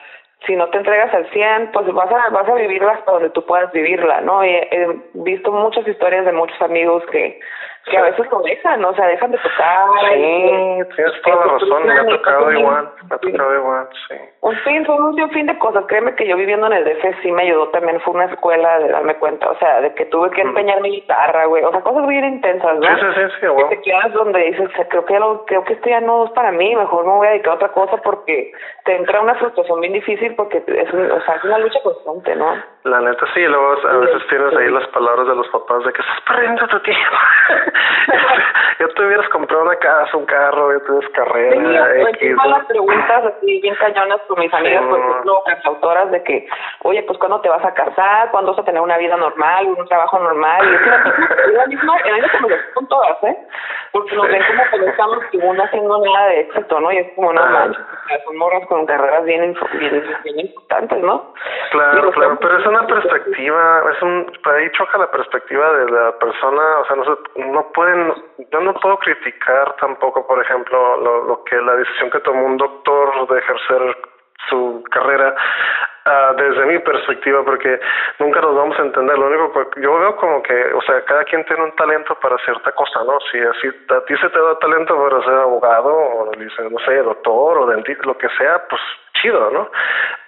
si 0.45 0.55
no 0.55 0.67
te 0.69 0.77
entregas 0.77 1.13
al 1.13 1.29
100, 1.29 1.71
pues 1.71 1.85
vas 1.93 2.11
a, 2.11 2.29
vas 2.29 2.49
a 2.49 2.55
vivirla 2.55 2.93
hasta 2.93 3.11
donde 3.11 3.29
tú 3.29 3.45
puedas 3.45 3.71
vivirla, 3.71 4.21
¿no? 4.21 4.43
He 4.43 4.87
visto 5.13 5.51
muchas 5.51 5.87
historias 5.87 6.25
de 6.25 6.31
muchos 6.31 6.59
amigos 6.61 7.03
que, 7.11 7.39
que 7.85 7.97
a 7.97 8.03
veces 8.03 8.25
lo 8.31 8.39
dejan, 8.41 8.83
o 8.85 8.93
sea, 8.93 9.07
dejan 9.07 9.31
de 9.31 9.37
tocar. 9.37 9.87
Sí, 10.13 10.95
tienes 10.95 11.21
toda 11.23 11.45
la 11.45 11.53
razón, 11.53 11.85
me 11.85 11.93
ha 11.93 12.05
tocado 12.05 12.51
igual, 12.51 12.89
me 13.09 13.15
ha 13.15 13.19
tocado 13.19 13.55
igual, 13.55 13.89
sí. 14.07 14.15
Un 14.41 14.55
fin, 14.57 14.85
fue 14.85 14.95
un 14.95 15.29
fin 15.31 15.47
de 15.47 15.57
cosas, 15.57 15.85
créeme 15.87 16.15
que 16.15 16.27
yo 16.27 16.37
viviendo 16.37 16.67
en 16.67 16.73
el 16.73 16.85
DF 16.85 17.21
sí 17.21 17.31
me 17.31 17.43
ayudó 17.43 17.69
también, 17.69 17.99
fue 18.01 18.13
una 18.13 18.25
escuela 18.25 18.79
de 18.79 18.89
darme 18.89 19.15
cuenta, 19.15 19.49
o 19.49 19.57
sea, 19.57 19.81
de 19.81 19.93
que 19.95 20.05
tuve 20.05 20.29
que 20.31 20.41
empeñar 20.41 20.79
mm. 20.79 20.83
mi 20.83 20.91
guitarra, 20.91 21.45
güey, 21.45 21.63
o 21.63 21.71
sea, 21.71 21.81
cosas 21.81 22.07
bien 22.07 22.25
intensas, 22.25 22.77
¿no? 22.77 22.87
Sí, 22.87 23.05
sí, 23.15 23.21
sí. 23.39 23.47
Que 23.69 23.75
te 23.75 23.81
quedas 23.81 24.13
donde 24.13 24.39
dices, 24.39 24.69
creo 24.89 25.05
que, 25.05 25.19
lo, 25.19 25.45
creo 25.45 25.63
que 25.63 25.73
esto 25.73 25.89
ya 25.89 26.01
no 26.01 26.25
es 26.25 26.31
para 26.31 26.51
mí, 26.51 26.75
mejor 26.75 27.05
me 27.05 27.13
voy 27.13 27.27
a 27.27 27.31
dedicar 27.31 27.53
a 27.53 27.55
otra 27.55 27.69
cosa 27.69 27.97
porque 27.97 28.51
te 28.85 28.95
entra 28.95 29.21
una 29.21 29.35
frustración 29.35 29.81
bien 29.81 29.93
difícil 29.93 30.35
porque 30.35 30.63
es, 30.67 30.93
o 30.93 31.21
sea, 31.21 31.35
es 31.35 31.43
una 31.43 31.57
lucha 31.57 31.79
constante, 31.83 32.35
¿no? 32.35 32.53
La 32.83 32.99
neta 32.99 33.27
sí, 33.35 33.41
luego 33.45 33.77
a 33.87 33.97
veces 33.97 34.27
tienes 34.27 34.55
ahí 34.57 34.71
las 34.71 34.87
palabras 34.87 35.27
de 35.27 35.35
los 35.35 35.47
papás 35.49 35.83
de 35.85 35.93
que 35.93 36.01
estás 36.01 36.21
perdiendo 36.21 36.67
tu 36.67 36.79
tiempo. 36.79 37.15
ya 38.79 38.87
te 38.87 39.05
hubieras 39.05 39.29
comprado 39.29 39.63
una 39.63 39.75
casa, 39.75 40.17
un 40.17 40.25
carro, 40.25 40.73
ya 40.73 40.85
tienes 40.85 41.09
carrera. 41.09 41.93
Sí, 41.93 42.25
X, 42.25 42.37
las 42.43 42.65
preguntas 42.65 43.23
así 43.25 43.61
bien 43.61 43.75
cañonas 43.75 44.19
con 44.27 44.39
mis 44.39 44.51
amigas, 44.51 44.83
por 44.85 44.99
ejemplo, 44.99 45.43
cantautoras, 45.45 46.09
de 46.09 46.23
que, 46.23 46.47
oye, 46.81 47.03
pues 47.03 47.19
¿cuándo 47.19 47.39
te 47.41 47.49
vas 47.49 47.63
a 47.63 47.71
casar? 47.71 48.31
¿Cuándo 48.31 48.51
vas 48.51 48.61
a 48.61 48.65
tener 48.65 48.81
una 48.81 48.97
vida 48.97 49.15
normal, 49.15 49.67
un 49.77 49.87
trabajo 49.87 50.17
normal? 50.17 50.67
Y 50.67 50.73
es 50.73 51.47
es 51.47 51.53
la 51.53 51.65
misma, 51.67 51.97
en 52.03 52.15
esa 52.15 52.31
conversación 52.31 52.73
con 52.73 52.87
todas, 52.87 53.23
¿eh? 53.25 53.37
Porque 53.91 54.15
nos 54.15 54.27
ven 54.27 54.41
como 54.47 54.63
que 54.71 54.77
no 54.79 54.85
estamos 54.87 55.17
no 55.33 55.63
haciendo 55.63 55.97
nada 56.03 56.27
de 56.29 56.39
éxito, 56.39 56.79
¿no? 56.79 56.91
Y 56.91 56.97
es 56.97 57.13
como, 57.13 57.31
no 57.31 57.45
manches, 57.45 57.83
son 58.25 58.37
morras 58.37 58.65
con 58.67 58.87
carreras 58.87 59.23
bien, 59.25 59.55
bien, 59.73 60.03
bien 60.23 60.39
importantes, 60.39 60.97
¿no? 61.03 61.31
Claro, 61.71 62.11
claro, 62.11 62.37
pero 62.41 62.57
es 62.57 62.70
una 62.71 62.87
perspectiva, 62.87 63.83
es 63.91 64.01
un, 64.01 64.31
ahí 64.45 64.69
choca 64.71 64.97
la 64.97 65.11
perspectiva 65.11 65.71
de 65.73 65.91
la 65.91 66.17
persona, 66.17 66.79
o 66.79 66.85
sea, 66.85 66.95
no, 66.95 67.17
no 67.53 67.71
pueden, 67.71 68.13
yo 68.51 68.59
no 68.61 68.73
puedo 68.75 68.97
criticar 68.99 69.75
tampoco, 69.75 70.25
por 70.25 70.41
ejemplo, 70.41 70.97
lo, 70.97 71.43
que 71.43 71.57
la 71.57 71.75
decisión 71.75 72.09
que 72.09 72.19
tomó 72.21 72.45
un 72.45 72.57
doctor 72.57 73.27
de 73.27 73.39
ejercer 73.39 73.97
su 74.49 74.83
carrera 74.89 75.35
uh, 76.05 76.35
desde 76.35 76.65
mi 76.65 76.79
perspectiva 76.79 77.43
porque 77.45 77.79
nunca 78.17 78.41
nos 78.41 78.55
vamos 78.55 78.79
a 78.79 78.81
entender 78.81 79.15
lo 79.15 79.27
único 79.27 79.69
que 79.69 79.81
yo 79.81 79.99
veo 79.99 80.15
como 80.15 80.41
que 80.41 80.73
o 80.73 80.81
sea 80.81 81.05
cada 81.05 81.23
quien 81.25 81.45
tiene 81.45 81.63
un 81.63 81.75
talento 81.75 82.15
para 82.15 82.39
cierta 82.39 82.71
cosa 82.71 83.03
no 83.03 83.19
si 83.31 83.37
así 83.39 83.67
a 83.67 84.01
ti 84.05 84.17
se 84.17 84.29
te 84.29 84.39
da 84.39 84.57
talento 84.57 84.97
para 84.97 85.23
ser 85.23 85.35
abogado 85.35 85.93
o 85.93 86.31
no 86.31 86.79
sé 86.79 87.03
doctor 87.03 87.59
o 87.59 87.67
dentista 87.67 88.03
lo 88.07 88.17
que 88.17 88.29
sea 88.29 88.63
pues 88.67 88.81
chido, 89.21 89.51
¿no? 89.51 89.69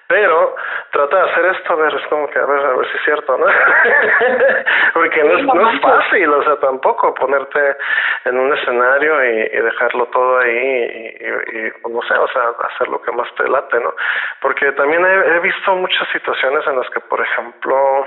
Pero 0.08 0.56
trata 0.92 1.16
de 1.16 1.32
hacer 1.32 1.46
esto, 1.46 1.74
a 1.74 1.76
ver, 1.78 1.96
es 1.96 2.08
como 2.08 2.30
que 2.30 2.40
a 2.40 2.46
ver, 2.46 2.66
a 2.66 2.74
ver 2.74 2.88
si 2.92 2.98
es 2.98 3.04
cierto, 3.04 3.38
¿no? 3.38 3.46
Porque 4.94 5.24
no 5.24 5.38
es, 5.38 5.46
no 5.46 5.70
es 5.70 5.82
fácil, 5.82 6.30
o 6.30 6.44
sea, 6.44 6.56
tampoco 6.58 7.14
ponerte 7.14 7.78
en 8.26 8.38
un 8.38 8.54
escenario 8.54 9.24
y, 9.24 9.64
dejarlo 9.64 10.06
todo 10.08 10.40
ahí 10.40 10.52
y, 10.52 11.58
y, 11.58 11.72
pues, 11.82 11.94
no 11.94 12.02
sé, 12.02 12.14
o 12.16 12.28
sea, 12.28 12.44
hacer 12.68 12.90
lo 12.90 13.02
que 13.02 13.12
más 13.14 13.34
te 13.36 13.48
late, 13.48 13.80
¿no? 13.80 13.94
Porque 14.42 14.72
también 14.74 15.06
he, 15.06 15.36
he 15.36 15.40
visto 15.40 15.76
muchas 15.76 16.08
situaciones 16.10 16.68
en 16.68 16.78
las 16.78 16.90
que, 16.90 17.00
por 17.00 17.22
ejemplo, 17.22 18.06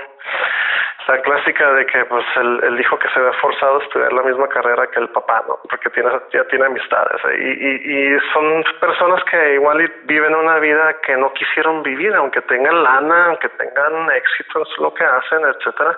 la 1.07 1.21
clásica 1.21 1.71
de 1.73 1.85
que 1.85 2.05
pues 2.05 2.25
el, 2.35 2.63
el 2.63 2.79
hijo 2.79 2.99
que 2.99 3.09
se 3.09 3.19
ve 3.19 3.31
forzado 3.41 3.79
a 3.79 3.83
estudiar 3.83 4.13
la 4.13 4.23
misma 4.23 4.47
carrera 4.47 4.87
que 4.87 4.99
el 4.99 5.09
papá, 5.09 5.43
¿no? 5.47 5.57
Porque 5.69 5.89
tiene, 5.89 6.09
ya 6.31 6.43
tiene 6.45 6.65
amistades 6.65 7.21
y, 7.37 7.47
y, 7.47 8.15
y 8.15 8.19
son 8.33 8.63
personas 8.79 9.23
que 9.25 9.53
igual 9.53 9.91
viven 10.03 10.35
una 10.35 10.59
vida 10.59 10.95
que 11.05 11.15
no 11.15 11.31
quisieron 11.33 11.83
vivir, 11.83 12.13
aunque 12.13 12.41
tengan 12.41 12.83
lana, 12.83 13.27
aunque 13.27 13.49
tengan 13.49 14.09
éxito 14.11 14.59
en 14.59 14.83
lo 14.83 14.93
que 14.93 15.03
hacen, 15.03 15.45
etcétera, 15.45 15.97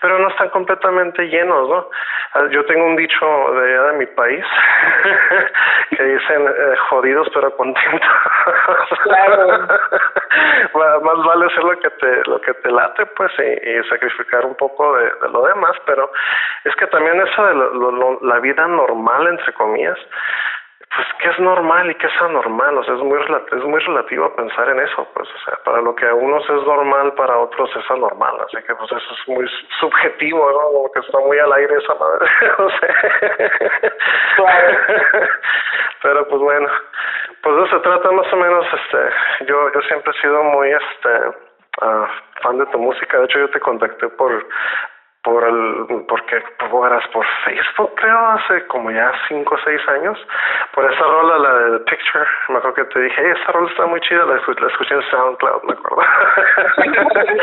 pero 0.00 0.18
no 0.18 0.28
están 0.28 0.50
completamente 0.50 1.26
llenos, 1.28 1.68
¿no? 1.68 1.90
Ah, 2.34 2.46
yo 2.50 2.64
tengo 2.66 2.84
un 2.86 2.96
dicho 2.96 3.26
de 3.54 3.72
allá 3.72 3.82
de 3.92 3.98
mi 3.98 4.06
país 4.06 4.44
que 5.90 6.02
dicen 6.02 6.46
eh, 6.46 6.76
jodidos 6.90 7.28
pero 7.34 7.56
contentos. 7.56 8.08
Claro. 9.02 9.68
Más 10.74 11.24
vale 11.24 11.46
hacer 11.46 11.64
lo 11.64 11.78
que 11.78 11.90
te 11.90 12.24
lo 12.28 12.40
que 12.40 12.54
te 12.54 12.70
late, 12.70 13.06
pues, 13.06 13.32
y, 13.38 13.88
sacrificar 13.88 14.44
un 14.44 14.54
poco 14.54 14.96
de, 14.96 15.04
de, 15.04 15.28
lo 15.30 15.44
demás, 15.46 15.76
pero 15.86 16.10
es 16.64 16.74
que 16.76 16.86
también 16.86 17.20
eso 17.20 17.46
de 17.46 17.54
lo, 17.54 17.90
lo, 17.90 18.18
la 18.22 18.40
vida 18.40 18.66
normal, 18.66 19.26
entre 19.28 19.52
comillas, 19.52 19.98
pues 20.96 21.08
qué 21.18 21.28
es 21.28 21.38
normal 21.40 21.90
y 21.90 21.94
qué 21.96 22.06
es 22.06 22.22
anormal, 22.22 22.78
o 22.78 22.84
sea, 22.84 22.94
es 22.94 23.00
muy 23.00 23.18
es 23.20 23.64
muy 23.64 23.80
relativo 23.80 24.34
pensar 24.36 24.68
en 24.68 24.80
eso, 24.80 25.06
pues, 25.14 25.28
o 25.28 25.38
sea, 25.44 25.58
para 25.64 25.80
lo 25.80 25.94
que 25.94 26.06
a 26.06 26.14
unos 26.14 26.42
es 26.44 26.66
normal, 26.66 27.14
para 27.14 27.38
otros 27.38 27.70
es 27.76 27.90
anormal, 27.90 28.36
así 28.46 28.56
que 28.64 28.74
pues 28.74 28.92
eso 28.92 29.14
es 29.14 29.28
muy 29.28 29.46
subjetivo, 29.80 30.50
¿no? 30.50 30.60
Como 30.72 30.92
que 30.92 31.00
está 31.00 31.18
muy 31.18 31.38
al 31.38 31.52
aire 31.52 31.76
esa 31.76 31.94
madre, 31.94 32.28
no 32.58 32.70
sé. 32.70 32.94
Pero 36.02 36.28
pues 36.28 36.40
bueno, 36.40 36.68
pues 37.42 37.56
eso 37.56 37.76
se 37.76 37.82
trata 37.82 38.10
más 38.10 38.32
o 38.32 38.36
menos, 38.36 38.66
este, 38.72 39.46
yo, 39.46 39.72
yo 39.72 39.80
siempre 39.82 40.12
he 40.16 40.20
sido 40.20 40.42
muy, 40.44 40.70
este, 40.70 41.28
uh, 41.82 42.06
fan 42.42 42.58
de 42.58 42.66
tu 42.66 42.78
música. 42.78 43.18
De 43.18 43.24
hecho, 43.24 43.38
yo 43.38 43.50
te 43.50 43.60
contacté 43.60 44.08
por 44.08 44.46
por 45.24 45.42
el, 45.42 46.04
porque 46.06 46.36
eras 46.36 47.08
por 47.08 47.26
Facebook, 47.44 47.92
creo, 47.96 48.18
hace 48.28 48.66
como 48.66 48.90
ya 48.90 49.10
cinco 49.28 49.54
o 49.54 49.58
seis 49.64 49.80
años, 49.88 50.18
por 50.72 50.84
esa 50.90 51.02
rola, 51.02 51.38
la 51.38 51.54
de 51.54 51.78
The 51.78 51.84
Picture, 51.84 52.26
me 52.50 52.58
acuerdo 52.58 52.74
que 52.74 52.84
te 52.84 53.00
dije, 53.00 53.22
hey, 53.24 53.32
esa 53.40 53.52
rola 53.52 53.70
está 53.70 53.86
muy 53.86 54.00
chida, 54.00 54.26
la, 54.26 54.34
la 54.34 54.68
escuché 54.68 54.94
en 54.94 55.02
SoundCloud, 55.10 55.62
me 55.64 55.72
acuerdo. 55.72 56.02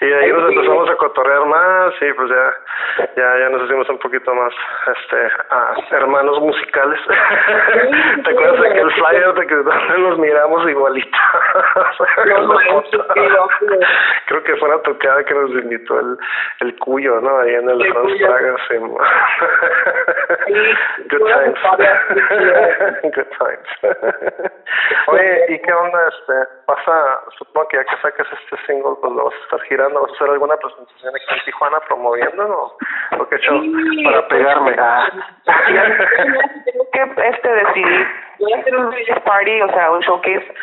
y 0.00 0.12
ahí 0.12 0.32
nos 0.32 0.50
empezamos 0.50 0.90
a 0.90 0.96
cotorrear 0.96 1.44
más 1.46 1.94
y 2.00 2.12
pues 2.12 2.30
ya, 2.30 2.54
ya, 3.16 3.38
ya 3.38 3.48
nos 3.48 3.62
hicimos 3.64 3.88
un 3.88 3.98
poquito 3.98 4.34
más, 4.34 4.52
este, 4.96 5.30
ah, 5.50 5.74
hermanos 5.90 6.38
musicales. 6.40 7.00
¿Te 8.24 8.30
acuerdas 8.30 8.60
de 8.60 8.72
que 8.74 8.80
el 8.80 8.92
flyer 8.92 9.34
de 9.34 9.46
que 9.46 9.54
nos 9.98 10.18
miramos 10.18 10.68
igualito? 10.68 11.18
creo 14.26 14.42
que 14.42 14.56
fue 14.56 14.68
una 14.68 14.82
tocada 14.82 15.24
que 15.24 15.34
nos 15.34 15.50
invitó 15.50 15.98
el, 15.98 16.16
el 16.60 16.78
Cuyo, 16.78 17.20
¿no? 17.24 17.38
Ahí 17.40 17.54
en 17.54 17.68
el 17.68 17.78
Transpraga, 17.78 18.56
sí. 18.68 18.74
Good 21.10 21.24
times. 21.26 21.58
Good 23.02 23.30
times. 23.38 23.68
Oye, 25.08 25.44
¿y 25.48 25.58
qué 25.58 25.72
onda? 25.72 25.98
Este, 26.08 26.34
pasa, 26.66 27.20
supongo 27.38 27.68
que 27.68 27.78
ya 27.78 27.84
que 27.84 27.96
saques 28.02 28.26
este 28.30 28.56
single, 28.66 28.96
pues 29.00 29.12
lo 29.12 29.24
vas 29.24 29.34
a 29.34 29.38
estar 29.44 29.60
girando, 29.62 30.02
¿vas 30.02 30.10
a 30.10 30.14
hacer 30.14 30.30
alguna 30.30 30.56
presentación 30.56 31.16
aquí 31.16 31.24
en 31.30 31.44
Tijuana 31.44 31.80
promoviendo 31.88 32.44
o, 32.44 32.76
o 33.18 33.28
qué 33.28 33.36
hecho 33.36 33.60
para 34.04 34.28
pegarme? 34.28 34.76
Ah. 34.78 35.10
Tengo 36.64 36.90
que 36.92 37.00
este, 37.28 37.48
decidir, 37.48 38.06
voy 38.38 38.52
a 38.52 38.58
hacer 38.58 38.76
un 38.76 38.92
release 38.92 39.20
party, 39.20 39.62
o 39.62 39.68
sea, 39.72 39.90
un 39.90 40.00
showcase 40.00 40.54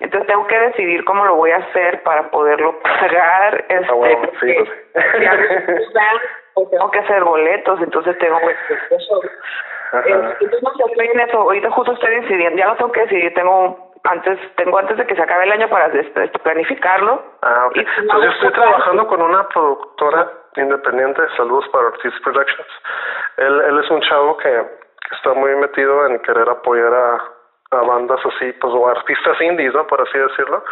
entonces 0.00 0.26
tengo 0.26 0.46
que 0.46 0.58
decidir 0.58 1.04
cómo 1.04 1.24
lo 1.24 1.36
voy 1.36 1.50
a 1.50 1.56
hacer 1.56 2.02
para 2.02 2.30
poderlo 2.30 2.78
pagar. 2.82 3.64
Ah, 3.68 3.74
este, 3.74 3.92
bueno, 3.92 4.28
sí, 4.40 4.54
pues. 4.54 4.70
pues 6.54 6.70
tengo 6.70 6.90
que 6.90 6.98
hacer 6.98 7.24
boletos, 7.24 7.80
entonces 7.82 8.18
tengo 8.18 8.38
este, 8.38 8.94
eso. 8.94 9.20
Entonces 9.92 10.62
no 10.62 10.86
estoy 10.86 11.06
en 11.06 11.20
eso. 11.20 11.38
Ahorita 11.38 11.70
justo 11.70 11.92
estoy 11.92 12.16
decidiendo, 12.16 12.58
ya 12.58 12.68
lo 12.68 12.76
tengo 12.76 12.92
que 12.92 13.02
decidir. 13.02 13.34
Tengo 13.34 13.92
antes 14.04 14.38
tengo 14.56 14.78
antes 14.78 14.96
de 14.96 15.06
que 15.06 15.16
se 15.16 15.22
acabe 15.22 15.44
el 15.44 15.52
año 15.52 15.68
para 15.68 15.86
este, 15.86 16.28
planificarlo. 16.40 17.22
Ah, 17.42 17.66
ok. 17.66 17.74
pues 17.74 18.24
yo 18.24 18.30
estoy 18.30 18.52
trabajando 18.52 19.06
con 19.06 19.22
una 19.22 19.48
productora 19.48 20.30
independiente, 20.56 21.22
saludos 21.36 21.68
para 21.70 21.86
Ortiz 21.86 22.12
Productions. 22.22 22.68
Él, 23.38 23.60
él 23.68 23.78
es 23.78 23.90
un 23.90 24.00
chavo 24.02 24.36
que 24.38 24.62
está 25.12 25.34
muy 25.34 25.54
metido 25.56 26.06
en 26.06 26.18
querer 26.20 26.48
apoyar 26.48 26.92
a 26.92 27.35
a 27.72 27.82
bandas 27.82 28.20
así, 28.24 28.52
pues, 28.60 28.72
o 28.72 28.88
artistas 28.88 29.40
indies, 29.40 29.74
¿no? 29.74 29.86
Por 29.88 30.00
así 30.00 30.16
decirlo. 30.16 30.62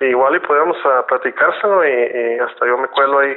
igual 0.00 0.36
y 0.36 0.40
podemos 0.40 0.76
a 0.86 0.98
ah, 0.98 1.06
platicárselo 1.06 1.84
y, 1.84 1.88
y, 1.90 2.38
hasta 2.38 2.66
yo 2.66 2.78
me 2.78 2.86
cuelo 2.88 3.18
ahí. 3.18 3.34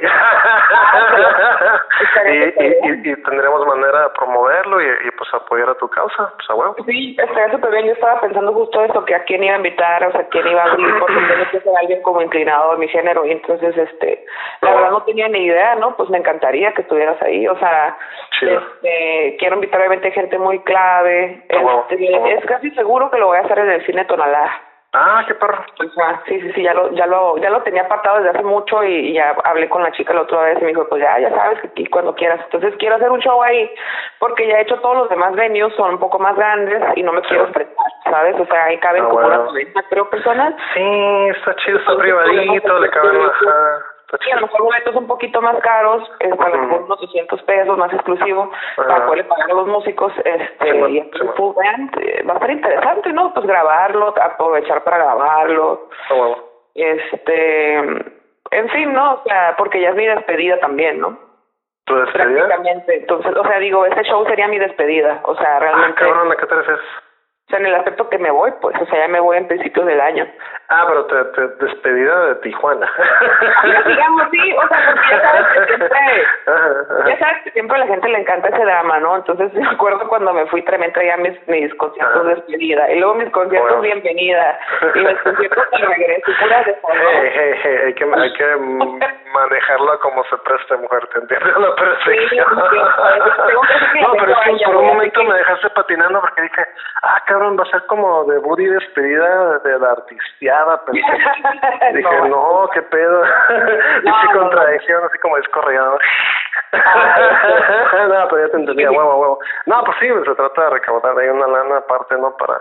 y, 2.26 2.36
y, 2.62 3.10
y, 3.10 3.16
tendremos 3.22 3.66
manera 3.66 4.02
de 4.02 4.10
promoverlo 4.10 4.80
y, 4.80 4.86
y, 5.08 5.10
pues 5.18 5.32
apoyar 5.34 5.70
a 5.70 5.74
tu 5.74 5.88
causa, 5.88 6.32
pues 6.36 6.50
a 6.50 6.54
huevo. 6.54 6.76
Sí, 6.86 7.16
estaría 7.18 7.50
súper 7.50 7.72
bien. 7.72 7.86
Yo 7.86 7.92
estaba 7.94 8.20
pensando 8.20 8.52
justo 8.52 8.84
eso, 8.84 9.04
que 9.04 9.16
a 9.16 9.24
quién 9.24 9.42
iba 9.42 9.54
a 9.54 9.58
invitar, 9.58 10.06
o 10.06 10.12
sea, 10.12 10.28
quién 10.28 10.46
iba 10.46 10.62
a 10.62 10.70
abrir, 10.70 10.98
porque 11.00 11.14
tengo 11.28 11.50
que 11.50 11.60
ser 11.60 11.72
alguien 11.76 12.02
como 12.02 12.22
inclinado 12.22 12.72
a 12.72 12.76
mi 12.76 12.86
género. 12.88 13.24
Y 13.26 13.32
entonces, 13.32 13.76
este, 13.76 14.24
la 14.60 14.72
verdad 14.74 14.90
no 14.92 15.02
tenía 15.02 15.28
ni 15.28 15.46
idea, 15.46 15.74
¿no? 15.74 15.96
Pues 15.96 16.08
me 16.10 16.18
encantaría 16.18 16.72
que 16.74 16.82
estuvieras 16.82 17.20
ahí. 17.22 17.48
O 17.48 17.58
sea, 17.58 17.96
este, 18.40 19.36
quiero 19.40 19.56
invitar 19.56 19.80
obviamente 19.80 20.12
gente 20.12 20.38
muy 20.38 20.60
clave. 20.60 21.42
Este, 21.48 22.34
es 22.34 22.44
casi 22.46 22.70
seguro 22.70 22.99
que 23.08 23.18
lo 23.18 23.28
voy 23.28 23.38
a 23.38 23.42
hacer 23.42 23.60
en 23.60 23.70
el 23.70 23.86
cine 23.86 24.04
Tonalá. 24.06 24.50
Ah, 24.92 25.22
qué 25.24 25.34
perro. 25.36 25.64
sí, 26.26 26.40
sí, 26.40 26.52
sí, 26.52 26.62
ya 26.64 26.74
lo, 26.74 26.90
ya 26.90 27.06
lo, 27.06 27.36
ya 27.38 27.48
lo 27.48 27.62
tenía 27.62 27.82
apartado 27.82 28.16
desde 28.16 28.30
hace 28.30 28.42
mucho 28.42 28.82
y, 28.82 29.12
ya 29.12 29.36
hablé 29.44 29.68
con 29.68 29.84
la 29.84 29.92
chica 29.92 30.12
la 30.12 30.22
otra 30.22 30.42
vez 30.42 30.58
y 30.58 30.62
me 30.62 30.68
dijo, 30.70 30.84
pues 30.88 31.00
ya, 31.00 31.16
ya 31.20 31.30
sabes 31.30 31.60
que 31.60 31.68
aquí 31.68 31.86
cuando 31.86 32.12
quieras. 32.16 32.40
Entonces 32.44 32.74
quiero 32.76 32.96
hacer 32.96 33.08
un 33.08 33.20
show 33.20 33.40
ahí 33.40 33.70
porque 34.18 34.48
ya 34.48 34.58
he 34.58 34.62
hecho 34.62 34.80
todos 34.80 34.96
los 34.96 35.08
demás 35.08 35.32
venues, 35.36 35.72
son 35.76 35.92
un 35.92 36.00
poco 36.00 36.18
más 36.18 36.34
grandes 36.34 36.82
y 36.96 37.04
no 37.04 37.12
me 37.12 37.22
quiero 37.22 37.46
enfrentar, 37.46 37.86
¿sabes? 38.02 38.34
O 38.40 38.46
sea, 38.46 38.64
ahí 38.64 38.78
caben 38.78 39.04
ah, 39.04 39.08
como 39.08 39.26
unas 39.26 39.44
90 39.44 39.82
creo 39.90 40.10
personas. 40.10 40.54
Sí, 40.74 41.28
está 41.36 41.54
chido, 41.54 41.78
está 41.78 41.96
privadito, 41.96 42.80
le 42.80 42.90
caben 42.90 43.18
más. 43.18 43.32
Sí, 44.18 44.30
a 44.30 44.36
lo 44.36 44.42
mejor 44.42 44.62
boletos 44.62 44.96
un 44.96 45.06
poquito 45.06 45.40
más 45.40 45.56
caros, 45.60 46.10
es 46.18 46.32
a 46.32 46.48
lo 46.48 46.58
mejor 46.58 46.82
unos 46.82 47.00
200 47.00 47.42
pesos 47.42 47.78
más 47.78 47.92
exclusivo, 47.92 48.50
para 48.76 49.06
poder 49.06 49.28
pagar 49.28 49.50
a 49.50 49.54
los 49.54 49.68
músicos, 49.68 50.12
este, 50.24 50.90
y 50.90 51.10
full 51.36 51.54
band, 51.54 51.96
eh, 52.00 52.24
va 52.28 52.32
a 52.32 52.34
estar 52.34 52.50
interesante, 52.50 53.12
¿no? 53.12 53.32
Pues 53.32 53.46
grabarlo, 53.46 54.12
aprovechar 54.20 54.82
para 54.82 54.98
grabarlo. 54.98 55.88
Oh, 56.10 56.36
este, 56.74 57.74
en 57.74 58.68
fin, 58.70 58.92
¿no? 58.92 59.14
O 59.14 59.22
sea, 59.24 59.54
porque 59.56 59.80
ya 59.80 59.90
es 59.90 59.94
mi 59.94 60.06
despedida 60.06 60.58
también, 60.58 61.00
¿no? 61.00 61.16
¿Tu 61.84 61.94
despedida? 61.94 62.46
Prácticamente, 62.46 62.96
entonces, 62.96 63.36
o 63.36 63.44
sea, 63.44 63.58
digo, 63.60 63.86
ese 63.86 64.02
show 64.04 64.26
sería 64.26 64.48
mi 64.48 64.58
despedida, 64.58 65.20
o 65.22 65.36
sea, 65.36 65.60
realmente... 65.60 66.02
Ah, 66.02 66.06
cabrón, 66.06 66.32
¿a 66.32 66.36
qué 66.36 66.46
te 66.46 66.54
refieres? 66.56 66.82
Sea, 67.50 67.58
en 67.58 67.66
el 67.66 67.74
aspecto 67.74 68.08
que 68.08 68.18
me 68.18 68.30
voy, 68.30 68.52
pues, 68.60 68.76
o 68.80 68.86
sea, 68.86 69.00
ya 69.00 69.08
me 69.08 69.18
voy 69.18 69.36
en 69.36 69.48
principios 69.48 69.84
del 69.84 70.00
año. 70.00 70.24
Ah, 70.68 70.84
pero 70.86 71.04
te, 71.06 71.24
te 71.24 71.66
despedida 71.66 72.26
de 72.26 72.34
Tijuana. 72.36 72.88
digamos, 73.86 74.22
sí, 74.30 74.52
o 74.52 74.68
sea, 74.68 74.78
porque 74.86 75.08
ya 75.10 75.20
sabes 75.20 75.46
que 75.48 75.66
siempre, 75.66 75.98
ya 77.08 77.18
sabes 77.18 77.42
que 77.42 77.50
siempre 77.50 77.76
a 77.76 77.80
la 77.80 77.86
gente 77.88 78.08
le 78.08 78.18
encanta 78.20 78.48
ese 78.50 78.64
drama, 78.64 79.00
¿no? 79.00 79.16
Entonces 79.16 79.52
me 79.52 79.66
acuerdo 79.66 80.06
cuando 80.08 80.32
me 80.32 80.46
fui 80.46 80.62
también 80.62 80.92
traía 80.92 81.16
mis, 81.16 81.48
mis 81.48 81.74
conciertos 81.74 82.24
de 82.24 82.34
despedida, 82.36 82.88
y 82.92 83.00
luego 83.00 83.14
mis 83.14 83.30
conciertos 83.30 83.80
bienvenida, 83.82 84.60
y 84.94 84.98
mis 85.00 85.18
conciertos 85.18 85.70
de 85.72 85.78
regreso, 85.78 86.32
pura 86.40 86.62
de 86.62 86.76
hey, 86.84 87.30
hey, 87.34 87.54
hey, 87.64 87.78
hay 87.84 87.94
que, 87.94 88.04
hay 88.04 88.32
que 88.34 88.56
manejarlo 89.32 89.98
como 90.00 90.22
se 90.24 90.36
preste, 90.38 90.76
mujer, 90.76 91.04
¿te 91.08 91.18
entiendes? 91.18 91.56
La 91.56 91.74
perfección. 91.74 92.46
no, 92.54 94.12
pero 94.12 94.32
es 94.32 94.38
que 94.38 94.64
por 94.66 94.76
un 94.76 94.86
momento 94.86 95.24
me 95.24 95.34
dejaste 95.34 95.70
patinando 95.70 96.20
porque 96.20 96.42
dije, 96.42 96.64
ah, 97.02 97.20
cabrón, 97.26 97.39
va 97.40 97.62
a 97.64 97.70
ser 97.70 97.86
como 97.86 98.24
de 98.24 98.38
Buddy 98.38 98.66
despedida 98.66 99.58
de 99.58 99.78
la 99.78 99.90
artisteada 99.92 100.82
Dije, 101.94 102.28
no. 102.28 102.68
qué 102.72 102.82
pedo. 102.82 103.22
No, 104.04 104.14
contradicción, 104.32 105.04
así 105.04 105.18
como 105.18 105.36
descorregador. 105.36 106.00
no, 106.72 108.28
pero 108.28 108.46
ya 108.46 108.50
te 108.50 108.56
entendía, 108.56 108.90
huevo, 108.90 109.16
huevo. 109.16 109.38
No, 109.66 109.84
pues 109.84 109.96
sí, 110.00 110.08
se 110.08 110.34
trata 110.34 110.64
de 110.64 110.70
recaudar 110.70 111.18
ahí 111.18 111.28
una 111.28 111.46
lana 111.46 111.78
aparte, 111.78 112.16
¿no? 112.16 112.36
Para 112.36 112.60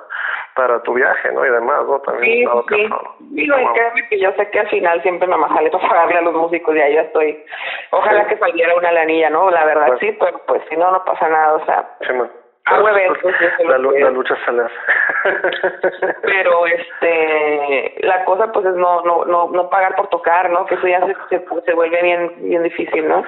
para 0.59 0.81
tu 0.83 0.93
viaje, 0.93 1.31
¿no? 1.31 1.45
Y 1.45 1.49
demás, 1.49 1.85
¿no? 1.87 1.99
También. 1.99 2.49
Sí, 2.67 2.75
sí. 2.75 2.89
Digo, 3.31 3.57
y 3.57 3.65
créeme 3.73 4.07
que 4.09 4.19
yo 4.19 4.31
sé 4.33 4.49
que 4.49 4.59
al 4.59 4.67
final 4.67 5.01
siempre 5.01 5.27
nada 5.27 5.41
más 5.41 5.55
sale 5.55 5.69
para 5.69 5.87
pagarle 5.87 6.17
a 6.17 6.21
los 6.21 6.33
músicos 6.33 6.75
y 6.75 6.81
ahí 6.81 6.95
ya 6.95 7.01
estoy. 7.01 7.45
Ojalá 7.91 8.27
que 8.27 8.37
saliera 8.37 8.75
una 8.75 8.91
lanilla, 8.91 9.29
¿no? 9.29 9.49
La 9.49 9.63
verdad, 9.63 9.87
pues 9.87 9.99
sí, 9.99 10.17
pero 10.19 10.37
pues 10.47 10.61
si 10.69 10.75
no, 10.75 10.91
no 10.91 11.03
pasa 11.05 11.29
nada, 11.29 11.53
o 11.53 11.65
sea. 11.65 11.89
Sí, 12.01 12.13
man. 12.13 12.29
Hago 12.69 12.89
eventos. 12.89 13.31
La, 13.65 13.77
la, 13.77 14.09
lucha 14.11 14.35
se 14.45 14.51
Pero 16.21 16.67
este, 16.67 17.95
la 17.99 18.23
cosa 18.25 18.51
pues 18.51 18.65
es 18.65 18.75
no, 18.75 19.01
no, 19.01 19.25
no, 19.25 19.49
no 19.51 19.69
pagar 19.69 19.95
por 19.95 20.07
tocar, 20.09 20.49
¿no? 20.49 20.65
Que 20.65 20.75
eso 20.75 20.87
ya 20.87 21.05
se, 21.05 21.15
se, 21.29 21.73
vuelve 21.73 22.01
bien, 22.01 22.33
bien 22.37 22.63
difícil, 22.63 23.07
¿no? 23.07 23.23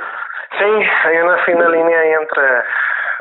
Sí, 0.58 0.66
hay 1.06 1.18
una 1.18 1.38
fina 1.40 1.70
línea 1.70 2.00
ahí 2.00 2.12
entre 2.12 2.44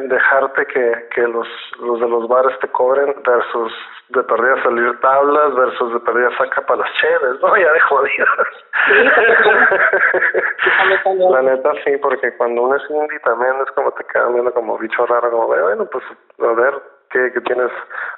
dejarte 0.08 0.66
que, 0.66 1.08
que 1.14 1.22
los, 1.22 1.48
los 1.80 2.00
de 2.00 2.08
los 2.08 2.28
bares 2.28 2.58
te 2.60 2.68
cobren 2.68 3.14
versus 3.24 3.72
de 4.11 4.22
perdida 4.24 4.62
salir 4.62 5.00
tablas 5.00 5.54
versus 5.54 5.92
de 5.92 6.00
perdida 6.00 6.30
saca 6.36 6.61
para 6.62 6.80
las 6.80 6.92
cheves, 6.94 7.40
¿no? 7.40 7.56
Ya 7.61 7.72
de 7.72 7.80
jodidas. 7.80 8.28
la 11.30 11.42
neta 11.42 11.72
sí, 11.84 11.96
porque 12.02 12.36
cuando 12.36 12.62
uno 12.62 12.76
es 12.76 12.90
indie 12.90 13.18
también 13.20 13.54
es 13.64 13.70
como 13.72 13.92
te 13.92 14.04
quedan 14.04 14.32
viendo 14.34 14.52
como 14.52 14.78
bicho 14.78 15.06
raro, 15.06 15.30
como, 15.30 15.46
bueno, 15.46 15.86
pues 15.86 16.04
a 16.40 16.52
ver, 16.52 16.74
¿qué, 17.11 17.30
qué 17.32 17.40
tienes 17.42 17.70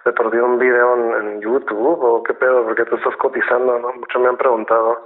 de 0.05 0.13
perdido 0.13 0.45
un 0.45 0.59
video 0.59 0.95
en, 1.19 1.41
YouTube 1.41 2.03
o 2.03 2.23
qué 2.23 2.35
pedo? 2.35 2.65
Porque 2.65 2.85
te 2.85 2.95
estás 2.95 3.17
cotizando, 3.17 3.79
¿no? 3.79 3.93
Muchos 3.93 4.23
me 4.23 4.29
han 4.29 4.37
preguntado 4.37 5.05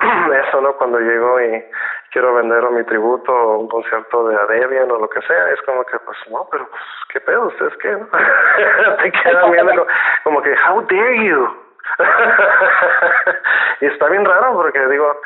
eso, 0.48 0.60
¿no? 0.60 0.72
Cuando 0.76 1.00
llego 1.00 1.40
y 1.40 1.64
quiero 2.10 2.34
vender 2.34 2.64
o 2.64 2.70
mi 2.70 2.84
tributo 2.84 3.32
un 3.58 3.68
concierto 3.68 4.28
de 4.28 4.36
Adebian 4.36 4.90
o 4.90 4.98
lo 4.98 5.08
que 5.08 5.20
sea, 5.22 5.50
es 5.50 5.60
como 5.62 5.84
que, 5.84 5.98
pues, 6.00 6.18
no, 6.30 6.46
pero 6.50 6.68
pues, 6.68 6.82
¿qué 7.10 7.20
pedo? 7.20 7.46
¿Ustedes 7.46 7.76
qué? 7.78 7.96
Te 9.02 9.12
quedan 9.12 9.50
viendo 9.50 9.86
como 10.24 10.42
que, 10.42 10.54
how 10.68 10.80
dare 10.82 11.24
you? 11.24 11.48
y 13.80 13.86
está 13.86 14.08
bien 14.08 14.24
raro 14.24 14.52
porque 14.54 14.86
digo, 14.88 15.20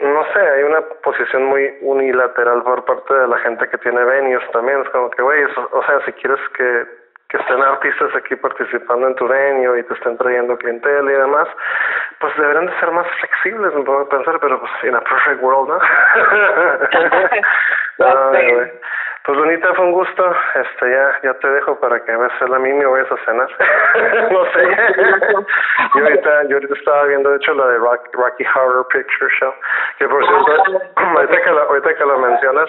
no 0.00 0.24
sé, 0.32 0.40
hay 0.40 0.62
una 0.62 0.80
posición 1.02 1.44
muy 1.44 1.76
unilateral 1.82 2.62
por 2.62 2.84
parte 2.84 3.14
de 3.14 3.28
la 3.28 3.38
gente 3.38 3.68
que 3.68 3.78
tiene 3.78 4.02
venues 4.02 4.42
también. 4.50 4.80
Es 4.80 4.88
como 4.90 5.10
que, 5.10 5.22
güey, 5.22 5.44
o 5.44 5.82
sea, 5.84 6.04
si 6.06 6.12
quieres 6.12 6.40
que 6.56 6.99
que 7.30 7.36
estén 7.36 7.62
artistas 7.62 8.10
aquí 8.16 8.34
participando 8.36 9.06
en 9.06 9.14
tu 9.14 9.28
venue 9.28 9.78
y 9.78 9.84
te 9.84 9.94
estén 9.94 10.18
trayendo 10.18 10.58
clientela 10.58 11.10
y 11.10 11.14
demás, 11.14 11.48
pues 12.18 12.36
deberían 12.36 12.66
de 12.66 12.78
ser 12.80 12.90
más 12.90 13.06
flexibles, 13.06 13.72
me 13.74 13.84
puedo 13.84 14.06
pensar, 14.08 14.40
pero 14.40 14.58
pues 14.58 14.72
en 14.82 14.96
a 14.96 15.00
perfect 15.00 15.40
world, 15.40 15.68
¿no? 15.68 15.78
pues 19.24 19.38
bonita, 19.38 19.72
fue 19.74 19.84
un 19.84 19.92
gusto, 19.92 20.34
este 20.56 20.90
ya 20.90 21.20
ya 21.22 21.34
te 21.34 21.48
dejo 21.50 21.78
para 21.78 22.04
que 22.04 22.16
veas 22.16 22.32
la 22.48 22.58
mini 22.58 22.84
o 22.84 22.90
vayas 22.90 23.12
a 23.12 23.16
cenar, 23.24 23.48
no 24.32 24.44
sé. 24.46 24.62
yo 25.94 26.02
ahorita 26.02 26.42
yo 26.48 26.56
ahorita 26.56 26.74
estaba 26.74 27.04
viendo 27.04 27.30
de 27.30 27.36
hecho 27.36 27.54
la 27.54 27.68
de 27.68 27.78
Rocky 27.78 28.44
Horror 28.56 28.88
Picture 28.88 29.30
Show, 29.38 29.54
que 29.98 30.08
por 30.08 30.26
cierto, 30.26 30.82
ahorita 30.96 31.42
que 31.42 31.52
la, 31.52 31.62
ahorita 31.62 31.94
que 31.94 32.04
lo 32.04 32.18
mencionas, 32.18 32.68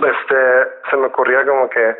este 0.00 0.66
se 0.90 0.96
me 0.96 1.06
ocurría 1.06 1.46
como 1.46 1.70
que 1.70 1.96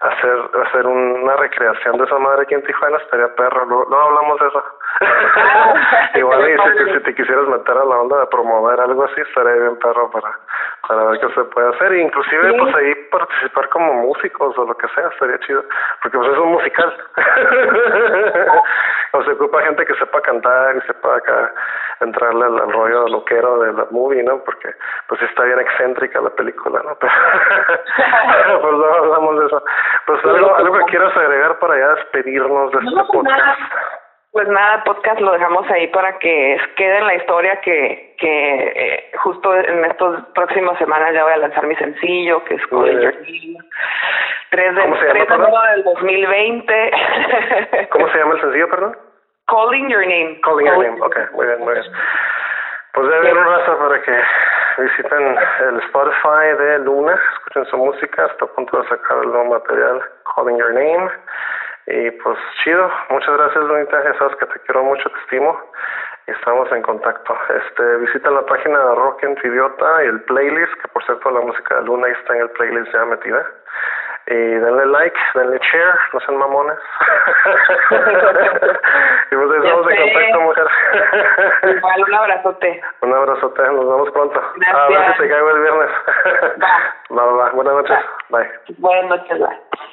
hacer 0.00 0.50
hacer 0.66 0.86
una 0.86 1.36
recreación 1.36 1.98
de 1.98 2.04
esa 2.04 2.18
madre 2.18 2.42
aquí 2.42 2.54
en 2.54 2.62
Tijuana 2.62 2.98
estaría 2.98 3.34
perro. 3.34 3.66
No, 3.66 3.96
hablamos 3.98 4.40
de 4.40 4.48
eso. 4.48 4.64
Igual 6.14 6.48
y 6.48 6.56
si, 6.56 6.92
si, 6.92 7.00
te 7.00 7.14
quisieras 7.14 7.46
meter 7.48 7.76
a 7.76 7.84
la 7.84 7.98
onda 7.98 8.20
de 8.20 8.26
promover 8.26 8.80
algo 8.80 9.04
así, 9.04 9.20
estaría 9.20 9.52
bien 9.52 9.76
perro 9.78 10.10
para, 10.10 10.30
para 10.88 11.04
ver 11.04 11.20
qué 11.20 11.28
se 11.34 11.44
puede 11.44 11.68
hacer. 11.74 11.92
E 11.92 12.02
inclusive 12.02 12.52
pues 12.54 12.74
ahí 12.74 12.94
participar 13.10 13.68
como 13.68 13.92
músicos 13.94 14.56
o 14.56 14.64
lo 14.64 14.76
que 14.76 14.88
sea, 14.88 15.08
estaría 15.08 15.38
chido. 15.40 15.62
Porque 16.02 16.16
pues 16.16 16.30
es 16.32 16.38
un 16.38 16.52
musical. 16.52 16.96
o 19.12 19.22
se 19.24 19.30
ocupa 19.32 19.62
gente 19.62 19.84
que 19.84 19.94
sepa 19.94 20.20
cantar 20.22 20.76
y 20.76 20.80
sepa 20.82 21.16
acá 21.16 21.52
entrarle 22.00 22.44
al, 22.44 22.72
rollo 22.72 23.08
loquero 23.08 23.60
de 23.60 23.72
la 23.72 23.86
movie, 23.90 24.22
¿no? 24.22 24.38
Porque 24.44 24.74
pues 25.08 25.20
está 25.22 25.44
bien 25.44 25.60
excéntrica 25.60 26.20
la 26.20 26.30
película, 26.30 26.80
¿no? 26.84 26.96
Pero 26.98 28.60
pues 28.62 28.72
no 28.72 28.94
hablamos 28.94 29.40
de 29.40 29.46
eso. 29.46 29.64
Pues 30.06 30.24
algo, 30.24 30.56
algo 30.56 30.78
que 30.78 30.84
quieras 30.84 31.16
agregar 31.16 31.58
para 31.58 31.78
ya 31.78 31.88
despedirnos 31.94 32.72
de 32.72 32.78
este 32.78 32.94
pues 32.94 33.06
podcast. 33.08 33.60
Pues 34.36 34.48
nada, 34.48 34.84
podcast 34.84 35.18
lo 35.18 35.32
dejamos 35.32 35.66
ahí 35.70 35.86
para 35.86 36.18
que 36.18 36.60
quede 36.76 36.98
en 36.98 37.06
la 37.06 37.14
historia 37.14 37.58
que, 37.62 38.14
que 38.18 38.72
eh, 38.76 39.10
justo 39.16 39.54
en 39.54 39.82
estas 39.86 40.26
próximas 40.34 40.76
semanas 40.76 41.14
ya 41.14 41.24
voy 41.24 41.32
a 41.32 41.38
lanzar 41.38 41.66
mi 41.66 41.74
sencillo, 41.76 42.44
que 42.44 42.56
es 42.56 42.66
Calling 42.66 43.00
Your 43.00 43.14
Name. 43.14 43.56
3 44.50 44.74
de, 44.74 44.82
¿Cómo 44.82 44.96
se 44.96 45.06
llama, 45.06 45.70
del 45.70 45.84
2020. 45.84 46.90
¿Cómo 47.90 48.08
se 48.10 48.18
llama 48.18 48.34
el 48.34 48.40
sencillo, 48.42 48.68
perdón? 48.68 48.96
Calling 49.46 49.88
Your 49.88 50.06
Name. 50.06 50.38
Calling 50.42 50.66
Your 50.66 50.84
Name, 50.84 51.00
ok, 51.00 51.16
muy 51.32 51.46
bien, 51.46 51.58
muy 51.60 51.72
bien. 51.72 51.86
Pues 52.92 53.08
debe 53.08 53.30
haber 53.30 53.38
un 53.38 53.44
raza 53.46 53.78
para 53.78 54.02
que 54.02 54.20
visiten 54.82 55.38
el 55.60 55.78
Spotify 55.78 56.62
de 56.62 56.78
Luna, 56.80 57.18
escuchen 57.32 57.64
su 57.70 57.78
música, 57.78 58.26
está 58.26 58.44
a 58.44 58.48
punto 58.48 58.82
de 58.82 58.88
sacar 58.90 59.16
el 59.16 59.30
nuevo 59.30 59.46
material, 59.46 60.02
Calling 60.34 60.58
Your 60.58 60.74
Name. 60.74 61.10
Y 61.86 62.10
pues 62.10 62.38
chido, 62.64 62.90
muchas 63.10 63.36
gracias 63.36 63.64
Lunita, 63.64 64.02
ya 64.02 64.18
sabes 64.18 64.36
que 64.36 64.46
te 64.46 64.60
quiero 64.60 64.82
mucho, 64.82 65.08
te 65.08 65.18
estimo 65.20 65.56
y 66.26 66.32
estamos 66.32 66.70
en 66.72 66.82
contacto. 66.82 67.38
Este, 67.48 67.96
visita 67.98 68.30
la 68.30 68.44
página 68.44 68.78
de 68.78 68.94
Rock 68.96 69.22
en 69.22 69.38
Idiota 69.44 70.04
y 70.04 70.06
el 70.08 70.20
playlist, 70.22 70.74
que 70.82 70.88
por 70.88 71.04
cierto 71.04 71.30
la 71.30 71.40
música 71.40 71.76
de 71.76 71.82
Luna 71.84 72.08
está 72.08 72.34
en 72.34 72.42
el 72.42 72.50
playlist 72.50 72.92
ya 72.92 73.04
metida. 73.04 73.46
Y 74.28 74.34
denle 74.34 74.86
like, 74.86 75.16
denle 75.34 75.60
share, 75.60 75.94
no 76.12 76.18
sean 76.18 76.38
mamones. 76.38 76.76
y 79.30 79.36
pues 79.36 79.50
estamos 79.56 79.88
en 79.88 79.96
contacto, 80.02 80.40
mujer. 80.40 80.66
Igual, 81.76 82.04
un 82.08 82.14
abrazote. 82.14 82.82
Un 83.02 83.14
abrazote, 83.14 83.62
nos 83.62 83.86
vemos 83.88 84.10
pronto. 84.10 84.42
Gracias. 84.56 84.76
A 84.76 84.88
ver 84.88 85.12
si 85.12 85.22
te 85.22 85.28
caigo 85.28 85.50
el 85.50 85.60
viernes. 85.60 85.90
va. 86.60 87.16
Va, 87.16 87.24
va, 87.24 87.50
Buenas 87.50 87.74
noches. 87.74 87.98
Bye. 88.30 88.50
Buenas 88.78 89.04
noches, 89.10 89.38
bye. 89.38 89.86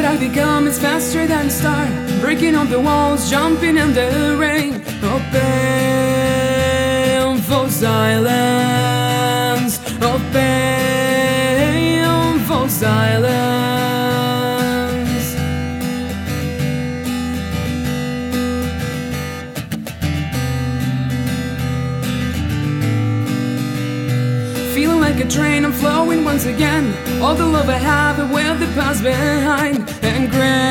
That 0.00 0.14
I 0.14 0.16
become 0.16 0.68
is 0.68 0.78
faster 0.78 1.26
than 1.26 1.46
a 1.46 1.50
star, 1.50 1.86
breaking 2.20 2.54
up 2.54 2.68
the 2.68 2.78
walls, 2.80 3.28
jumping 3.28 3.76
in 3.76 3.92
the 3.94 4.36
rain. 4.38 4.74
Open 5.02 5.42
for 7.42 7.68
silence, 7.68 9.00
Open 10.00 11.18
for 12.46 12.68
silence. 12.68 13.58
Feeling 24.74 25.00
like 25.00 25.18
a 25.24 25.26
train, 25.28 25.64
I'm 25.64 25.72
flowing 25.72 26.24
once 26.24 26.44
again. 26.46 27.07
All 27.20 27.34
the 27.34 27.44
love 27.44 27.68
I 27.68 27.78
have 27.78 28.20
and 28.20 28.30
where 28.32 28.54
the 28.54 28.66
past 28.74 29.02
behind 29.02 29.90
and 30.02 30.30
greatest 30.30 30.67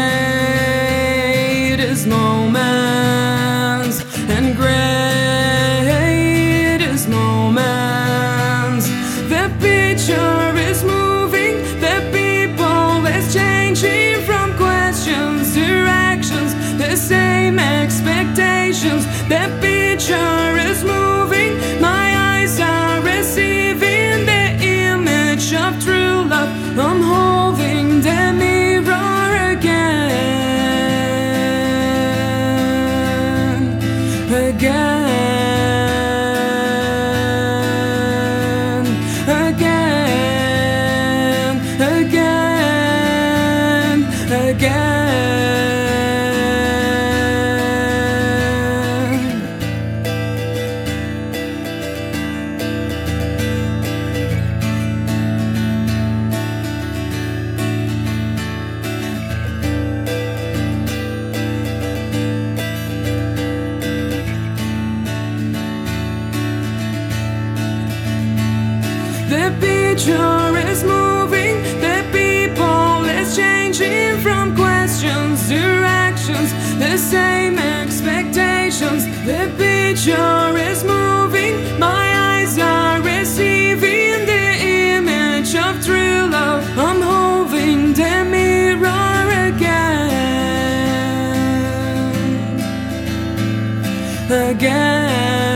again. 94.29 95.46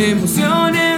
emociones. 0.00 0.89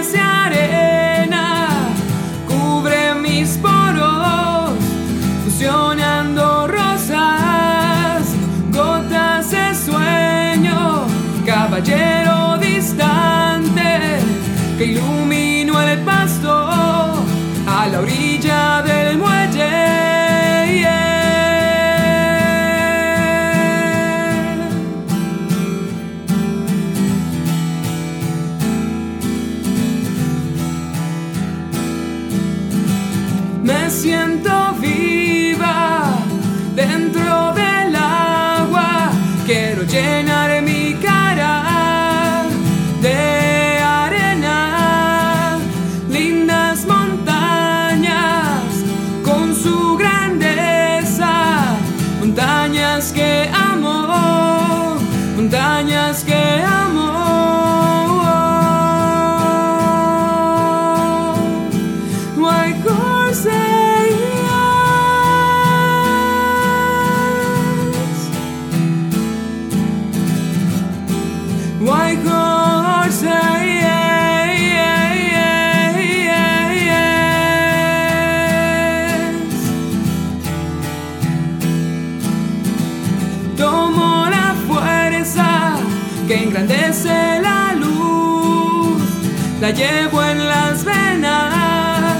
la 89.63 89.71
llevo 89.71 90.21
en 90.21 90.45
las 90.45 90.83
venas, 90.83 92.19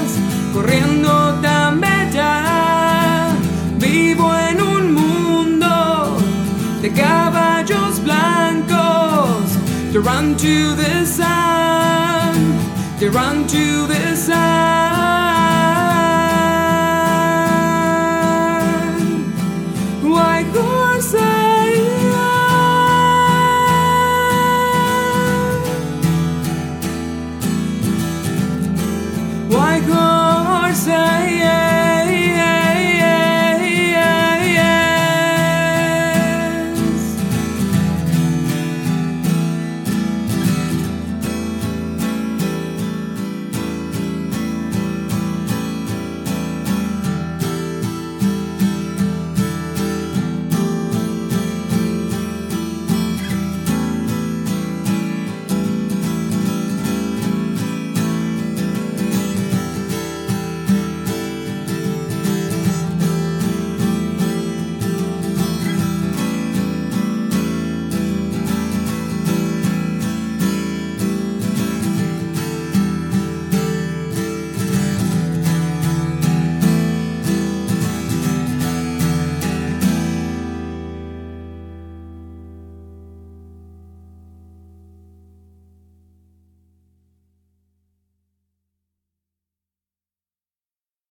corriendo 0.54 1.38
tan 1.42 1.82
bella. 1.82 3.36
Vivo 3.78 4.34
en 4.50 4.62
un 4.62 4.94
mundo 4.94 6.18
de 6.82 6.90
caballos 6.94 8.02
blancos. 8.02 9.58
They 9.92 10.00
run 10.00 10.38
to 10.38 10.76
the 10.78 11.06
sun, 11.06 12.34
they 12.98 13.10
run 13.10 13.46
to 13.48 13.88
the 13.88 14.16
sun. 14.16 15.03